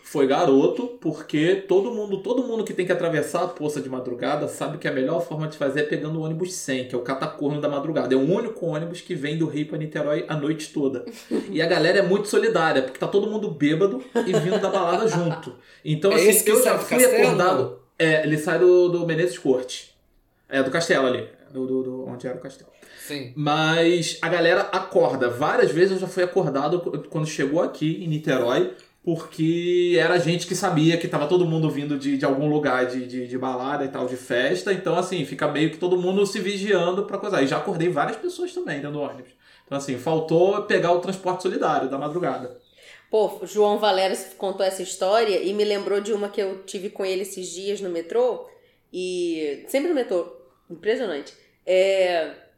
Foi 0.03 0.27
garoto, 0.27 0.99
porque 1.01 1.55
todo 1.69 1.93
mundo, 1.93 2.21
todo 2.21 2.43
mundo 2.43 2.65
que 2.65 2.75
tem 2.75 2.85
que 2.85 2.91
atravessar 2.91 3.45
a 3.45 3.49
poça 3.49 3.81
de 3.81 3.89
madrugada 3.89 4.49
sabe 4.49 4.77
que 4.77 4.89
a 4.89 4.93
melhor 4.93 5.25
forma 5.25 5.47
de 5.47 5.57
fazer 5.57 5.81
é 5.81 5.83
pegando 5.85 6.19
o 6.19 6.23
ônibus 6.25 6.53
100, 6.53 6.89
que 6.89 6.95
é 6.97 6.99
o 6.99 7.03
catacorno 7.03 7.61
da 7.61 7.69
madrugada. 7.69 8.13
É 8.13 8.17
o 8.17 8.21
único 8.21 8.67
ônibus 8.67 9.01
que 9.01 9.15
vem 9.15 9.39
do 9.39 9.47
Rio 9.47 9.67
para 9.69 9.79
Niterói 9.79 10.25
a 10.29 10.35
noite 10.37 10.73
toda. 10.73 11.05
E 11.49 11.63
a 11.63 11.67
galera 11.67 11.99
é 11.99 12.03
muito 12.03 12.27
solidária, 12.27 12.83
porque 12.83 12.99
tá 12.99 13.07
todo 13.07 13.31
mundo 13.31 13.51
bêbado 13.53 14.03
e 14.27 14.33
vindo 14.33 14.59
da 14.61 14.69
balada 14.69 15.07
junto. 15.07 15.55
Então, 15.85 16.13
assim, 16.13 16.29
esse 16.29 16.45
que 16.45 16.51
eu 16.51 16.63
já 16.63 16.77
fui 16.79 17.05
acordado. 17.05 17.79
É, 17.99 18.25
ele 18.25 18.37
sai 18.39 18.59
do, 18.59 18.89
do 18.89 19.07
Menezes 19.07 19.39
Corte. 19.39 19.95
É, 20.49 20.61
do 20.63 20.71
castelo 20.73 21.07
ali. 21.07 21.29
Do, 21.53 21.67
do, 21.67 21.83
do- 21.83 22.07
onde 22.07 22.27
era 22.27 22.37
o 22.37 22.41
castelo. 22.41 22.71
Sim. 23.07 23.33
Mas 23.35 24.19
a 24.21 24.29
galera 24.29 24.63
acorda. 24.73 25.29
Várias 25.29 25.71
vezes 25.71 25.93
eu 25.93 25.99
já 25.99 26.07
fui 26.07 26.23
acordado 26.23 26.81
quando 27.09 27.27
chegou 27.27 27.63
aqui 27.63 28.05
em 28.05 28.09
Niterói, 28.09 28.75
porque 29.03 29.97
era 29.99 30.19
gente 30.19 30.47
que 30.47 30.55
sabia 30.55 30.99
que 30.99 31.09
tava 31.09 31.27
todo 31.27 31.47
mundo 31.47 31.71
vindo 31.71 31.99
de, 31.99 32.19
de 32.19 32.25
algum 32.25 32.49
lugar 32.49 32.87
de, 32.87 33.07
de, 33.07 33.27
de 33.27 33.39
balada 33.39 33.85
e 33.85 33.89
tal, 33.89 34.07
de 34.07 34.17
festa. 34.17 34.73
Então, 34.73 34.97
assim, 34.97 35.25
fica 35.25 35.49
meio 35.49 35.71
que 35.71 35.79
todo 35.79 35.99
mundo 35.99 36.27
se 36.27 36.39
vigiando 36.41 37.05
pra 37.05 37.19
coisa. 37.19 37.43
E 37.43 37.47
já 37.47 37.57
acordei 37.57 37.89
várias 37.89 38.19
pessoas 38.19 38.53
também 38.53 38.77
dentro 38.77 38.93
do 38.93 39.01
ônibus. 39.01 39.33
Então, 39.65 39.79
assim, 39.79 39.97
faltou 39.99 40.63
pegar 40.63 40.93
o 40.93 41.01
transporte 41.01 41.43
solidário 41.43 41.89
da 41.89 41.97
madrugada. 41.97 42.61
Pô, 43.11 43.41
João 43.45 43.79
Valério 43.79 44.17
contou 44.37 44.65
essa 44.65 44.83
história 44.83 45.43
e 45.43 45.53
me 45.53 45.65
lembrou 45.65 46.01
de 46.01 46.13
uma 46.13 46.29
que 46.29 46.41
eu 46.41 46.63
tive 46.65 46.91
com 46.91 47.05
ele 47.05 47.23
esses 47.23 47.49
dias 47.49 47.81
no 47.81 47.89
metrô. 47.89 48.47
E. 48.93 49.65
Sempre 49.69 49.89
no 49.89 49.95
metrô. 49.95 50.31
Impressionante. 50.69 51.33
É. 51.67 52.50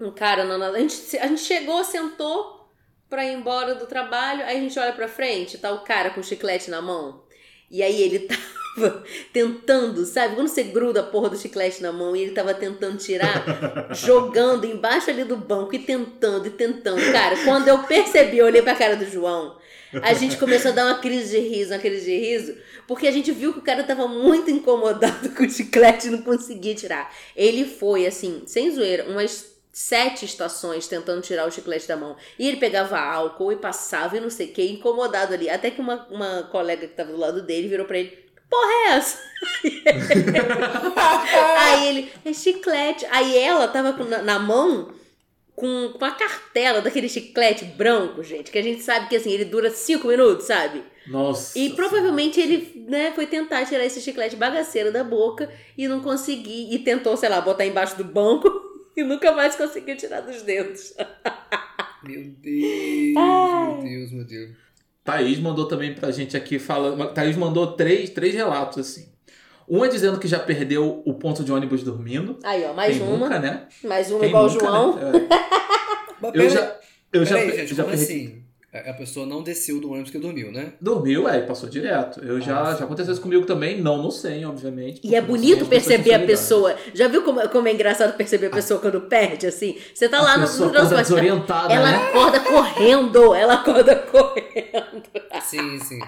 Um 0.00 0.10
cara, 0.10 0.44
na- 0.44 0.68
a, 0.68 0.78
gente, 0.78 1.18
a 1.18 1.26
gente 1.26 1.40
chegou, 1.42 1.82
sentou 1.82 2.68
pra 3.08 3.24
ir 3.24 3.32
embora 3.34 3.74
do 3.74 3.86
trabalho, 3.86 4.44
aí 4.44 4.58
a 4.58 4.60
gente 4.60 4.78
olha 4.78 4.92
pra 4.92 5.08
frente, 5.08 5.58
tá 5.58 5.72
o 5.72 5.80
cara 5.80 6.10
com 6.10 6.22
chiclete 6.22 6.70
na 6.70 6.80
mão. 6.80 7.22
E 7.70 7.82
aí 7.82 8.00
ele 8.02 8.20
tava 8.76 9.04
tentando, 9.32 10.04
sabe? 10.04 10.34
Quando 10.36 10.48
você 10.48 10.62
gruda 10.62 11.00
a 11.00 11.04
porra 11.04 11.30
do 11.30 11.36
chiclete 11.38 11.82
na 11.82 11.92
mão 11.92 12.14
e 12.14 12.22
ele 12.22 12.32
tava 12.32 12.54
tentando 12.54 12.96
tirar, 12.98 13.44
jogando 13.94 14.64
embaixo 14.66 15.10
ali 15.10 15.24
do 15.24 15.36
banco 15.36 15.74
e 15.74 15.78
tentando 15.80 16.46
e 16.46 16.50
tentando. 16.50 17.00
Cara, 17.12 17.36
quando 17.44 17.68
eu 17.68 17.82
percebi, 17.84 18.38
eu 18.38 18.46
olhei 18.46 18.62
pra 18.62 18.74
cara 18.76 18.94
do 18.96 19.04
João, 19.04 19.56
a 20.02 20.12
gente 20.14 20.36
começou 20.36 20.70
a 20.70 20.74
dar 20.74 20.84
uma 20.86 20.98
crise 21.00 21.30
de 21.40 21.48
riso, 21.48 21.72
uma 21.72 21.78
crise 21.80 22.04
de 22.04 22.16
riso, 22.18 22.56
porque 22.86 23.06
a 23.08 23.10
gente 23.10 23.32
viu 23.32 23.52
que 23.52 23.58
o 23.58 23.62
cara 23.62 23.82
tava 23.84 24.06
muito 24.06 24.50
incomodado 24.50 25.30
com 25.34 25.42
o 25.44 25.50
chiclete 25.50 26.08
e 26.08 26.10
não 26.10 26.22
conseguia 26.22 26.74
tirar. 26.74 27.12
Ele 27.34 27.64
foi, 27.64 28.06
assim, 28.06 28.42
sem 28.46 28.70
zoeira, 28.70 29.04
umas 29.08 29.57
sete 29.78 30.24
estações 30.24 30.88
tentando 30.88 31.22
tirar 31.22 31.46
o 31.46 31.52
chiclete 31.52 31.86
da 31.86 31.96
mão. 31.96 32.16
E 32.36 32.48
ele 32.48 32.56
pegava 32.56 32.98
álcool 32.98 33.52
e 33.52 33.56
passava 33.56 34.16
e 34.16 34.20
não 34.20 34.28
sei 34.28 34.48
o 34.48 34.52
que, 34.52 34.62
incomodado 34.72 35.32
ali. 35.32 35.48
Até 35.48 35.70
que 35.70 35.80
uma, 35.80 36.04
uma 36.10 36.42
colega 36.50 36.88
que 36.88 36.94
tava 36.94 37.12
do 37.12 37.16
lado 37.18 37.42
dele 37.42 37.68
virou 37.68 37.86
pra 37.86 37.98
ele: 37.98 38.08
"Que 38.08 38.42
Porra, 38.50 38.72
é 38.72 38.88
essa? 38.96 39.18
Aí 41.58 41.88
ele, 41.88 42.12
é 42.24 42.32
chiclete. 42.32 43.06
Aí 43.10 43.38
ela 43.38 43.68
tava 43.68 43.92
com- 43.92 44.04
na, 44.04 44.20
na 44.20 44.38
mão 44.38 44.92
com, 45.54 45.92
com 45.96 46.04
a 46.04 46.10
cartela 46.10 46.80
daquele 46.80 47.08
chiclete 47.08 47.64
branco, 47.64 48.22
gente, 48.24 48.50
que 48.50 48.58
a 48.58 48.62
gente 48.62 48.82
sabe 48.82 49.08
que 49.08 49.16
assim, 49.16 49.30
ele 49.30 49.44
dura 49.44 49.70
cinco 49.70 50.08
minutos, 50.08 50.46
sabe? 50.46 50.82
Nossa. 51.06 51.58
E 51.58 51.70
provavelmente 51.70 52.40
ele, 52.40 52.84
né, 52.88 53.12
foi 53.14 53.26
tentar 53.26 53.64
tirar 53.64 53.84
esse 53.84 54.00
chiclete 54.00 54.36
bagaceiro 54.36 54.92
da 54.92 55.02
boca 55.04 55.48
e 55.76 55.86
não 55.88 56.00
conseguiu. 56.00 56.68
E 56.70 56.78
tentou, 56.80 57.16
sei 57.16 57.28
lá, 57.28 57.40
botar 57.40 57.64
embaixo 57.64 57.96
do 57.96 58.04
banco 58.04 58.48
e 59.00 59.04
nunca 59.04 59.32
mais 59.32 59.54
conseguiu 59.56 59.96
tirar 59.96 60.20
dos 60.22 60.42
dedos. 60.42 60.94
Meu 62.04 62.22
Deus, 62.24 63.16
Ai. 63.16 63.66
meu 63.74 63.82
Deus, 63.82 64.12
meu 64.12 64.24
Deus. 64.24 64.50
Thaís 65.04 65.38
mandou 65.40 65.66
também 65.66 65.94
pra 65.94 66.10
gente 66.12 66.36
aqui, 66.36 66.58
fala, 66.58 67.08
Thaís 67.08 67.36
mandou 67.36 67.72
três, 67.72 68.10
três 68.10 68.34
relatos, 68.34 68.78
assim. 68.78 69.08
Um 69.68 69.84
é 69.84 69.88
dizendo 69.88 70.18
que 70.18 70.28
já 70.28 70.38
perdeu 70.38 71.02
o 71.04 71.14
ponto 71.14 71.42
de 71.42 71.52
ônibus 71.52 71.82
dormindo. 71.82 72.38
Aí, 72.44 72.64
ó, 72.64 72.72
mais 72.72 72.96
Quem 72.96 73.06
uma. 73.06 73.16
nunca, 73.18 73.38
né? 73.40 73.66
Mais 73.84 74.10
uma 74.10 74.20
Quem 74.20 74.28
igual 74.28 74.46
o 74.46 74.48
João. 74.48 74.96
né? 74.96 75.02
É. 76.22 76.28
Eu 76.34 76.48
já, 76.50 76.76
eu 77.12 77.24
já, 77.24 77.36
Peraí, 77.36 77.56
gente, 77.58 77.74
já 77.74 77.82
como 77.84 77.96
perdi- 77.96 78.12
assim? 78.12 78.44
A 78.72 78.90
a 78.90 78.92
pessoa 78.94 79.24
não 79.24 79.42
desceu 79.42 79.80
do 79.80 79.90
ônibus 79.90 80.10
que 80.10 80.18
dormiu, 80.18 80.52
né? 80.52 80.72
Dormiu, 80.78 81.26
é, 81.26 81.38
e 81.38 81.42
passou 81.42 81.68
direto. 81.70 82.20
Eu 82.22 82.38
já, 82.38 82.54
Nossa. 82.64 82.78
já 82.80 82.84
aconteceu 82.84 83.12
isso 83.14 83.22
comigo 83.22 83.46
também, 83.46 83.80
não 83.80 83.96
no 84.02 84.10
100, 84.10 84.44
obviamente. 84.44 85.00
E 85.02 85.14
é 85.14 85.20
porque 85.22 85.32
no 85.32 85.38
100 85.38 85.50
bonito 85.54 85.66
perceber 85.70 86.14
a 86.14 86.20
pessoa. 86.20 86.76
Já 86.92 87.08
viu 87.08 87.22
como, 87.22 87.40
como 87.48 87.66
é 87.66 87.72
engraçado 87.72 88.14
perceber 88.14 88.48
a 88.48 88.50
pessoa 88.50 88.78
quando 88.78 89.00
perde, 89.02 89.46
assim? 89.46 89.78
Você 89.94 90.06
tá 90.08 90.20
lá 90.20 90.34
A 90.34 90.38
no, 90.38 90.46
pessoa 90.46 90.66
no 90.66 90.72
transporte. 90.72 91.02
desorientada, 91.04 91.72
Ela 91.72 91.90
né? 91.90 91.96
acorda 92.08 92.40
correndo, 92.40 93.34
ela 93.34 93.54
acorda 93.54 93.96
correndo. 94.12 95.02
Sim, 95.42 95.78
sim. 95.80 96.00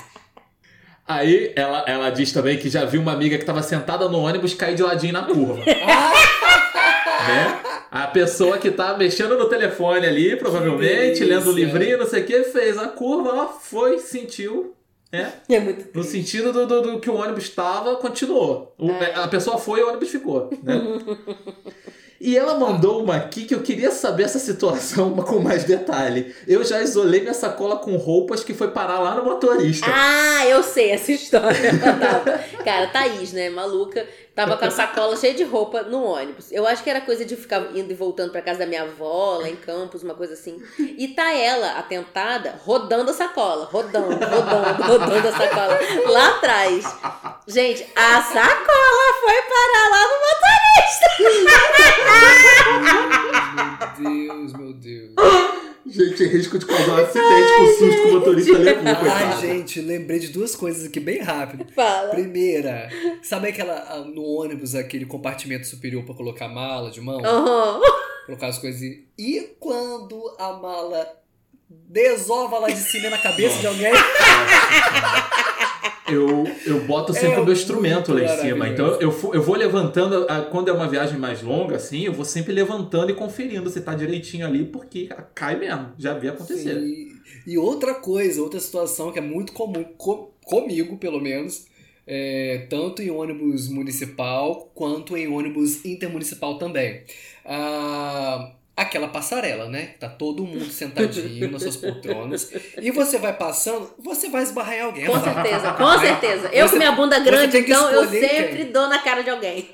Aí 1.12 1.52
ela, 1.56 1.84
ela 1.88 2.10
diz 2.10 2.30
também 2.32 2.56
que 2.56 2.68
já 2.70 2.84
viu 2.84 3.00
uma 3.00 3.12
amiga 3.12 3.36
que 3.36 3.44
tava 3.44 3.62
sentada 3.62 4.08
no 4.08 4.18
ônibus 4.20 4.54
cair 4.54 4.76
de 4.76 4.82
ladinho 4.82 5.12
na 5.12 5.22
curva. 5.24 5.54
né? 5.66 7.60
A 7.90 8.06
pessoa 8.06 8.58
que 8.58 8.70
tá 8.70 8.96
mexendo 8.96 9.36
no 9.36 9.46
telefone 9.48 10.06
ali, 10.06 10.36
provavelmente, 10.36 11.24
lendo 11.24 11.50
o 11.50 11.52
livrinho, 11.52 11.98
não 11.98 12.06
sei 12.06 12.22
o 12.22 12.26
que, 12.26 12.44
fez 12.44 12.78
a 12.78 12.86
curva, 12.88 13.30
ó, 13.34 13.46
foi, 13.48 13.98
sentiu, 13.98 14.74
né? 15.12 15.32
É 15.48 15.58
muito 15.58 15.88
No 15.92 16.04
sentido 16.04 16.52
do, 16.52 16.66
do, 16.66 16.82
do 16.82 17.00
que 17.00 17.10
o 17.10 17.16
ônibus 17.16 17.44
estava, 17.44 17.96
continuou. 17.96 18.72
O- 18.78 18.88
É. 18.90 19.14
A 19.16 19.26
pessoa 19.26 19.58
foi 19.58 19.80
e 19.80 19.82
o 19.82 19.88
ônibus 19.88 20.08
ficou, 20.10 20.48
né? 20.62 20.80
E 22.20 22.36
ela 22.36 22.58
mandou 22.58 23.02
uma 23.02 23.16
aqui 23.16 23.46
que 23.46 23.54
eu 23.54 23.62
queria 23.62 23.90
saber 23.90 24.24
essa 24.24 24.38
situação 24.38 25.14
com 25.24 25.38
mais 25.38 25.64
detalhe. 25.64 26.34
Eu 26.46 26.62
já 26.62 26.82
isolei 26.82 27.22
minha 27.22 27.32
sacola 27.32 27.76
com 27.78 27.96
roupas 27.96 28.44
que 28.44 28.52
foi 28.52 28.68
parar 28.68 28.98
lá 29.00 29.14
no 29.14 29.24
motorista. 29.24 29.86
Ah, 29.88 30.46
eu 30.46 30.62
sei 30.62 30.90
essa 30.90 31.10
história. 31.12 31.70
Cara, 32.62 32.88
Thaís, 32.88 33.32
né, 33.32 33.48
maluca, 33.48 34.06
tava 34.40 34.56
com 34.56 34.64
a 34.64 34.70
sacola 34.70 35.16
cheia 35.16 35.34
de 35.34 35.44
roupa 35.44 35.82
no 35.82 36.02
ônibus. 36.02 36.50
Eu 36.50 36.66
acho 36.66 36.82
que 36.82 36.88
era 36.88 37.02
coisa 37.02 37.24
de 37.24 37.36
ficar 37.36 37.76
indo 37.76 37.90
e 37.90 37.94
voltando 37.94 38.32
pra 38.32 38.40
casa 38.40 38.60
da 38.60 38.66
minha 38.66 38.82
avó, 38.82 39.38
lá 39.38 39.48
em 39.48 39.56
Campos, 39.56 40.02
uma 40.02 40.14
coisa 40.14 40.32
assim. 40.32 40.62
E 40.78 41.08
tá 41.08 41.30
ela, 41.32 41.78
atentada, 41.78 42.58
rodando 42.64 43.10
a 43.10 43.14
sacola. 43.14 43.66
Rodando, 43.66 44.08
rodando, 44.08 44.82
rodando 44.82 45.28
a 45.28 45.32
sacola. 45.32 45.78
Lá 46.06 46.28
atrás. 46.36 46.84
Gente, 47.46 47.86
a 47.94 48.22
sacola 48.22 49.14
foi 49.20 49.42
parar 49.42 49.90
lá 49.90 50.02
no 50.08 50.20
Meu 53.98 54.26
Deus, 54.26 54.52
meu 54.54 54.72
Deus. 54.72 55.69
Gente, 55.86 56.24
risco 56.26 56.58
de 56.58 56.66
causar 56.66 56.92
um 56.92 56.96
acidente 57.04 57.52
com 57.56 57.62
o 57.62 57.66
susto 57.68 58.02
que 58.02 58.08
o 58.08 58.12
motorista 58.12 58.58
levou, 58.58 58.82
Ai, 59.10 59.40
gente, 59.40 59.80
lembrei 59.80 60.18
de 60.18 60.28
duas 60.28 60.54
coisas 60.54 60.84
aqui 60.86 61.00
bem 61.00 61.20
rápido. 61.22 61.66
Fala. 61.74 62.10
Primeira, 62.10 62.88
sabe 63.22 63.48
aquela 63.48 64.04
no 64.04 64.22
ônibus 64.22 64.74
aquele 64.74 65.06
compartimento 65.06 65.66
superior 65.66 66.04
pra 66.04 66.14
colocar 66.14 66.48
mala 66.48 66.90
de 66.90 67.00
mão? 67.00 67.24
Aham. 67.24 67.80
Colocar 68.26 68.48
as 68.48 68.58
coisas. 68.58 68.82
em- 68.82 69.04
E 69.18 69.56
quando 69.58 70.34
a 70.38 70.52
mala 70.52 71.06
desova 71.68 72.58
lá 72.58 72.68
de 72.68 72.80
cima 72.80 73.08
na 73.10 73.18
cabeça 73.18 73.58
de 73.58 73.66
alguém? 73.66 73.92
Eu, 76.12 76.44
eu 76.66 76.80
boto 76.86 77.12
sempre 77.12 77.36
É 77.36 77.40
o 77.40 77.44
meu 77.44 77.52
instrumento 77.52 78.12
lá 78.12 78.22
em 78.22 78.28
cima. 78.40 78.68
Então 78.68 78.86
eu, 79.00 79.12
eu 79.32 79.42
vou 79.42 79.54
levantando, 79.56 80.26
quando 80.50 80.68
é 80.68 80.72
uma 80.72 80.88
viagem 80.88 81.18
mais 81.18 81.42
longa, 81.42 81.76
assim, 81.76 82.04
eu 82.04 82.12
vou 82.12 82.24
sempre 82.24 82.52
levantando 82.52 83.10
e 83.10 83.14
conferindo 83.14 83.68
se 83.70 83.80
tá 83.80 83.94
direitinho 83.94 84.46
ali, 84.46 84.64
porque 84.64 85.08
cai 85.34 85.56
mesmo. 85.58 85.92
Já 85.98 86.14
vi 86.14 86.28
acontecer. 86.28 86.80
Sim. 86.80 87.08
E 87.46 87.56
outra 87.58 87.94
coisa, 87.94 88.42
outra 88.42 88.60
situação 88.60 89.12
que 89.12 89.18
é 89.18 89.22
muito 89.22 89.52
comum 89.52 89.84
co- 89.96 90.32
comigo, 90.44 90.96
pelo 90.98 91.20
menos, 91.20 91.66
é, 92.06 92.66
tanto 92.68 93.02
em 93.02 93.10
ônibus 93.10 93.68
municipal 93.68 94.70
quanto 94.74 95.16
em 95.16 95.28
ônibus 95.28 95.84
intermunicipal 95.84 96.58
também. 96.58 97.02
Ah, 97.44 98.52
aquela 98.76 99.08
passarela, 99.08 99.68
né? 99.68 99.94
Tá 100.00 100.08
todo 100.08 100.42
mundo 100.44 100.64
sentadinho 100.70 101.50
nas 101.50 101.62
suas 101.62 101.76
poltronas. 101.76 102.50
E 102.80 102.90
você 102.90 103.18
vai 103.18 103.32
passando, 103.36 103.92
você 103.98 104.28
vai 104.30 104.42
esbarrar 104.42 104.74
em 104.74 104.80
alguém. 104.80 105.06
Com 105.06 105.20
certeza, 105.22 105.72
com 105.74 105.98
certeza. 105.98 106.48
Eu 106.52 106.66
Você- 106.66 106.72
com 106.72 106.78
minha 106.78 106.92
bunda 106.92 107.18
grande, 107.18 107.58
então 107.58 107.90
eu 107.90 108.08
sempre 108.08 108.56
quem. 108.64 108.72
dou 108.72 108.88
na 108.88 108.98
cara 109.00 109.22
de 109.22 109.30
alguém. 109.30 109.68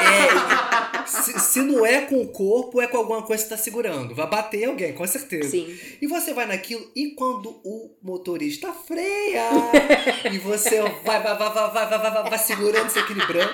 É, 0.00 1.06
se, 1.06 1.38
se 1.38 1.60
não 1.62 1.84
é 1.84 2.02
com 2.02 2.20
o 2.22 2.28
corpo, 2.28 2.80
é 2.80 2.86
com 2.86 2.96
alguma 2.96 3.22
coisa 3.22 3.42
que 3.42 3.48
você 3.48 3.56
tá 3.56 3.60
segurando. 3.62 4.14
Vai 4.14 4.26
bater 4.28 4.62
em 4.62 4.66
alguém, 4.66 4.92
com 4.92 5.06
certeza. 5.06 5.50
Sim. 5.50 5.76
E 6.00 6.06
você 6.06 6.32
vai 6.34 6.46
naquilo, 6.46 6.84
e 6.94 7.10
quando 7.14 7.50
o 7.64 7.96
motorista 8.02 8.72
freia, 8.72 9.48
e 10.32 10.38
você 10.38 10.80
vai, 11.04 11.22
vai, 11.22 11.36
vai, 11.36 11.52
vai, 11.52 11.52
vai, 11.52 11.88
vai, 11.88 11.98
vai, 11.98 12.10
vai, 12.10 12.30
vai 12.30 12.38
segurando, 12.38 12.88
se 12.90 12.98
equilibrando. 12.98 13.52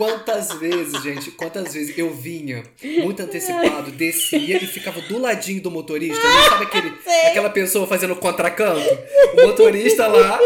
Quantas 0.00 0.52
vezes, 0.54 1.02
gente, 1.02 1.30
quantas 1.32 1.74
vezes 1.74 1.98
eu 1.98 2.10
vinha 2.10 2.62
muito 3.02 3.20
antecipado, 3.22 3.90
descia 3.90 4.56
e 4.56 4.66
ficava 4.66 4.98
do 5.02 5.18
ladinho 5.18 5.60
do 5.60 5.70
motorista, 5.70 6.26
não 6.26 6.42
sabe 6.48 6.64
aquele, 6.64 6.92
aquela 7.28 7.50
pessoa 7.50 7.86
fazendo 7.86 8.16
contracanto? 8.16 8.80
O 9.34 9.46
motorista 9.46 10.06
lá 10.06 10.40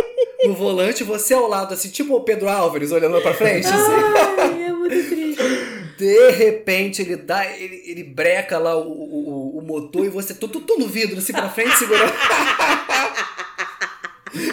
no 0.45 0.55
volante, 0.55 1.05
você 1.05 1.35
ao 1.35 1.47
lado, 1.49 1.73
assim, 1.73 1.89
tipo 1.89 2.17
o 2.17 2.21
Pedro 2.23 2.49
Álvares 2.49 2.91
olhando 2.91 3.21
pra 3.23 3.33
frente, 3.33 3.69
assim. 3.69 3.93
Ai, 4.39 4.63
é 4.65 4.73
muito 4.73 5.09
triste. 5.09 5.43
De 5.99 6.31
repente 6.33 7.01
ele 7.03 7.15
dá, 7.15 7.47
ele, 7.57 7.81
ele 7.87 8.03
breca 8.03 8.59
lá 8.59 8.77
o, 8.77 8.89
o, 8.91 9.59
o- 9.59 9.63
motor 9.63 10.05
e 10.05 10.09
você 10.09 10.35
tudo, 10.35 10.61
tudo 10.61 10.81
no 10.85 10.89
vidro, 10.91 11.17
assim 11.19 11.33
pra 11.33 11.49
frente, 11.49 11.77
segurando. 11.79 12.13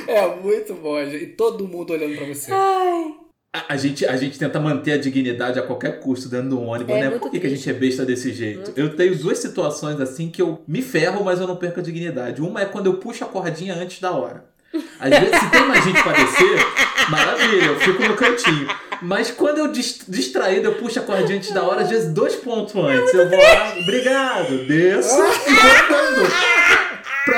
É 0.08 0.28
muito 0.36 0.74
bom, 0.76 1.04
gente. 1.06 1.24
E 1.24 1.28
todo 1.28 1.68
mundo 1.68 1.94
olhando 1.94 2.16
pra 2.16 2.28
você. 2.28 2.52
Ai. 2.52 3.16
A, 3.54 3.74
a 3.74 3.78
gente, 3.78 4.06
a 4.06 4.16
gente 4.16 4.40
tenta 4.40 4.60
manter 4.62 4.94
a 4.94 4.98
dignidade 4.98 5.60
a 5.60 5.62
qualquer 5.62 6.00
custo 6.00 6.30
dentro 6.30 6.50
do 6.52 6.62
ônibus, 6.62 6.96
É 6.96 7.02
né? 7.02 7.10
Por 7.12 7.30
que, 7.30 7.38
que 7.40 7.48
a 7.48 7.50
gente 7.50 7.70
é 7.70 7.74
besta 7.74 8.06
desse 8.06 8.32
jeito? 8.32 8.72
Eu 8.78 8.96
tenho 8.96 9.14
duas 9.18 9.40
situações 9.40 10.00
assim 10.00 10.30
que 10.30 10.42
eu 10.42 10.62
me 10.66 10.82
ferro, 10.82 11.24
mas 11.26 11.40
eu 11.42 11.48
não 11.48 11.58
perco 11.58 11.82
a 11.82 11.84
dignidade. 11.84 12.42
Uma 12.42 12.62
é 12.62 12.66
quando 12.66 12.86
eu 12.86 12.94
puxo 12.94 13.26
a 13.26 13.28
cordinha 13.28 13.76
antes 13.76 14.00
da 14.00 14.12
hora. 14.12 14.46
Às 14.98 15.10
vezes, 15.10 15.38
se 15.38 15.50
tem 15.52 15.68
mais 15.68 15.84
gente 15.84 16.02
pra 16.02 16.14
descer, 16.14 16.66
maravilha, 17.10 17.66
eu 17.66 17.80
fico 17.82 18.02
no 18.04 18.16
cantinho. 18.16 18.70
Mas 19.02 19.30
quando 19.32 19.58
eu 19.58 19.68
dis- 19.70 20.00
distraído, 20.08 20.68
eu 20.70 20.76
puxo 20.76 21.00
a 21.00 21.02
cordinha 21.02 21.38
antes 21.38 21.52
da 21.52 21.62
hora, 21.64 21.82
às 21.82 21.90
vezes 21.90 22.14
dois 22.14 22.36
pontos 22.36 22.74
antes. 22.74 23.14
eu 23.14 23.28
vou 23.30 23.38
lá, 23.38 23.76
obrigado, 23.82 24.66
desço 24.66 25.18
e 25.18 25.54
vou 25.54 26.00
andando. 26.00 26.51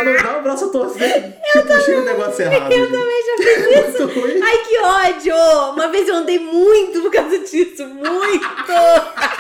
Pra 0.03 0.13
não 0.13 0.23
dar 0.23 0.39
o 0.39 0.41
braço 0.43 0.65
a 0.65 0.69
torcer 0.69 1.33
que 1.51 1.57
eu 1.57 1.65
puxei 1.65 1.95
o 1.95 2.05
negócio 2.05 2.43
errado. 2.43 2.71
Eu 2.71 2.91
também 2.91 3.23
já 3.25 3.37
fiz 3.91 4.15
ruim. 4.15 4.41
Ai, 4.43 4.57
que 4.59 4.79
ódio! 4.79 5.35
Uma 5.73 5.87
vez 5.87 6.07
eu 6.07 6.15
andei 6.15 6.39
muito 6.39 7.01
por 7.01 7.11
causa 7.11 7.39
disso. 7.39 7.85
Muito! 7.87 8.03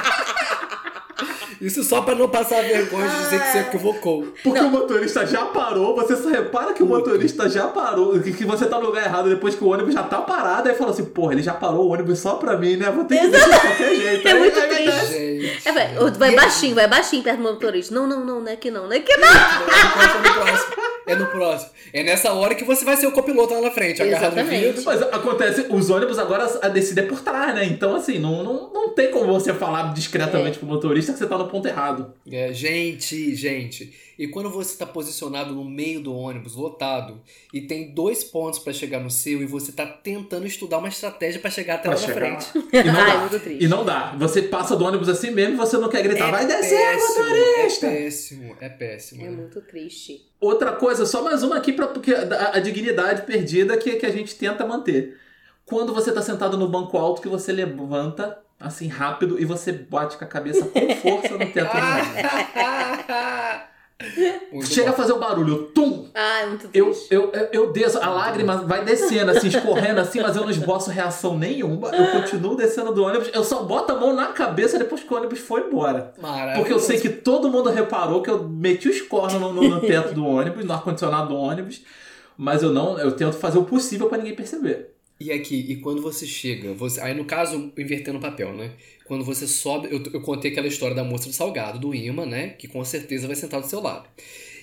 Isso 1.63 1.81
só 1.81 2.01
pra 2.01 2.13
não 2.13 2.27
passar 2.27 2.61
vergonha 2.61 3.07
de 3.07 3.17
dizer 3.23 3.39
que 3.41 3.47
você 3.47 3.57
equivocou. 3.59 4.27
Porque 4.43 4.59
o 4.59 4.69
motorista 4.69 5.25
já 5.25 5.45
parou, 5.45 5.95
você 5.95 6.17
só 6.17 6.27
repara 6.27 6.73
que 6.73 6.83
o 6.83 6.85
motorista 6.85 7.49
já 7.49 7.67
parou, 7.67 8.19
que, 8.19 8.43
você 8.43 8.65
tá 8.65 8.77
no 8.79 8.87
lugar 8.87 9.05
errado 9.05 9.29
depois 9.29 9.55
que 9.55 9.63
o 9.63 9.67
ônibus 9.69 9.93
já 9.93 10.03
tá 10.03 10.17
parado, 10.21 10.67
aí 10.67 10.75
fala 10.75 10.91
assim, 10.91 11.05
porra, 11.05 11.31
ele 11.31 11.41
já 11.41 11.53
parou 11.53 11.87
o 11.87 11.93
ônibus 11.93 12.19
só 12.19 12.35
pra 12.35 12.57
mim, 12.57 12.75
né? 12.75 12.91
Vou 12.91 13.05
ter 13.05 13.17
que 13.19 13.27
descer 13.29 13.53
de 13.53 13.59
qualquer 13.61 13.95
jeito. 13.95 14.27
É 14.27 14.31
Aí- 14.33 14.39
muito 14.39 14.59
aí 14.59 14.67
vai 14.67 14.99
triste. 14.99 15.61
É, 15.65 15.71
vai, 15.71 16.11
vai 16.11 16.35
baixinho, 16.35 16.75
vai 16.75 16.87
baixinho 16.87 17.23
perto 17.23 17.37
do 17.37 17.43
motorista. 17.43 17.95
Não, 17.95 18.05
não, 18.05 18.25
não, 18.25 18.41
não 18.41 18.51
é 18.51 18.55
que 18.57 18.69
não, 18.69 18.83
não 18.85 18.93
é 18.93 18.99
que 18.99 19.15
não. 19.15 19.27
É 19.29 20.25
no 20.27 20.33
próximo. 20.33 20.73
É 21.05 21.15
no 21.15 21.25
próximo. 21.27 21.71
É 21.93 22.03
nessa 22.03 22.33
hora 22.33 22.55
que 22.55 22.63
você 22.63 22.83
vai 22.83 22.97
ser 22.97 23.07
o 23.07 23.11
copiloto 23.11 23.53
lá 23.53 23.61
na 23.61 23.71
frente, 23.71 24.01
agarrado 24.01 24.33
no 24.33 24.39
Exatamente. 24.39 24.65
vidro. 24.67 24.83
Mas 24.85 25.01
acontece, 25.01 25.65
os 25.69 25.89
ônibus 25.89 26.17
agora 26.17 26.49
a 26.61 26.67
descida 26.67 27.01
é 27.01 27.05
por 27.05 27.21
trás, 27.21 27.53
né? 27.53 27.65
Então, 27.65 27.95
assim, 27.95 28.19
não, 28.19 28.43
não, 28.43 28.69
não 28.73 28.89
tem 28.89 29.11
como 29.11 29.31
você 29.31 29.53
falar 29.53 29.93
discretamente 29.93 30.57
pro 30.57 30.67
motorista 30.67 31.13
que 31.13 31.19
você 31.19 31.27
tá 31.27 31.37
no 31.37 31.47
ponto 31.53 31.67
errado. 31.67 32.13
É, 32.31 32.51
gente, 32.51 33.35
gente. 33.35 33.93
E 34.17 34.27
quando 34.27 34.49
você 34.49 34.71
está 34.73 34.87
posicionado 34.87 35.53
no 35.53 35.63
meio 35.63 36.01
do 36.01 36.13
ônibus 36.13 36.55
lotado 36.55 37.21
e 37.53 37.61
tem 37.61 37.93
dois 37.93 38.23
pontos 38.23 38.57
pra 38.57 38.73
chegar 38.73 38.99
no 38.99 39.09
seu 39.09 39.41
e 39.41 39.45
você 39.45 39.71
tá 39.71 39.85
tentando 39.85 40.47
estudar 40.47 40.79
uma 40.79 40.87
estratégia 40.87 41.39
pra 41.39 41.51
chegar 41.51 41.75
até 41.75 41.89
Pra 41.89 41.95
lá 41.95 42.01
na 42.01 42.13
chegar 42.13 42.41
frente. 42.41 42.67
E 42.73 42.83
não 42.83 42.99
Ai, 42.99 43.11
dá. 43.11 43.19
muito 43.19 43.39
triste. 43.39 43.63
E 43.63 43.67
não 43.67 43.85
dá. 43.85 44.15
Você 44.17 44.41
passa 44.41 44.75
do 44.75 44.83
ônibus 44.83 45.09
assim 45.09 45.29
mesmo 45.29 45.53
e 45.53 45.57
você 45.57 45.77
não 45.77 45.89
quer 45.89 46.01
gritar, 46.01 46.31
vai 46.31 46.47
descer, 46.47 46.77
péssimo, 46.77 47.25
motorista! 47.25 47.85
É 47.85 47.89
péssimo, 47.89 48.57
é 48.59 48.69
péssimo. 48.69 49.21
É 49.21 49.25
né? 49.25 49.31
muito 49.31 49.61
triste. 49.61 50.25
Outra 50.41 50.71
coisa, 50.71 51.05
só 51.05 51.23
mais 51.23 51.43
uma 51.43 51.57
aqui 51.57 51.71
para 51.71 51.87
porque 51.87 52.13
a, 52.13 52.55
a 52.55 52.59
dignidade 52.59 53.21
perdida 53.23 53.77
que, 53.77 53.95
que 53.95 54.05
a 54.05 54.11
gente 54.11 54.35
tenta 54.35 54.65
manter. 54.65 55.19
Quando 55.65 55.93
você 55.93 56.11
tá 56.11 56.21
sentado 56.21 56.57
no 56.57 56.67
banco 56.67 56.97
alto 56.97 57.21
que 57.21 57.29
você 57.29 57.51
levanta 57.51 58.42
assim 58.59 58.87
rápido 58.87 59.39
e 59.39 59.45
você 59.45 59.71
bate 59.71 60.17
com 60.17 60.23
a 60.23 60.27
cabeça 60.27 60.65
com 60.65 60.95
força 60.95 61.33
no 61.37 61.45
teto 61.51 61.71
do 61.71 61.77
ônibus. 61.77 63.63
Muito 64.51 64.67
Chega 64.67 64.89
a 64.89 64.91
bom. 64.91 64.97
fazer 64.97 65.13
o 65.13 65.19
barulho, 65.19 65.67
tum! 65.73 66.09
Ai, 66.13 66.47
muito 66.49 66.69
Eu, 66.73 66.87
triste. 66.87 67.07
eu, 67.13 67.31
eu, 67.31 67.47
eu 67.53 67.71
desço, 67.71 67.99
a 67.99 68.09
lágrima 68.09 68.57
vai 68.57 68.83
descendo, 68.83 69.31
assim, 69.31 69.47
escorrendo 69.47 70.01
assim, 70.01 70.19
mas 70.19 70.35
eu 70.35 70.41
não 70.43 70.49
esboço 70.49 70.89
reação 70.89 71.37
nenhuma. 71.37 71.89
Eu 71.89 72.11
continuo 72.11 72.55
descendo 72.55 72.91
do 72.93 73.01
ônibus, 73.03 73.29
eu 73.33 73.43
só 73.45 73.63
boto 73.63 73.93
a 73.93 73.95
mão 73.99 74.13
na 74.13 74.27
cabeça 74.27 74.77
depois 74.77 75.03
que 75.03 75.13
o 75.13 75.15
ônibus 75.17 75.39
foi 75.39 75.61
embora. 75.67 76.13
Maravilhoso. 76.21 76.57
Porque 76.59 76.73
eu 76.73 76.79
sei 76.79 76.99
que 76.99 77.07
todo 77.09 77.49
mundo 77.49 77.69
reparou 77.69 78.21
que 78.21 78.29
eu 78.29 78.43
meti 78.43 78.89
os 78.89 78.99
cornos 79.01 79.39
no, 79.39 79.53
no- 79.53 79.69
no 79.69 79.79
teto 79.81 80.13
do 80.13 80.25
ônibus, 80.25 80.65
no 80.65 80.73
ar-condicionado 80.73 81.29
do 81.29 81.35
ônibus, 81.37 81.81
mas 82.35 82.61
eu 82.61 82.73
não, 82.73 82.99
eu 82.99 83.11
tento 83.13 83.37
fazer 83.37 83.57
o 83.59 83.63
possível 83.63 84.09
pra 84.09 84.17
ninguém 84.17 84.35
perceber. 84.35 84.92
E 85.23 85.31
aqui, 85.31 85.55
e 85.69 85.77
quando 85.77 86.01
você 86.01 86.27
chega, 86.27 86.73
você, 86.73 86.99
aí 86.99 87.13
no 87.13 87.23
caso, 87.23 87.71
invertendo 87.77 88.17
o 88.17 88.21
papel, 88.21 88.53
né? 88.53 88.71
Quando 89.05 89.23
você 89.23 89.47
sobe, 89.47 89.87
eu, 89.89 90.03
eu 90.11 90.19
contei 90.19 90.51
aquela 90.51 90.67
história 90.67 90.93
da 90.93 91.01
moça 91.01 91.29
do 91.29 91.33
salgado, 91.33 91.79
do 91.79 91.95
imã, 91.95 92.25
né? 92.25 92.49
Que 92.49 92.67
com 92.67 92.83
certeza 92.83 93.25
vai 93.25 93.35
sentar 93.37 93.61
do 93.61 93.67
seu 93.67 93.79
lado. 93.79 94.05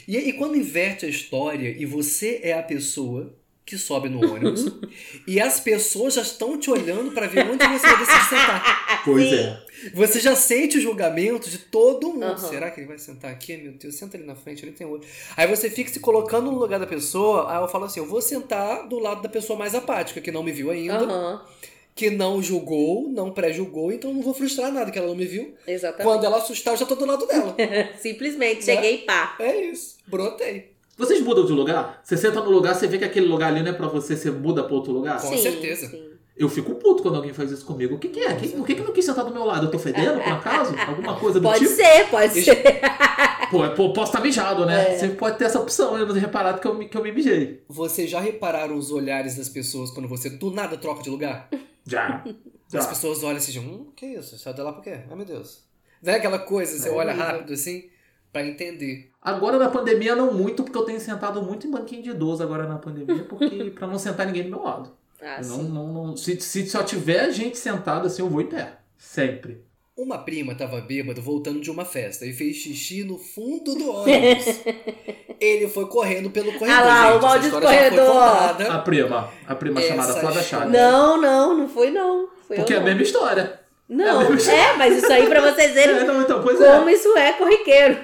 E 0.06 0.18
aí, 0.18 0.34
quando 0.34 0.56
inverte 0.56 1.06
a 1.06 1.08
história 1.08 1.74
e 1.78 1.86
você 1.86 2.40
é 2.42 2.52
a 2.52 2.62
pessoa 2.62 3.34
que 3.70 3.78
sobe 3.78 4.08
no 4.08 4.18
ônibus 4.34 4.66
e 5.26 5.40
as 5.40 5.60
pessoas 5.60 6.14
já 6.14 6.22
estão 6.22 6.58
te 6.58 6.68
olhando 6.70 7.12
para 7.12 7.26
ver 7.28 7.46
onde 7.48 7.64
você 7.66 7.86
vai 7.86 7.98
decidir 7.98 8.28
sentar. 8.28 9.00
Pois 9.02 9.30
Sim. 9.30 9.34
é. 9.36 9.62
Você 9.94 10.20
já 10.20 10.36
sente 10.36 10.76
o 10.76 10.80
julgamento 10.80 11.48
de 11.48 11.56
todo 11.56 12.08
mundo. 12.12 12.24
Aham. 12.24 12.36
Será 12.36 12.70
que 12.70 12.80
ele 12.80 12.86
vai 12.88 12.98
sentar 12.98 13.30
aqui? 13.30 13.56
Meu 13.56 13.72
Deus, 13.72 13.94
senta 13.94 14.14
ali 14.18 14.26
na 14.26 14.34
frente, 14.34 14.62
ali 14.62 14.72
tem 14.72 14.86
outro. 14.86 15.08
Aí 15.34 15.46
você 15.46 15.70
fica 15.70 15.90
se 15.90 16.00
colocando 16.00 16.50
no 16.52 16.58
lugar 16.58 16.78
da 16.78 16.86
pessoa. 16.86 17.50
Aí 17.50 17.62
eu 17.62 17.68
falo 17.68 17.86
assim: 17.86 17.98
eu 18.00 18.04
vou 18.04 18.20
sentar 18.20 18.86
do 18.88 18.98
lado 18.98 19.22
da 19.22 19.28
pessoa 19.30 19.58
mais 19.58 19.74
apática, 19.74 20.20
que 20.20 20.30
não 20.30 20.42
me 20.42 20.52
viu 20.52 20.70
ainda, 20.70 20.98
Aham, 21.04 21.42
que 21.94 22.10
não 22.10 22.42
julgou, 22.42 23.08
não 23.08 23.30
pré-julgou, 23.32 23.90
então 23.90 24.12
não 24.12 24.20
vou 24.20 24.34
frustrar 24.34 24.70
nada 24.70 24.90
que 24.90 24.98
ela 24.98 25.08
não 25.08 25.16
me 25.16 25.24
viu. 25.24 25.54
exatamente. 25.66 26.06
Quando 26.06 26.24
ela 26.26 26.36
assustar, 26.36 26.74
eu 26.74 26.78
já 26.78 26.84
tô 26.84 26.94
do 26.94 27.06
lado 27.06 27.26
dela. 27.26 27.56
Simplesmente, 27.98 28.64
cheguei 28.66 28.96
e 28.96 28.98
pá. 28.98 29.36
é 29.38 29.62
isso. 29.62 29.96
Brotei. 30.06 30.72
Vocês 31.00 31.20
mudam 31.22 31.44
de 31.46 31.52
lugar? 31.52 32.00
Você 32.04 32.16
senta 32.16 32.40
no 32.40 32.50
lugar, 32.50 32.74
você 32.74 32.86
vê 32.86 32.98
que 32.98 33.04
aquele 33.04 33.26
lugar 33.26 33.48
ali 33.52 33.62
não 33.62 33.70
é 33.70 33.72
pra 33.74 33.88
você, 33.88 34.16
você 34.16 34.30
muda 34.30 34.62
pra 34.62 34.74
outro 34.74 34.92
lugar? 34.92 35.20
Com 35.20 35.28
sim, 35.28 35.38
certeza. 35.38 35.88
sim. 35.88 36.10
Eu 36.36 36.48
fico 36.48 36.74
puto 36.76 37.02
quando 37.02 37.16
alguém 37.16 37.34
faz 37.34 37.50
isso 37.50 37.64
comigo. 37.66 37.96
O 37.96 37.98
que, 37.98 38.08
que 38.08 38.20
é? 38.20 38.34
Quem- 38.34 38.50
por 38.50 38.66
que, 38.66 38.74
que 38.74 38.80
não 38.82 38.92
quis 38.92 39.04
sentar 39.04 39.24
do 39.24 39.30
meu 39.32 39.44
lado? 39.44 39.66
Eu 39.66 39.70
tô 39.70 39.78
fedendo, 39.78 40.20
por 40.22 40.32
acaso? 40.32 40.74
Alguma 40.88 41.14
coisa 41.18 41.38
do 41.38 41.42
Pode 41.42 41.58
tipo? 41.60 41.70
ser, 41.74 42.08
pode 42.08 42.32
Deixa- 42.34 42.54
ser. 42.54 42.80
Pô, 43.50 43.68
pô, 43.70 43.92
posso 43.92 44.12
estar 44.12 44.20
mijado, 44.22 44.64
né? 44.64 44.94
É. 44.94 44.98
Sempre 44.98 45.16
pode 45.16 45.36
ter 45.36 45.44
essa 45.44 45.60
opção. 45.60 45.92
Eu 45.98 46.06
não 46.06 46.14
tenho 46.14 46.24
reparado 46.24 46.60
que 46.60 46.66
eu, 46.66 46.74
me- 46.74 46.88
que 46.88 46.96
eu 46.96 47.02
me 47.02 47.12
mijei. 47.12 47.62
Vocês 47.68 48.08
já 48.08 48.20
repararam 48.20 48.76
os 48.76 48.90
olhares 48.90 49.36
das 49.36 49.48
pessoas 49.48 49.90
quando 49.90 50.08
você 50.08 50.30
do 50.30 50.50
nada 50.50 50.76
troca 50.78 51.02
de 51.02 51.10
lugar? 51.10 51.48
Já. 51.86 52.22
As 52.72 52.84
Já. 52.84 52.88
pessoas 52.88 53.22
olham 53.24 53.36
assim, 53.38 53.58
hum, 53.58 53.90
que 53.96 54.06
isso? 54.06 54.38
Saiu 54.38 54.54
de 54.54 54.62
lá 54.62 54.72
por 54.72 54.82
quê? 54.84 55.00
Ai 55.10 55.16
meu 55.16 55.24
Deus. 55.26 55.64
Não 56.02 56.12
é 56.12 56.16
aquela 56.16 56.38
coisa, 56.38 56.78
você 56.78 56.88
É 56.88 56.92
olha 56.92 57.08
horrível. 57.10 57.26
rápido 57.26 57.52
assim, 57.52 57.84
pra 58.32 58.46
entender. 58.46 59.10
Agora 59.20 59.58
na 59.58 59.68
pandemia 59.68 60.16
não 60.16 60.32
muito, 60.32 60.62
porque 60.62 60.78
eu 60.78 60.84
tenho 60.84 61.00
sentado 61.00 61.42
muito 61.42 61.66
em 61.66 61.70
banquinho 61.70 62.02
de 62.02 62.10
idoso 62.10 62.42
agora 62.42 62.66
na 62.66 62.78
pandemia, 62.78 63.24
porque 63.24 63.70
pra 63.74 63.86
não 63.86 63.98
sentar 63.98 64.26
ninguém 64.26 64.44
do 64.44 64.50
meu 64.50 64.62
lado. 64.62 64.90
Ah, 65.22 65.40
não, 65.44 65.62
não, 65.62 65.92
não, 65.92 66.16
se, 66.16 66.40
se 66.40 66.66
só 66.66 66.82
tiver 66.82 67.30
gente 67.30 67.58
sentada 67.58 68.06
assim, 68.06 68.22
eu 68.22 68.28
vou 68.28 68.40
em 68.40 68.46
pé. 68.46 68.78
Sempre. 68.96 69.62
Uma 69.94 70.16
prima 70.16 70.54
tava 70.54 70.80
bêbado 70.80 71.20
voltando 71.20 71.60
de 71.60 71.70
uma 71.70 71.84
festa 71.84 72.24
e 72.24 72.32
fez 72.32 72.56
xixi 72.56 73.04
no 73.04 73.18
fundo 73.18 73.74
do 73.74 73.90
ônibus. 73.92 74.60
Ele 75.38 75.68
foi 75.68 75.86
correndo 75.86 76.30
pelo 76.30 76.52
corredor. 76.58 76.70
Ah 76.70 76.82
lá, 76.82 77.08
o 77.10 77.12
gente. 77.12 77.22
Maldito 77.22 77.60
corredor. 77.60 78.70
A 78.70 78.78
prima, 78.78 79.30
a 79.46 79.54
prima 79.54 79.80
Essa 79.80 79.88
chamada 79.88 80.14
Flávia 80.14 80.42
Chagas. 80.42 80.72
Não, 80.72 81.20
não, 81.20 81.58
não 81.58 81.68
foi 81.68 81.90
não. 81.90 82.30
Foi 82.48 82.56
Porque 82.56 82.72
é 82.72 82.78
a 82.78 82.80
mesma 82.80 83.02
história. 83.02 83.60
Não, 83.90 84.22
É 84.22 84.54
é, 84.54 84.76
mas 84.76 84.96
isso 85.02 85.12
aí 85.12 85.26
pra 85.26 85.40
vocês 85.40 85.70
É, 85.76 85.86
verem 85.88 86.04
não, 86.06 86.22
então, 86.22 86.40
pois 86.42 86.60
é. 86.60 86.72
como 86.76 86.88
isso 86.88 87.16
é 87.18 87.32
corriqueiro. 87.32 87.98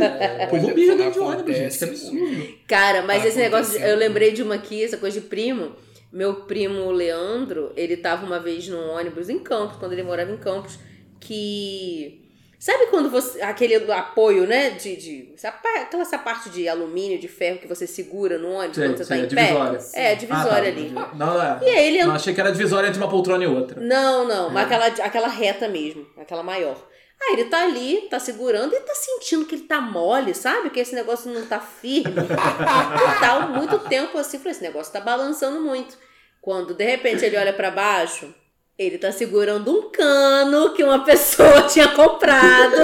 É, 0.00 0.46
Povo 0.46 0.64
olha, 0.66 0.74
birra 0.74 1.10
de 1.10 1.18
ônibus, 1.18 1.56
gente. 1.56 1.78
Que 1.78 1.84
absurdo. 1.84 2.48
Cara, 2.66 3.02
mas 3.02 3.22
Tá 3.22 3.28
esse 3.28 3.38
negócio, 3.38 3.78
de- 3.78 3.84
eu 3.86 3.96
lembrei 3.96 4.32
de 4.32 4.42
uma 4.42 4.54
aqui, 4.54 4.82
essa 4.82 4.96
coisa 4.96 5.20
de 5.20 5.26
primo. 5.26 5.72
Meu 6.10 6.34
primo 6.46 6.90
Leandro, 6.90 7.70
ele 7.76 7.96
tava 7.98 8.24
uma 8.24 8.40
vez 8.40 8.66
num 8.68 8.90
ônibus 8.92 9.28
em 9.28 9.38
Campos, 9.38 9.76
quando 9.78 9.92
ele 9.92 10.02
morava 10.04 10.30
em 10.32 10.36
Campos, 10.38 10.78
que. 11.20 12.23
Sabe 12.64 12.86
quando 12.86 13.10
você. 13.10 13.42
aquele 13.42 13.74
apoio, 13.92 14.46
né? 14.46 14.70
De. 14.70 14.96
de 14.96 15.34
aquela 15.44 16.02
essa 16.02 16.16
parte 16.16 16.48
de 16.48 16.66
alumínio, 16.66 17.18
de 17.18 17.28
ferro 17.28 17.58
que 17.58 17.68
você 17.68 17.86
segura 17.86 18.38
no 18.38 18.52
ônibus 18.52 18.76
Sei, 18.76 18.88
quando 18.88 18.96
você 18.96 19.04
sei, 19.04 19.18
tá 19.18 19.24
em 19.26 19.28
pé? 19.28 19.42
divisória. 19.44 19.78
É, 19.92 20.14
divisória 20.14 20.50
Ah, 20.70 21.02
tá. 21.02 21.08
ali. 21.10 21.18
Não, 21.18 21.42
é. 21.42 21.58
E 21.62 21.68
aí 21.68 21.86
ele 21.88 22.04
Não, 22.04 22.14
achei 22.14 22.32
que 22.32 22.40
era 22.40 22.50
divisória 22.50 22.88
entre 22.88 22.98
uma 22.98 23.10
poltrona 23.10 23.44
e 23.44 23.46
outra. 23.46 23.78
Não, 23.82 24.26
não, 24.26 24.48
mas 24.48 24.62
É. 24.62 24.74
aquela, 24.74 24.86
aquela 25.06 25.28
reta 25.28 25.68
mesmo, 25.68 26.06
aquela 26.16 26.42
maior. 26.42 26.76
Aí 27.22 27.34
ele 27.34 27.44
tá 27.50 27.64
ali, 27.64 28.08
tá 28.08 28.18
segurando 28.18 28.74
e 28.74 28.80
tá 28.80 28.94
sentindo 28.94 29.44
que 29.44 29.56
ele 29.56 29.64
tá 29.64 29.78
mole, 29.82 30.34
sabe? 30.34 30.70
Que 30.70 30.80
esse 30.80 30.94
negócio 30.94 31.30
não 31.30 31.44
tá 31.44 31.60
firme. 31.60 32.14
e 32.22 33.20
tá 33.20 33.32
há 33.34 33.46
muito 33.46 33.78
tempo 33.80 34.16
assim, 34.16 34.38
falei, 34.38 34.52
esse 34.52 34.62
negócio 34.62 34.90
tá 34.90 35.00
balançando 35.00 35.60
muito. 35.60 35.98
Quando 36.40 36.72
de 36.72 36.84
repente 36.84 37.22
ele 37.24 37.36
olha 37.36 37.52
pra 37.52 37.70
baixo, 37.70 38.34
ele 38.78 38.98
tá 38.98 39.12
segurando 39.12 39.70
um 39.70 39.90
cano 39.90 40.72
que 40.74 40.82
uma 40.82 41.04
pessoa 41.04 41.62
tinha 41.68 41.88
comprado. 41.88 42.76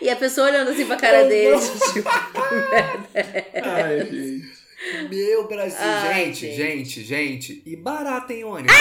e 0.00 0.08
a 0.10 0.16
pessoa 0.16 0.48
olhando 0.48 0.70
assim 0.70 0.86
pra 0.86 0.96
cara 0.96 1.24
dele, 1.24 1.56
tipo, 1.92 2.08
Ai, 3.64 4.00
gente. 4.00 4.58
Meu 5.10 5.46
Brasil, 5.48 5.76
Ai, 5.80 6.24
gente, 6.26 6.46
gente. 6.46 6.56
gente, 6.56 7.02
gente. 7.04 7.62
E 7.66 7.76
barata 7.76 8.32
em 8.32 8.44
ônibus. 8.44 8.72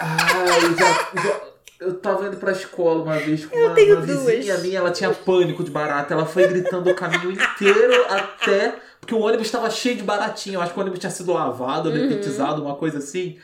Ai, 0.00 0.60
já, 0.78 1.22
já- 1.22 1.40
eu 1.80 1.94
tava 1.98 2.26
indo 2.26 2.36
pra 2.36 2.52
escola 2.52 3.02
uma 3.02 3.16
vez 3.16 3.46
com 3.46 3.56
uma, 3.56 3.74
tenho 3.74 3.96
uma 3.96 4.04
duas. 4.06 4.22
vizinha 4.34 4.58
minha, 4.58 4.78
ela 4.78 4.90
tinha 4.90 5.10
pânico 5.10 5.64
de 5.64 5.70
barata. 5.70 6.12
Ela 6.12 6.26
foi 6.26 6.46
gritando 6.46 6.90
o 6.90 6.94
caminho 6.94 7.32
inteiro 7.32 8.04
até. 8.10 8.74
Porque 9.00 9.14
o 9.14 9.20
ônibus 9.20 9.50
tava 9.50 9.70
cheio 9.70 9.96
de 9.96 10.02
baratinha. 10.02 10.56
Eu 10.56 10.60
acho 10.60 10.72
que 10.72 10.78
o 10.78 10.82
ônibus 10.82 10.98
tinha 11.00 11.10
sido 11.10 11.32
lavado, 11.32 11.88
Uhum. 11.88 11.94
detetizado, 12.08 12.62
uma 12.62 12.74
coisa 12.76 12.98
assim. 12.98 13.38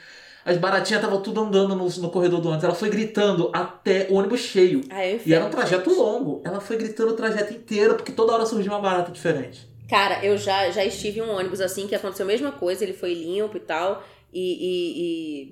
As 0.44 0.56
baratinhas 0.58 1.02
estavam 1.02 1.20
tudo 1.22 1.40
andando 1.40 1.74
no, 1.74 1.88
no 1.88 2.10
corredor 2.10 2.40
do 2.40 2.48
ônibus. 2.48 2.64
Ela 2.64 2.74
foi 2.74 2.88
gritando 2.88 3.50
até 3.52 4.06
o 4.10 4.14
ônibus 4.14 4.40
cheio. 4.40 4.82
Ah, 4.90 5.04
E 5.04 5.34
era 5.34 5.44
um 5.44 5.50
trajeto 5.50 5.90
gente. 5.90 5.98
longo. 5.98 6.40
Ela 6.44 6.60
foi 6.60 6.76
gritando 6.76 7.10
o 7.12 7.16
trajeto 7.16 7.52
inteiro, 7.52 7.94
porque 7.96 8.12
toda 8.12 8.32
hora 8.32 8.46
surgia 8.46 8.70
uma 8.70 8.80
barata 8.80 9.10
diferente. 9.10 9.66
Cara, 9.88 10.24
eu 10.24 10.36
já, 10.36 10.70
já 10.70 10.84
estive 10.84 11.20
em 11.20 11.22
um 11.22 11.30
ônibus 11.36 11.60
assim 11.60 11.86
que 11.88 11.94
aconteceu 11.94 12.24
a 12.24 12.26
mesma 12.28 12.52
coisa, 12.52 12.84
ele 12.84 12.92
foi 12.92 13.14
limpo 13.14 13.56
e 13.56 13.60
tal, 13.60 14.04
e, 14.32 14.40
e- 14.40 15.02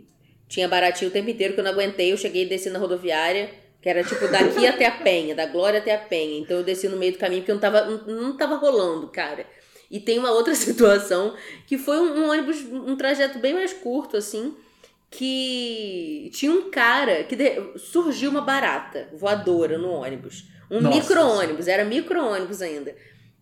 e 0.00 0.04
tinha 0.48 0.68
baratinho 0.68 1.08
o 1.10 1.12
tempo 1.12 1.30
inteiro 1.30 1.54
que 1.54 1.60
eu 1.60 1.64
não 1.64 1.70
aguentei. 1.72 2.12
Eu 2.12 2.16
cheguei 2.16 2.44
e 2.44 2.48
desci 2.48 2.68
na 2.70 2.78
rodoviária, 2.78 3.50
que 3.80 3.88
era 3.88 4.02
tipo 4.04 4.26
daqui 4.28 4.64
até 4.66 4.86
a 4.86 4.92
Penha, 4.92 5.34
da 5.34 5.46
Glória 5.46 5.78
até 5.80 5.94
a 5.94 5.98
Penha. 5.98 6.38
Então 6.40 6.56
eu 6.58 6.62
desci 6.64 6.88
no 6.88 6.96
meio 6.96 7.12
do 7.12 7.18
caminho 7.18 7.40
porque 7.42 7.50
eu 7.50 7.56
não 7.56 7.60
tava, 7.60 7.84
não, 7.84 8.22
não 8.22 8.36
tava 8.36 8.56
rolando, 8.56 9.08
cara. 9.08 9.44
E 9.90 10.00
tem 10.00 10.18
uma 10.18 10.30
outra 10.30 10.54
situação 10.56 11.34
que 11.66 11.76
foi 11.78 11.98
um, 11.98 12.20
um 12.24 12.30
ônibus, 12.30 12.60
um 12.70 12.96
trajeto 12.96 13.38
bem 13.38 13.54
mais 13.54 13.72
curto, 13.72 14.16
assim, 14.16 14.54
que 15.10 16.30
tinha 16.34 16.50
um 16.52 16.70
cara 16.70 17.24
que 17.24 17.36
de- 17.36 17.78
surgiu 17.78 18.30
uma 18.30 18.40
barata 18.40 19.08
voadora 19.14 19.78
no 19.78 19.90
ônibus. 19.90 20.44
Um 20.70 20.80
micro-ônibus, 20.96 21.68
era 21.68 21.84
micro-ônibus 21.84 22.60
ainda. 22.62 22.96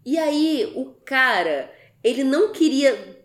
E 0.04 0.18
aí, 0.18 0.70
o 0.74 0.86
cara, 1.04 1.72
ele 2.04 2.24
não 2.24 2.52
queria 2.52 3.16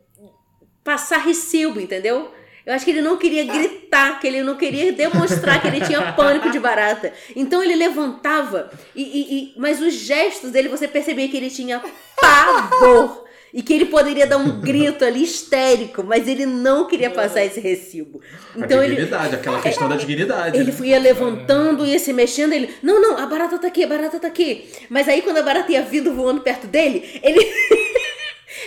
passar 0.83 1.17
recibo, 1.17 1.79
entendeu? 1.79 2.31
Eu 2.67 2.73
acho 2.73 2.83
que 2.83 2.91
ele 2.91 3.01
não 3.01 3.15
queria 3.15 3.45
gritar, 3.45 4.19
que 4.19 4.27
ele 4.27 4.43
não 4.43 4.57
queria 4.57 4.91
demonstrar 4.91 5.61
que 5.61 5.67
ele 5.69 5.79
tinha 5.79 6.11
pânico 6.11 6.51
de 6.51 6.59
barata. 6.59 7.13
Então 7.33 7.63
ele 7.63 7.75
levantava, 7.75 8.69
e, 8.93 9.01
e- 9.01 9.37
e- 9.39 9.53
mas 9.55 9.81
os 9.81 9.93
gestos 9.93 10.51
dele 10.51 10.67
você 10.67 10.85
percebia 10.85 11.29
que 11.29 11.37
ele 11.37 11.49
tinha 11.49 11.81
pavor. 12.19 13.25
E 13.53 13.63
que 13.63 13.73
ele 13.73 13.85
poderia 13.85 14.27
dar 14.27 14.35
um 14.37 14.59
grito 14.59 15.05
ali 15.05 15.23
histérico, 15.23 16.03
mas 16.03 16.27
ele 16.27 16.45
não 16.45 16.85
queria 16.85 17.09
passar 17.09 17.45
esse 17.45 17.61
recibo. 17.61 18.19
Então 18.55 18.81
a 18.81 18.85
ele, 18.85 18.95
dignidade, 18.95 19.35
aquela 19.35 19.61
questão 19.61 19.87
da 19.87 19.95
dignidade. 19.95 20.57
ele 20.57 20.71
né? 20.71 20.87
ia 20.87 20.99
levantando, 20.99 21.85
ia 21.85 21.97
se 21.97 22.11
mexendo, 22.11 22.51
ele, 22.51 22.69
não, 22.83 23.01
não, 23.01 23.17
a 23.17 23.25
barata 23.25 23.57
tá 23.57 23.67
aqui, 23.69 23.85
a 23.85 23.87
barata 23.87 24.19
tá 24.19 24.27
aqui. 24.27 24.69
Mas 24.89 25.07
aí 25.07 25.21
quando 25.21 25.37
a 25.37 25.41
barata 25.43 25.71
ia 25.71 25.81
vindo 25.81 26.13
voando 26.13 26.41
perto 26.41 26.67
dele, 26.67 27.19
ele. 27.23 27.39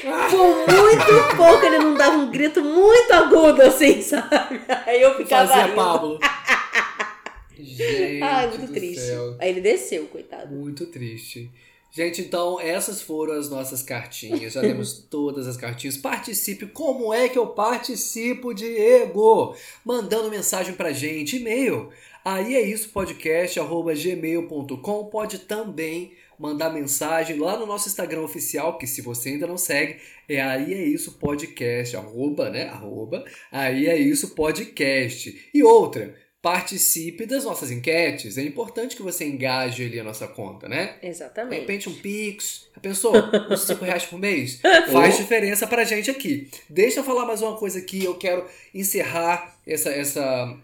Por 0.03 0.75
muito 0.75 1.37
pouco 1.37 1.65
ele 1.67 1.79
não 1.79 1.95
dava 1.95 2.17
um 2.17 2.31
grito 2.31 2.63
muito 2.63 3.13
agudo 3.13 3.63
assim, 3.63 4.01
sabe? 4.03 4.61
Aí 4.87 5.01
eu 5.01 5.17
ficava. 5.17 5.49
Fazia 5.49 5.65
rindo. 5.65 5.77
Pablo. 5.77 6.19
Gente 7.59 8.23
Ai, 8.23 8.47
muito 8.49 8.73
triste. 8.73 9.01
céu. 9.01 9.37
Aí 9.39 9.51
ele 9.51 9.61
desceu, 9.61 10.07
coitado. 10.07 10.55
Muito 10.55 10.87
triste. 10.87 11.51
Gente, 11.93 12.21
então 12.21 12.61
essas 12.61 13.03
foram 13.03 13.35
as 13.35 13.51
nossas 13.51 13.83
cartinhas. 13.83 14.53
Já 14.53 14.61
temos 14.61 14.93
todas 15.11 15.47
as 15.47 15.57
cartinhas. 15.57 15.97
Participe. 15.97 16.67
Como 16.67 17.13
é 17.13 17.29
que 17.29 17.39
eu 17.39 17.49
participo, 17.49 18.55
Diego? 18.55 19.55
Mandando 19.85 20.31
mensagem 20.31 20.75
pra 20.75 20.93
gente. 20.93 21.37
E-mail. 21.37 21.91
Aí 22.25 22.55
é 22.55 22.61
isso, 22.61 22.91
podcast, 22.91 23.59
arroba 23.59 23.95
gmail.com. 23.95 25.05
Pode 25.07 25.41
também 25.41 26.13
mandar 26.41 26.71
mensagem 26.71 27.39
lá 27.39 27.59
no 27.59 27.67
nosso 27.67 27.87
Instagram 27.87 28.23
oficial, 28.23 28.79
que 28.79 28.87
se 28.87 29.03
você 29.03 29.29
ainda 29.29 29.47
não 29.47 29.59
segue, 29.59 29.99
é 30.27 30.41
aí 30.41 30.73
é 30.73 30.83
isso 30.83 31.19
podcast, 31.19 31.95
arroba, 31.95 32.49
né? 32.49 32.69
Arroba, 32.69 33.23
aí 33.53 33.87
é 33.87 33.99
isso 33.99 34.35
podcast. 34.35 35.51
E 35.53 35.63
outra, 35.63 36.15
participe 36.41 37.27
das 37.27 37.45
nossas 37.45 37.71
enquetes. 37.71 38.39
É 38.39 38.43
importante 38.43 38.97
que 38.97 39.03
você 39.03 39.27
engaje 39.27 39.85
ali 39.85 40.01
a 40.01 40.05
nossa 40.05 40.27
conta, 40.27 40.67
né? 40.67 40.95
De 41.03 41.09
Exatamente. 41.09 41.61
repente 41.61 41.91
um 41.91 41.95
Pix, 41.95 42.71
pensou? 42.81 43.13
Uns 43.51 43.61
5 43.61 43.85
reais 43.85 44.07
por 44.07 44.19
mês? 44.19 44.63
Faz 44.91 45.19
diferença 45.19 45.67
pra 45.67 45.85
gente 45.85 46.11
aqui. 46.11 46.49
Deixa 46.71 47.01
eu 47.01 47.05
falar 47.05 47.27
mais 47.27 47.43
uma 47.43 47.59
coisa 47.59 47.79
aqui, 47.79 48.03
eu 48.03 48.17
quero 48.17 48.47
encerrar 48.75 49.61
essa, 49.67 49.91
essa 49.91 50.59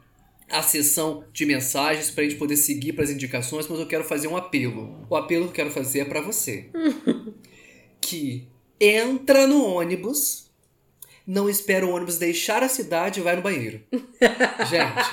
a 0.49 0.63
sessão 0.63 1.25
de 1.33 1.45
mensagens 1.45 2.11
pra 2.11 2.25
gente 2.25 2.37
poder 2.37 2.57
seguir 2.57 2.93
pras 2.93 3.11
indicações, 3.11 3.67
mas 3.69 3.79
eu 3.79 3.87
quero 3.87 4.05
fazer 4.05 4.29
um 4.29 4.37
apelo. 4.37 5.07
O 5.11 5.17
apelo 5.17 5.45
que 5.45 5.51
eu 5.51 5.55
quero 5.55 5.71
fazer 5.71 6.01
é 6.01 6.05
pra 6.05 6.21
você. 6.21 6.71
que 8.01 8.47
entra 8.81 9.47
no 9.47 9.65
ônibus, 9.65 10.51
não 11.27 11.49
espera 11.49 11.87
o 11.87 11.91
ônibus 11.91 12.19
deixar 12.19 12.63
a 12.63 12.69
cidade 12.69 13.21
e 13.21 13.23
vai 13.23 13.37
no 13.37 13.43
banheiro. 13.43 13.81
Gente. 14.71 15.07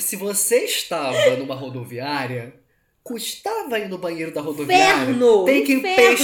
Se 0.00 0.16
você 0.16 0.64
estava 0.64 1.36
numa 1.36 1.54
rodoviária, 1.54 2.54
custava 3.04 3.78
ir 3.78 3.88
no 3.88 3.98
banheiro 3.98 4.32
da 4.34 4.40
rodoviária. 4.40 5.04
Inferno! 5.04 5.44
Tem 5.44 5.62
que 5.62 5.74
Inferno! 5.74 6.14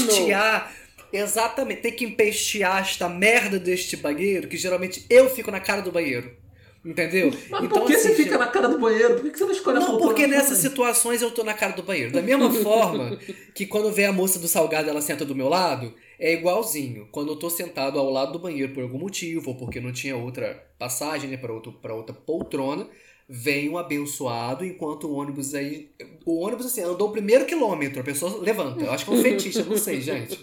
Exatamente, 1.13 1.83
tem 1.83 1.93
que 1.93 2.05
empestear 2.05 2.81
esta 2.81 3.09
merda 3.09 3.59
deste 3.59 3.97
banheiro, 3.97 4.49
que 4.49 4.57
geralmente 4.57 5.05
eu 5.11 5.29
fico 5.31 5.51
na 5.51 5.61
cara 5.61 5.83
do 5.83 5.93
banheiro. 5.93 6.37
Entendeu? 6.83 7.31
Mas 7.51 7.69
por 7.69 7.85
que 7.85 7.95
você 7.99 8.09
assim, 8.09 8.25
fica 8.25 8.39
na 8.39 8.47
cara 8.47 8.67
do 8.67 8.79
banheiro? 8.79 9.15
Por 9.17 9.31
que 9.31 9.37
você 9.37 9.45
não 9.45 9.53
escolhe 9.53 9.77
a 9.77 9.81
Não, 9.81 9.87
poltrona 9.87 10.15
porque 10.15 10.27
nessas 10.27 10.59
situações 10.59 11.21
eu 11.21 11.31
tô 11.31 11.45
na 11.45 11.53
cara 11.53 11.75
do 11.75 11.83
banheiro. 11.83 12.11
Da 12.11 12.23
mesma 12.23 12.51
forma 12.63 13.19
que 13.55 13.67
quando 13.67 13.93
vem 13.93 14.07
a 14.07 14.13
moça 14.13 14.39
do 14.39 14.49
salgado 14.49 14.89
ela 14.89 15.03
senta 15.03 15.23
do 15.27 15.35
meu 15.35 15.47
lado, 15.49 15.95
é 16.19 16.33
igualzinho. 16.33 17.07
Quando 17.13 17.33
eu 17.33 17.37
tô 17.37 17.51
sentado 17.51 17.99
ao 17.99 18.09
lado 18.11 18.33
do 18.33 18.39
banheiro 18.39 18.73
por 18.73 18.83
algum 18.83 18.99
motivo, 18.99 19.51
ou 19.51 19.57
porque 19.57 19.79
não 19.79 19.93
tinha 19.93 20.17
outra 20.17 20.67
passagem, 20.79 21.29
né, 21.29 21.37
pra, 21.37 21.53
outro, 21.53 21.73
pra 21.73 21.95
outra 21.95 22.15
poltrona, 22.15 22.89
vem 23.33 23.69
um 23.69 23.79
abençoado 23.79 24.65
enquanto 24.65 25.07
o 25.07 25.15
ônibus 25.15 25.55
aí. 25.55 25.89
O 26.27 26.41
ônibus, 26.45 26.67
assim, 26.67 26.83
andou 26.83 27.09
o 27.09 27.13
primeiro 27.13 27.45
quilômetro, 27.45 28.01
a 28.01 28.05
pessoa 28.05 28.39
levanta. 28.41 28.83
Eu 28.85 28.91
acho 28.91 29.05
que 29.05 29.11
é 29.13 29.15
um 29.15 29.23
fetiche, 29.23 29.61
eu 29.61 29.67
não 29.67 29.77
sei, 29.77 30.01
gente. 30.01 30.37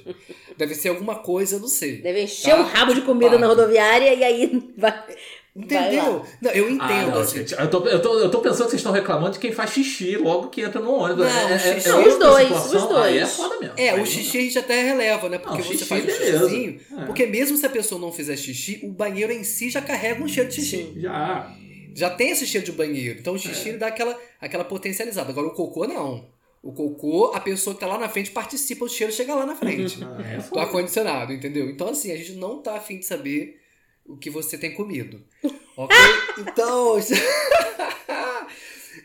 Deve 0.58 0.74
ser 0.74 0.90
alguma 0.90 1.16
coisa, 1.16 1.58
eu 1.58 1.60
não 1.60 1.68
sei. 1.68 1.98
Deve 2.02 2.24
encher 2.24 2.52
Tá? 2.52 2.62
o 2.62 2.64
rabo 2.64 2.94
de 2.94 3.02
comida 3.02 3.32
Fato. 3.32 3.40
na 3.42 3.48
rodoviária 3.48 4.14
e 4.14 4.24
aí 4.24 4.72
vai. 4.78 4.92
vai 4.92 5.16
Entendeu? 5.56 6.14
lá. 6.20 6.24
Não, 6.42 6.52
eu 6.52 6.66
Ah, 6.68 6.72
entendo, 6.72 7.12
não, 7.16 7.20
assim. 7.22 7.40
gente, 7.40 7.54
eu, 7.60 7.70
tô, 7.70 7.86
eu, 7.88 8.02
tô, 8.02 8.20
eu 8.20 8.32
tô 8.32 8.40
pensando 8.40 8.66
que 8.66 8.70
vocês 8.72 8.80
estão 8.80 8.92
reclamando 8.94 9.32
de 9.34 9.40
quem 9.40 9.52
faz 9.52 9.72
xixi 9.72 10.16
logo 10.16 10.48
que 10.50 10.62
entra 10.62 10.80
no 10.80 10.92
ônibus. 10.92 11.26
Não, 11.26 11.50
é, 11.50 11.54
é, 11.54 11.60
xixi- 11.60 11.90
é 11.90 11.96
outra 11.96 12.10
os 12.14 12.20
dois, 12.20 12.48
situação. 12.48 12.78
os 12.84 12.88
dois. 12.90 13.06
Aí 13.06 13.18
é 13.18 13.26
foda 13.26 13.60
mesmo. 13.60 13.74
É, 13.76 13.90
Aí 13.90 14.02
o 14.02 14.06
xixi 14.06 14.38
a 14.38 14.42
gente 14.42 14.60
até 14.60 14.84
releva, 14.84 15.28
né? 15.30 15.38
Porque 15.40 15.58
Não, 15.58 15.64
você 15.64 15.74
xixi, 15.74 15.86
faz 15.86 16.04
um 16.04 16.06
beleza. 16.08 16.40
xixizinho. 16.40 16.80
É. 17.00 17.06
Porque 17.06 17.26
mesmo 17.26 17.58
se 17.58 17.66
a 17.66 17.70
pessoa 17.70 18.00
não 18.00 18.12
fizer 18.14 18.38
xixi, 18.38 18.80
o 18.84 18.88
banheiro 18.90 19.34
em 19.34 19.44
si 19.44 19.70
já 19.70 19.82
carrega 19.82 20.24
um 20.24 20.28
cheiro 20.28 20.48
de 20.50 20.56
xixi. 20.56 20.92
dá. 20.96 21.02
Já. 21.02 21.58
Já 21.98 22.12
tem 22.12 22.30
esse 22.30 22.46
cheiro 22.46 22.64
de 22.64 22.72
banheiro. 22.72 23.20
Então 23.20 23.34
o 23.34 23.40
xixi 23.40 23.66
É. 23.66 23.70
ele 23.70 23.80
dá 23.80 23.88
aquela, 23.88 24.16
aquela 24.40 24.64
potencializada. 24.64 25.32
Agora 25.32 25.48
o 25.48 25.56
cocô 25.56 25.88
não. 25.88 26.30
O 26.62 26.72
cocô, 26.72 27.32
a 27.34 27.40
pessoa 27.40 27.74
que 27.74 27.80
tá 27.80 27.88
lá 27.88 27.98
na 27.98 28.08
frente 28.08 28.30
participa, 28.30 28.86
o 28.86 28.90
cheiro 28.90 29.12
chega 29.12 29.34
lá 29.34 29.48
na 29.48 29.56
frente. 29.56 29.98
Ah, 30.06 30.22
é 30.22 30.38
do 30.38 30.60
ar-condicionado, 30.60 31.34
entendeu? 31.34 31.68
Então, 31.68 31.90
assim, 31.90 32.12
a 32.12 32.16
gente 32.18 32.34
não 32.34 32.62
tá 32.62 32.78
afim 32.78 33.00
de 33.00 33.06
saber 33.06 33.60
o 34.06 34.16
que 34.16 34.30
você 34.30 34.60
tem 34.60 34.76
comido. 34.76 35.24
Ok? 35.76 35.96
Então. 36.40 36.98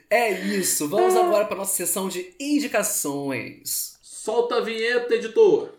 é 0.09 0.31
isso. 0.31 0.89
Vamos 0.89 1.15
agora 1.15 1.45
para 1.45 1.57
nossa 1.57 1.75
sessão 1.75 2.09
de 2.09 2.35
indicações. 2.41 3.99
Solta 4.03 4.57
a 4.57 4.61
vinheta, 4.61 5.15
editor. 5.15 5.71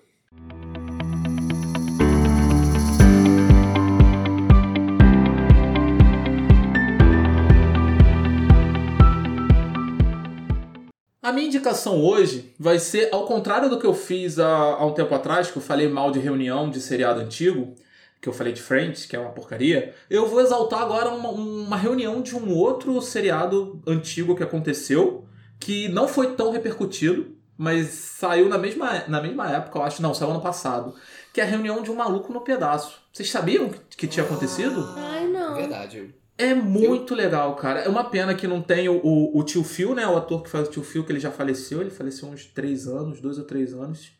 Minha 11.33 11.47
indicação 11.47 12.01
hoje 12.01 12.53
vai 12.57 12.79
ser 12.79 13.09
ao 13.11 13.25
contrário 13.25 13.69
do 13.69 13.79
que 13.79 13.85
eu 13.85 13.93
fiz 13.93 14.39
há, 14.39 14.47
há 14.47 14.85
um 14.85 14.93
tempo 14.93 15.13
atrás, 15.13 15.51
que 15.51 15.57
eu 15.57 15.61
falei 15.61 15.87
mal 15.87 16.11
de 16.11 16.19
reunião 16.19 16.69
de 16.69 16.79
seriado 16.79 17.19
antigo, 17.19 17.75
que 18.21 18.29
eu 18.29 18.33
falei 18.33 18.53
de 18.53 18.61
Friends, 18.61 19.05
que 19.05 19.15
é 19.15 19.19
uma 19.19 19.31
porcaria. 19.31 19.93
Eu 20.09 20.27
vou 20.27 20.39
exaltar 20.39 20.81
agora 20.81 21.09
uma, 21.09 21.29
uma 21.29 21.75
reunião 21.75 22.21
de 22.21 22.35
um 22.35 22.55
outro 22.55 23.01
seriado 23.01 23.81
antigo 23.85 24.35
que 24.35 24.43
aconteceu, 24.43 25.25
que 25.59 25.89
não 25.89 26.07
foi 26.07 26.33
tão 26.35 26.51
repercutido, 26.51 27.35
mas 27.57 27.87
saiu 27.89 28.47
na 28.47 28.57
mesma, 28.57 29.03
na 29.07 29.21
mesma 29.21 29.51
época, 29.51 29.77
eu 29.77 29.83
acho. 29.83 30.01
Não, 30.01 30.13
saiu 30.13 30.31
ano 30.31 30.41
passado. 30.41 30.95
Que 31.33 31.41
é 31.41 31.43
a 31.43 31.47
reunião 31.47 31.81
de 31.83 31.91
um 31.91 31.95
maluco 31.95 32.31
no 32.31 32.41
pedaço. 32.41 33.01
Vocês 33.11 33.29
sabiam 33.29 33.69
que, 33.69 33.97
que 33.97 34.07
tinha 34.07 34.25
acontecido? 34.25 34.93
Ai, 34.95 35.27
não. 35.27 35.55
Verdade. 35.55 36.13
É 36.37 36.53
muito 36.53 37.13
legal, 37.13 37.55
cara. 37.55 37.81
É 37.81 37.89
uma 37.89 38.05
pena 38.05 38.33
que 38.33 38.47
não 38.47 38.61
tem 38.61 38.89
o, 38.89 38.99
o, 39.03 39.37
o 39.37 39.43
tio 39.43 39.63
Phil, 39.63 39.93
né? 39.93 40.07
O 40.07 40.17
ator 40.17 40.41
que 40.41 40.49
faz 40.49 40.67
o 40.67 40.71
tio 40.71 40.83
Phil, 40.83 41.03
que 41.03 41.11
ele 41.11 41.19
já 41.19 41.31
faleceu. 41.31 41.81
Ele 41.81 41.91
faleceu 41.91 42.27
uns 42.27 42.45
três 42.45 42.87
anos, 42.87 43.21
dois 43.21 43.37
ou 43.37 43.45
três 43.45 43.73
anos. 43.73 44.11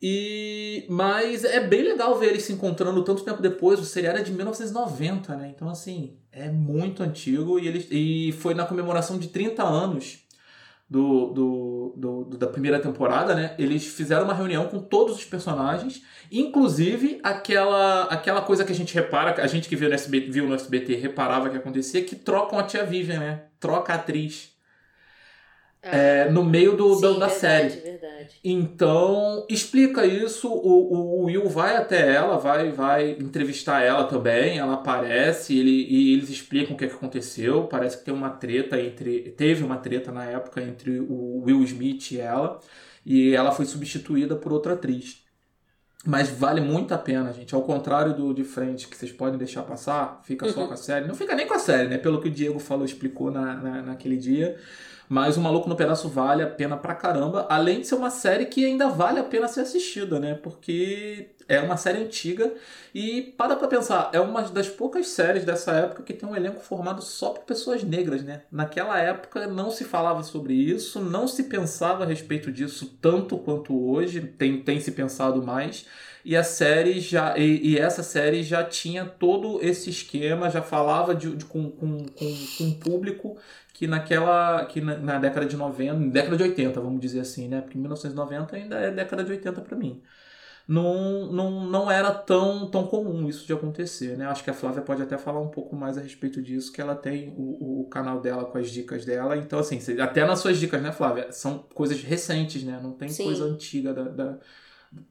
E 0.00 0.84
mas 0.90 1.44
é 1.44 1.60
bem 1.60 1.82
legal 1.82 2.18
ver 2.18 2.28
eles 2.28 2.42
se 2.42 2.52
encontrando 2.52 3.02
tanto 3.02 3.24
tempo 3.24 3.40
depois. 3.40 3.80
O 3.80 3.84
seriado 3.84 4.18
é 4.18 4.22
de 4.22 4.32
1990, 4.32 5.36
né? 5.36 5.52
Então 5.54 5.68
assim, 5.68 6.18
é 6.32 6.50
muito 6.50 7.02
antigo 7.02 7.58
e 7.58 7.66
eles 7.66 7.86
e 7.90 8.32
foi 8.32 8.54
na 8.54 8.66
comemoração 8.66 9.18
de 9.18 9.28
30 9.28 9.62
anos 9.62 10.25
do, 10.88 11.26
do, 11.32 11.94
do- 11.96 12.24
do- 12.24 12.38
da 12.38 12.46
primeira 12.46 12.78
temporada, 12.78 13.34
né? 13.34 13.54
Eles 13.58 13.86
fizeram 13.86 14.24
uma 14.24 14.34
reunião 14.34 14.66
com 14.68 14.78
todos 14.80 15.16
os 15.16 15.24
personagens, 15.24 16.02
inclusive 16.30 17.18
aquela 17.22 18.04
aquela 18.04 18.40
coisa 18.42 18.64
que 18.64 18.72
a 18.72 18.74
gente 18.74 18.94
repara, 18.94 19.42
a 19.42 19.46
gente 19.46 19.68
que 19.68 19.74
viu 19.76 19.88
no 19.88 19.94
SBT, 19.94 20.30
viu 20.30 20.46
no 20.48 20.54
SBT 20.54 20.94
reparava 20.94 21.50
que 21.50 21.56
acontecia, 21.56 22.02
que 22.04 22.14
trocam 22.16 22.58
a 22.58 22.62
tia 22.62 22.84
Vivian, 22.84 23.18
né? 23.18 23.42
Troca 23.58 23.92
a 23.92 23.96
atriz 23.96 24.55
é, 25.92 26.30
no 26.30 26.44
meio 26.44 26.76
do, 26.76 26.94
Sim, 26.94 27.00
da 27.02 27.10
verdade, 27.10 27.34
série. 27.34 27.68
verdade. 27.68 28.40
Então, 28.44 29.46
explica 29.48 30.04
isso, 30.06 30.48
o, 30.48 31.20
o 31.20 31.24
Will 31.24 31.48
vai 31.48 31.76
até 31.76 32.14
ela, 32.14 32.38
vai 32.38 32.72
vai 32.72 33.10
entrevistar 33.12 33.82
ela 33.82 34.04
também, 34.04 34.58
ela 34.58 34.74
aparece, 34.74 35.58
ele, 35.58 35.70
e 35.70 36.14
eles 36.14 36.30
explicam 36.30 36.74
o 36.74 36.78
que, 36.78 36.84
é 36.84 36.88
que 36.88 36.94
aconteceu, 36.94 37.64
parece 37.64 37.98
que 37.98 38.04
tem 38.04 38.14
uma 38.14 38.30
treta 38.30 38.80
entre, 38.80 39.30
teve 39.30 39.64
uma 39.64 39.78
treta 39.78 40.12
na 40.12 40.24
época 40.24 40.62
entre 40.62 41.00
o 41.00 41.42
Will 41.44 41.62
Smith 41.64 42.12
e 42.12 42.20
ela, 42.20 42.60
e 43.04 43.34
ela 43.34 43.52
foi 43.52 43.64
substituída 43.64 44.36
por 44.36 44.52
outra 44.52 44.74
atriz. 44.74 45.24
Mas 46.06 46.28
vale 46.28 46.60
muito 46.60 46.94
a 46.94 46.98
pena, 46.98 47.32
gente. 47.32 47.52
Ao 47.52 47.62
contrário 47.62 48.14
do 48.14 48.32
de 48.32 48.44
frente, 48.44 48.86
que 48.86 48.96
vocês 48.96 49.10
podem 49.10 49.36
deixar 49.36 49.64
passar, 49.64 50.20
fica 50.22 50.48
só 50.48 50.66
com 50.66 50.72
a 50.72 50.76
série. 50.76 51.06
Não 51.06 51.16
fica 51.16 51.34
nem 51.34 51.48
com 51.48 51.54
a 51.54 51.58
série, 51.58 51.88
né? 51.88 51.98
Pelo 51.98 52.20
que 52.20 52.28
o 52.28 52.30
Diego 52.30 52.60
falou, 52.60 52.84
explicou 52.84 53.28
na, 53.30 53.56
na, 53.56 53.82
naquele 53.82 54.16
dia. 54.16 54.56
Mas 55.08 55.36
o 55.36 55.40
Maluco 55.40 55.68
no 55.68 55.76
Pedaço 55.76 56.08
vale 56.08 56.42
a 56.42 56.46
pena 56.46 56.76
pra 56.76 56.94
caramba, 56.94 57.46
além 57.48 57.80
de 57.80 57.86
ser 57.86 57.94
uma 57.94 58.10
série 58.10 58.46
que 58.46 58.64
ainda 58.64 58.88
vale 58.88 59.20
a 59.20 59.24
pena 59.24 59.46
ser 59.48 59.60
assistida, 59.60 60.18
né? 60.18 60.34
Porque 60.34 61.30
é 61.48 61.60
uma 61.60 61.76
série 61.76 62.02
antiga 62.02 62.52
e 62.94 63.22
para 63.36 63.54
pra 63.56 63.68
pensar, 63.68 64.10
é 64.12 64.20
uma 64.20 64.42
das 64.42 64.68
poucas 64.68 65.08
séries 65.08 65.44
dessa 65.44 65.72
época 65.72 66.02
que 66.02 66.12
tem 66.12 66.28
um 66.28 66.34
elenco 66.34 66.60
formado 66.60 67.00
só 67.02 67.30
por 67.30 67.44
pessoas 67.44 67.82
negras, 67.84 68.22
né? 68.22 68.42
Naquela 68.50 68.98
época 68.98 69.46
não 69.46 69.70
se 69.70 69.84
falava 69.84 70.22
sobre 70.22 70.54
isso, 70.54 71.00
não 71.00 71.28
se 71.28 71.44
pensava 71.44 72.04
a 72.04 72.06
respeito 72.06 72.50
disso 72.50 72.98
tanto 73.00 73.38
quanto 73.38 73.88
hoje, 73.90 74.20
tem, 74.20 74.60
tem 74.62 74.80
se 74.80 74.92
pensado 74.92 75.42
mais. 75.42 75.86
E 76.24 76.34
a 76.36 76.42
série 76.42 76.98
já. 76.98 77.38
E, 77.38 77.74
e 77.74 77.78
essa 77.78 78.02
série 78.02 78.42
já 78.42 78.64
tinha 78.64 79.04
todo 79.04 79.60
esse 79.62 79.90
esquema, 79.90 80.50
já 80.50 80.60
falava 80.60 81.14
de, 81.14 81.36
de- 81.36 81.44
com, 81.44 81.70
com, 81.70 81.98
com, 82.04 82.34
com 82.58 82.64
um 82.64 82.74
público 82.80 83.36
que 83.76 83.86
naquela. 83.86 84.64
que 84.66 84.80
na, 84.80 84.96
na 84.98 85.18
década 85.18 85.46
de 85.46 85.56
90, 85.56 86.10
década 86.10 86.36
de 86.36 86.42
80, 86.44 86.80
vamos 86.80 87.00
dizer 87.00 87.20
assim, 87.20 87.46
né? 87.48 87.60
Porque 87.60 87.76
1990 87.76 88.56
ainda 88.56 88.76
é 88.78 88.90
década 88.90 89.22
de 89.22 89.32
80 89.32 89.60
para 89.60 89.76
mim. 89.76 90.02
Não, 90.68 91.30
não, 91.32 91.66
não 91.66 91.90
era 91.90 92.12
tão, 92.12 92.68
tão 92.70 92.86
comum 92.88 93.28
isso 93.28 93.46
de 93.46 93.52
acontecer, 93.52 94.16
né? 94.16 94.26
Acho 94.26 94.42
que 94.42 94.50
a 94.50 94.54
Flávia 94.54 94.82
pode 94.82 95.02
até 95.02 95.16
falar 95.18 95.40
um 95.40 95.48
pouco 95.50 95.76
mais 95.76 95.96
a 95.98 96.00
respeito 96.00 96.42
disso, 96.42 96.72
que 96.72 96.80
ela 96.80 96.96
tem 96.96 97.32
o, 97.36 97.82
o 97.82 97.88
canal 97.88 98.20
dela 98.20 98.46
com 98.46 98.58
as 98.58 98.70
dicas 98.70 99.04
dela. 99.04 99.36
Então, 99.36 99.58
assim, 99.60 99.78
até 100.00 100.24
nas 100.26 100.40
suas 100.40 100.58
dicas, 100.58 100.82
né, 100.82 100.90
Flávia? 100.92 101.30
São 101.32 101.58
coisas 101.74 102.02
recentes, 102.02 102.64
né? 102.64 102.80
Não 102.82 102.92
tem 102.92 103.08
Sim. 103.08 103.24
coisa 103.24 103.44
antiga 103.44 103.92
da, 103.94 104.04
da- 104.04 104.38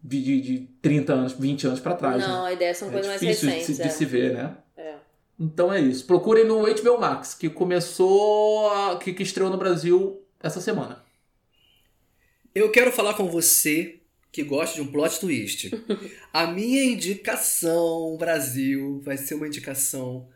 de, 0.03 0.23
de, 0.23 0.41
de 0.41 0.59
30 0.81 1.13
anos, 1.13 1.33
20 1.33 1.67
anos 1.67 1.79
para 1.79 1.95
trás. 1.95 2.21
Não, 2.21 2.43
né? 2.43 2.49
a 2.49 2.53
ideia 2.53 2.73
são 2.73 2.87
É 2.89 2.91
coisas 2.91 3.07
mais 3.09 3.21
difícil 3.21 3.49
de, 3.49 3.55
recentes. 3.55 3.75
se- 3.77 3.81
de 3.83 3.87
é. 3.87 3.91
se 3.91 4.05
ver, 4.05 4.33
né? 4.33 4.57
É. 4.77 4.95
Então 5.39 5.71
é 5.71 5.81
isso. 5.81 6.05
Procurem 6.05 6.45
no 6.45 6.61
HBO 6.61 6.99
Max, 6.99 7.33
que 7.33 7.49
começou. 7.49 8.69
A, 8.71 8.97
que, 8.97 9.13
que 9.13 9.23
estreou 9.23 9.49
no 9.49 9.57
Brasil 9.57 10.21
essa 10.41 10.61
semana. 10.61 11.03
Eu 12.53 12.71
quero 12.71 12.91
falar 12.91 13.15
com 13.15 13.29
você 13.29 13.99
que 14.31 14.43
gosta 14.43 14.75
de 14.75 14.81
um 14.81 14.91
plot 14.91 15.19
twist. 15.19 15.71
A 16.31 16.47
minha 16.47 16.83
indicação, 16.83 18.17
Brasil, 18.17 19.01
vai 19.03 19.17
ser 19.17 19.35
uma 19.35 19.47
indicação 19.47 20.27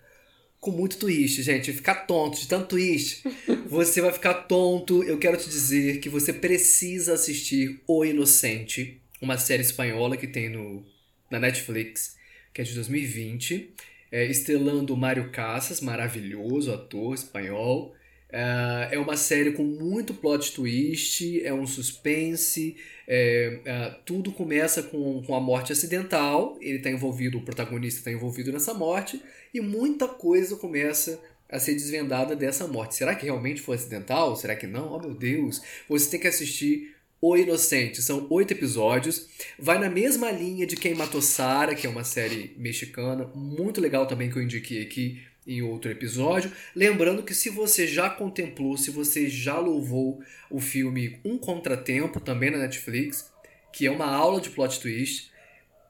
com 0.59 0.71
muito 0.71 0.97
twist, 0.97 1.41
gente. 1.41 1.71
Ficar 1.71 2.05
tonto 2.05 2.39
de 2.39 2.47
tanto 2.47 2.67
twist. 2.67 3.23
Você 3.67 4.01
vai 4.01 4.11
ficar 4.11 4.33
tonto. 4.33 5.03
Eu 5.03 5.17
quero 5.17 5.37
te 5.37 5.49
dizer 5.49 5.99
que 5.99 6.09
você 6.09 6.33
precisa 6.33 7.13
assistir 7.13 7.81
O 7.87 8.03
Inocente, 8.03 9.01
uma 9.21 9.37
série 9.37 9.61
espanhola 9.61 10.17
que 10.17 10.27
tem 10.27 10.49
no, 10.49 10.85
na 11.29 11.39
Netflix, 11.39 12.17
que 12.53 12.61
é 12.61 12.63
de 12.63 12.73
2020. 12.73 13.73
É, 14.11 14.25
estrelando 14.25 14.97
Mário 14.97 15.29
Casas, 15.31 15.81
maravilhoso 15.81 16.73
ator 16.73 17.13
espanhol. 17.13 17.93
É, 18.31 18.89
é 18.91 18.99
uma 18.99 19.17
série 19.17 19.51
com 19.51 19.63
muito 19.63 20.13
plot 20.13 20.53
twist, 20.53 21.43
é 21.43 21.53
um 21.53 21.65
suspense. 21.65 22.75
é, 23.07 23.59
é, 23.65 23.95
tudo 24.05 24.31
começa 24.31 24.83
com, 24.83 25.21
com 25.23 25.35
a 25.35 25.39
morte 25.39 25.71
acidental. 25.73 26.57
Ele 26.61 26.77
está 26.77 26.89
envolvido, 26.89 27.37
o 27.37 27.41
protagonista 27.41 27.99
está 27.99 28.11
envolvido 28.11 28.51
nessa 28.51 28.73
morte, 28.73 29.21
e 29.53 29.59
muita 29.59 30.07
coisa 30.07 30.55
começa 30.55 31.19
a 31.49 31.59
ser 31.59 31.73
desvendada 31.73 32.35
dessa 32.35 32.67
morte. 32.67 32.95
Será 32.95 33.15
que 33.15 33.25
realmente 33.25 33.61
foi 33.61 33.75
acidental? 33.75 34.35
Será 34.35 34.55
que 34.55 34.67
não? 34.67 34.93
Oh 34.93 34.99
meu 34.99 35.15
Deus! 35.15 35.61
Você 35.89 36.11
tem 36.11 36.19
que 36.19 36.27
assistir 36.27 36.95
O 37.21 37.35
Inocente. 37.35 38.01
São 38.01 38.27
oito 38.29 38.51
episódios. 38.51 39.27
Vai 39.57 39.77
na 39.77 39.89
mesma 39.89 40.31
linha 40.31 40.65
de 40.65 40.75
Quem 40.75 40.95
Matou 40.95 41.21
Sarah, 41.21 41.75
que 41.75 41.85
é 41.85 41.89
uma 41.89 42.03
série 42.03 42.53
mexicana, 42.57 43.29
muito 43.35 43.81
legal 43.81 44.05
também 44.05 44.29
que 44.29 44.37
eu 44.37 44.43
indiquei 44.43 44.81
aqui 44.81 45.21
em 45.45 45.61
outro 45.61 45.89
episódio. 45.91 46.51
Lembrando 46.75 47.23
que 47.23 47.33
se 47.33 47.49
você 47.49 47.87
já 47.87 48.09
contemplou, 48.09 48.77
se 48.77 48.91
você 48.91 49.27
já 49.27 49.57
louvou 49.57 50.21
o 50.49 50.59
filme 50.59 51.19
Um 51.25 51.37
Contratempo, 51.37 52.19
também 52.19 52.51
na 52.51 52.59
Netflix, 52.59 53.31
que 53.73 53.85
é 53.85 53.91
uma 53.91 54.05
aula 54.05 54.39
de 54.39 54.49
plot 54.49 54.79
twist, 54.79 55.31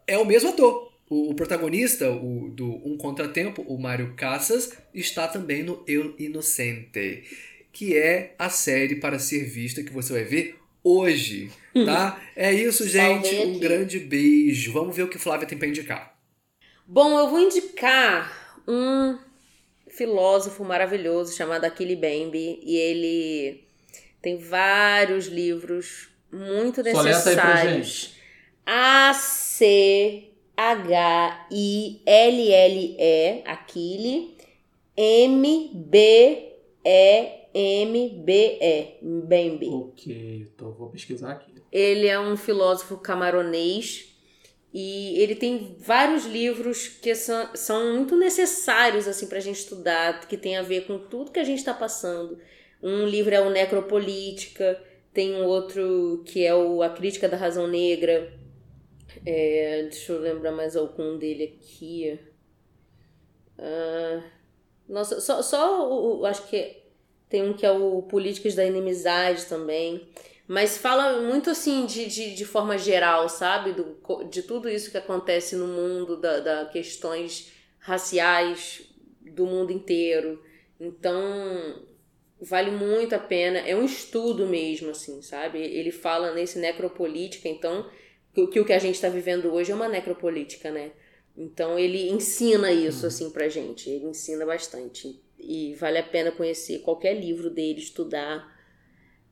é 0.07 0.17
o 0.17 0.25
mesmo 0.25 0.49
ator. 0.49 0.89
O, 1.09 1.34
protagonista 1.34 2.09
o, 2.09 2.49
do 2.49 2.69
Um 2.88 2.95
Contratempo, 2.95 3.63
o 3.63 3.80
Mário 3.80 4.13
Casas, 4.15 4.71
está 4.93 5.27
também 5.27 5.63
no 5.63 5.84
Eu 5.88 6.15
Inocente, 6.19 7.23
que 7.73 7.97
é 7.97 8.36
a 8.38 8.49
série 8.49 8.95
para 8.95 9.17
ser 9.17 9.43
vista 9.43 9.84
que 9.84 9.91
você 9.91 10.13
vai 10.13 10.23
ver 10.23 10.59
hoje, 10.84 11.51
tá? 11.86 12.21
é 12.36 12.53
isso, 12.53 12.88
gente. 12.88 13.36
Um 13.36 13.51
aqui. 13.51 13.59
grande 13.59 13.99
beijo. 13.99 14.71
Vamos 14.71 14.95
ver 14.95 15.03
o 15.03 15.09
que 15.09 15.17
Flávia 15.17 15.47
tem 15.47 15.57
para 15.57 15.67
indicar. 15.67 16.17
Bom, 16.86 17.19
eu 17.19 17.30
vou 17.30 17.39
indicar 17.39 18.61
um 18.67 19.17
filósofo 19.88 20.63
maravilhoso 20.63 21.36
chamado 21.36 21.65
Achille 21.65 21.95
Mbembe 21.95 22.59
e 22.63 22.75
ele 22.75 23.63
tem 24.21 24.38
vários 24.38 25.27
livros 25.27 26.09
muito 26.32 26.82
necessários. 26.82 28.15
A 28.65 29.13
C 29.13 30.30
H 30.55 31.47
I 31.51 32.01
L 32.05 32.51
L 32.51 32.95
E 32.99 33.43
Achille 33.45 34.38
M 34.95 35.71
B 35.73 36.48
E 36.91 37.39
M 37.53 38.09
B 38.25 38.57
E 38.61 38.97
Mbembe. 39.03 39.67
Ok, 39.69 40.47
então 40.55 40.71
vou 40.71 40.89
pesquisar 40.89 41.31
aqui. 41.33 41.53
Ele 41.71 42.07
é 42.07 42.19
um 42.19 42.35
filósofo 42.35 42.97
camaronês 42.97 44.07
e 44.73 45.19
ele 45.21 45.35
tem 45.35 45.75
vários 45.79 46.25
livros 46.25 46.87
que 46.87 47.13
são, 47.13 47.55
são 47.55 47.95
muito 47.95 48.15
necessários 48.15 49.07
assim 49.07 49.27
para 49.27 49.37
a 49.37 49.41
gente 49.41 49.59
estudar, 49.59 50.27
que 50.27 50.37
tem 50.37 50.57
a 50.57 50.61
ver 50.63 50.87
com 50.87 50.97
tudo 50.97 51.31
que 51.31 51.39
a 51.39 51.43
gente 51.43 51.59
está 51.59 51.73
passando. 51.73 52.39
Um 52.81 53.05
livro 53.05 53.35
é 53.35 53.41
o 53.41 53.49
Necropolítica, 53.49 54.81
tem 55.13 55.35
um 55.35 55.45
outro 55.45 56.23
que 56.25 56.45
é 56.45 56.55
o 56.55 56.81
A 56.81 56.89
Crítica 56.89 57.27
da 57.29 57.37
Razão 57.37 57.67
Negra. 57.67 58.33
É, 59.25 59.83
deixa 59.83 60.13
eu 60.13 60.19
lembrar 60.21 60.51
mais 60.51 60.75
algum 60.75 61.17
dele 61.17 61.43
aqui. 61.59 62.17
Ah, 63.57 64.23
nossa, 64.87 65.19
só, 65.19 65.41
só 65.41 65.87
o, 65.89 66.19
o- 66.21 66.25
acho 66.25 66.47
que 66.47 66.78
tem 67.30 67.43
um 67.43 67.53
que 67.53 67.65
é 67.65 67.71
o 67.71 68.01
Políticas 68.03 68.55
da 68.55 68.65
Inimizade 68.65 69.45
também. 69.45 70.09
Mas 70.47 70.77
fala 70.77 71.21
muito 71.21 71.49
assim 71.51 71.86
de, 71.86 72.07
de, 72.07 72.34
de 72.36 72.45
forma 72.45 72.77
geral, 72.77 73.30
sabe? 73.30 73.71
Do, 73.73 73.97
de 74.30 74.41
tudo 74.43 74.67
isso 74.67 74.89
que 74.89 74.97
acontece 74.97 75.55
no 75.55 75.67
mundo, 75.67 76.17
da, 76.19 76.39
da 76.39 76.65
questões 76.65 77.51
raciais 77.80 78.82
do 79.21 79.45
mundo 79.45 79.71
inteiro. 79.71 80.41
Então, 80.80 81.86
vale 82.41 82.71
muito 82.71 83.13
a 83.13 83.19
pena. 83.19 83.59
É 83.59 83.75
um 83.75 83.86
estudo 83.86 84.47
mesmo, 84.47 84.89
assim, 84.91 85.21
sabe? 85.21 85.59
Ele 85.59 85.91
fala 85.91 86.34
nesse 86.34 86.57
necropolítica, 86.59 87.47
então, 87.47 87.89
que, 88.34 88.41
o- 88.41 88.47
que 88.49 88.59
o 88.59 88.65
que 88.65 88.73
a 88.73 88.80
gente 88.80 88.95
está 88.95 89.09
vivendo 89.09 89.53
hoje 89.53 89.71
é 89.71 89.75
uma 89.75 89.88
necropolítica, 89.89 90.71
né? 90.71 90.91
Então, 91.38 91.77
ele 91.77 92.09
ensina 92.09 92.71
isso, 92.71 93.05
assim, 93.05 93.30
pra 93.30 93.47
gente. 93.49 93.89
Ele 93.89 94.05
ensina 94.05 94.45
bastante. 94.45 95.21
E 95.39 95.73
vale 95.75 95.97
a 95.97 96.03
pena 96.03 96.31
conhecer 96.31 96.79
qualquer 96.79 97.13
livro 97.13 97.49
dele, 97.49 97.79
estudar. 97.79 98.57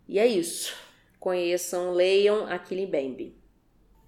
E 0.08 0.18
é 0.20 0.26
isso. 0.26 0.74
Conheçam, 1.20 1.91
leiam 1.93 2.45
Aquile 2.47 2.86
Bembe. 2.86 3.36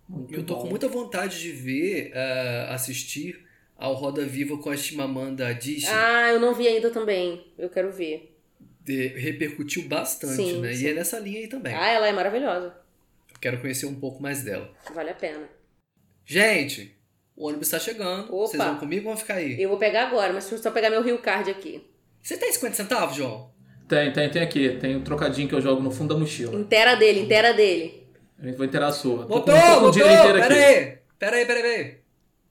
Muito 0.07 0.33
Eu 0.33 0.43
tô 0.45 0.55
bom. 0.55 0.61
com 0.63 0.67
muita 0.69 0.87
vontade 0.87 1.39
de 1.39 1.51
ver, 1.51 2.11
ah, 2.15 2.73
assistir 2.73 3.45
ao 3.75 3.93
Roda 3.93 4.25
Viva 4.25 4.57
com 4.57 4.69
a 4.69 4.77
Chimamanda 4.77 5.47
Adichie. 5.47 5.87
Ah, 5.87 6.29
eu 6.29 6.39
não 6.39 6.53
vi 6.55 6.67
ainda 6.67 6.89
também. 6.89 7.45
Eu 7.57 7.69
quero 7.69 7.91
ver. 7.91 8.35
De- 8.81 9.07
repercutiu 9.09 9.87
bastante, 9.87 10.35
Sim, 10.35 10.61
né? 10.61 10.73
sim. 10.73 10.85
E 10.85 10.89
é 10.89 10.93
nessa 10.93 11.19
linha 11.19 11.39
aí 11.39 11.47
também. 11.47 11.73
Ah, 11.75 11.89
ela 11.89 12.07
é 12.07 12.11
maravilhosa. 12.11 12.75
Quero 13.39 13.61
conhecer 13.61 13.85
um 13.85 13.99
pouco 13.99 14.21
mais 14.21 14.43
dela. 14.43 14.73
Vale 14.93 15.11
a 15.11 15.13
pena. 15.15 15.47
Gente, 16.25 16.95
o 17.39 17.47
ônibus 17.47 17.67
está 17.67 17.79
chegando. 17.79 18.25
Opa. 18.25 18.47
Vocês 18.47 18.61
vão 18.61 18.75
comigo 18.75 19.07
ou 19.07 19.15
vão 19.15 19.17
ficar 19.17 19.35
aí? 19.35 19.59
Eu 19.59 19.69
vou 19.69 19.77
pegar 19.77 20.07
agora, 20.07 20.33
mas 20.33 20.51
eu 20.51 20.57
só 20.57 20.69
pegar 20.71 20.89
meu 20.89 21.01
Rio 21.01 21.17
Card 21.19 21.49
aqui. 21.49 21.81
Você 22.21 22.35
tem 22.35 22.51
50 22.51 22.75
centavos, 22.75 23.15
João? 23.15 23.49
Tem, 23.87 24.11
tem, 24.11 24.29
tem 24.29 24.41
aqui. 24.41 24.77
Tem 24.77 24.97
um 24.97 25.01
trocadinho 25.01 25.47
que 25.47 25.55
eu 25.55 25.61
jogo 25.61 25.81
no 25.81 25.89
fundo 25.89 26.13
da 26.13 26.19
mochila. 26.19 26.53
Inteira 26.59 26.95
dele, 26.95 27.21
inteira 27.21 27.53
dele. 27.53 28.05
A 28.37 28.45
gente 28.45 28.57
vai 28.57 28.67
inteirar 28.67 28.87
a 28.87 28.91
sua. 28.91 29.23
Aqui. 29.23 29.31
aí! 30.53 30.99
Pera 31.17 31.37
aí, 31.37 31.45
pera 31.45 31.57
aí, 31.57 31.63
pera 31.63 31.77
aí. 31.77 31.98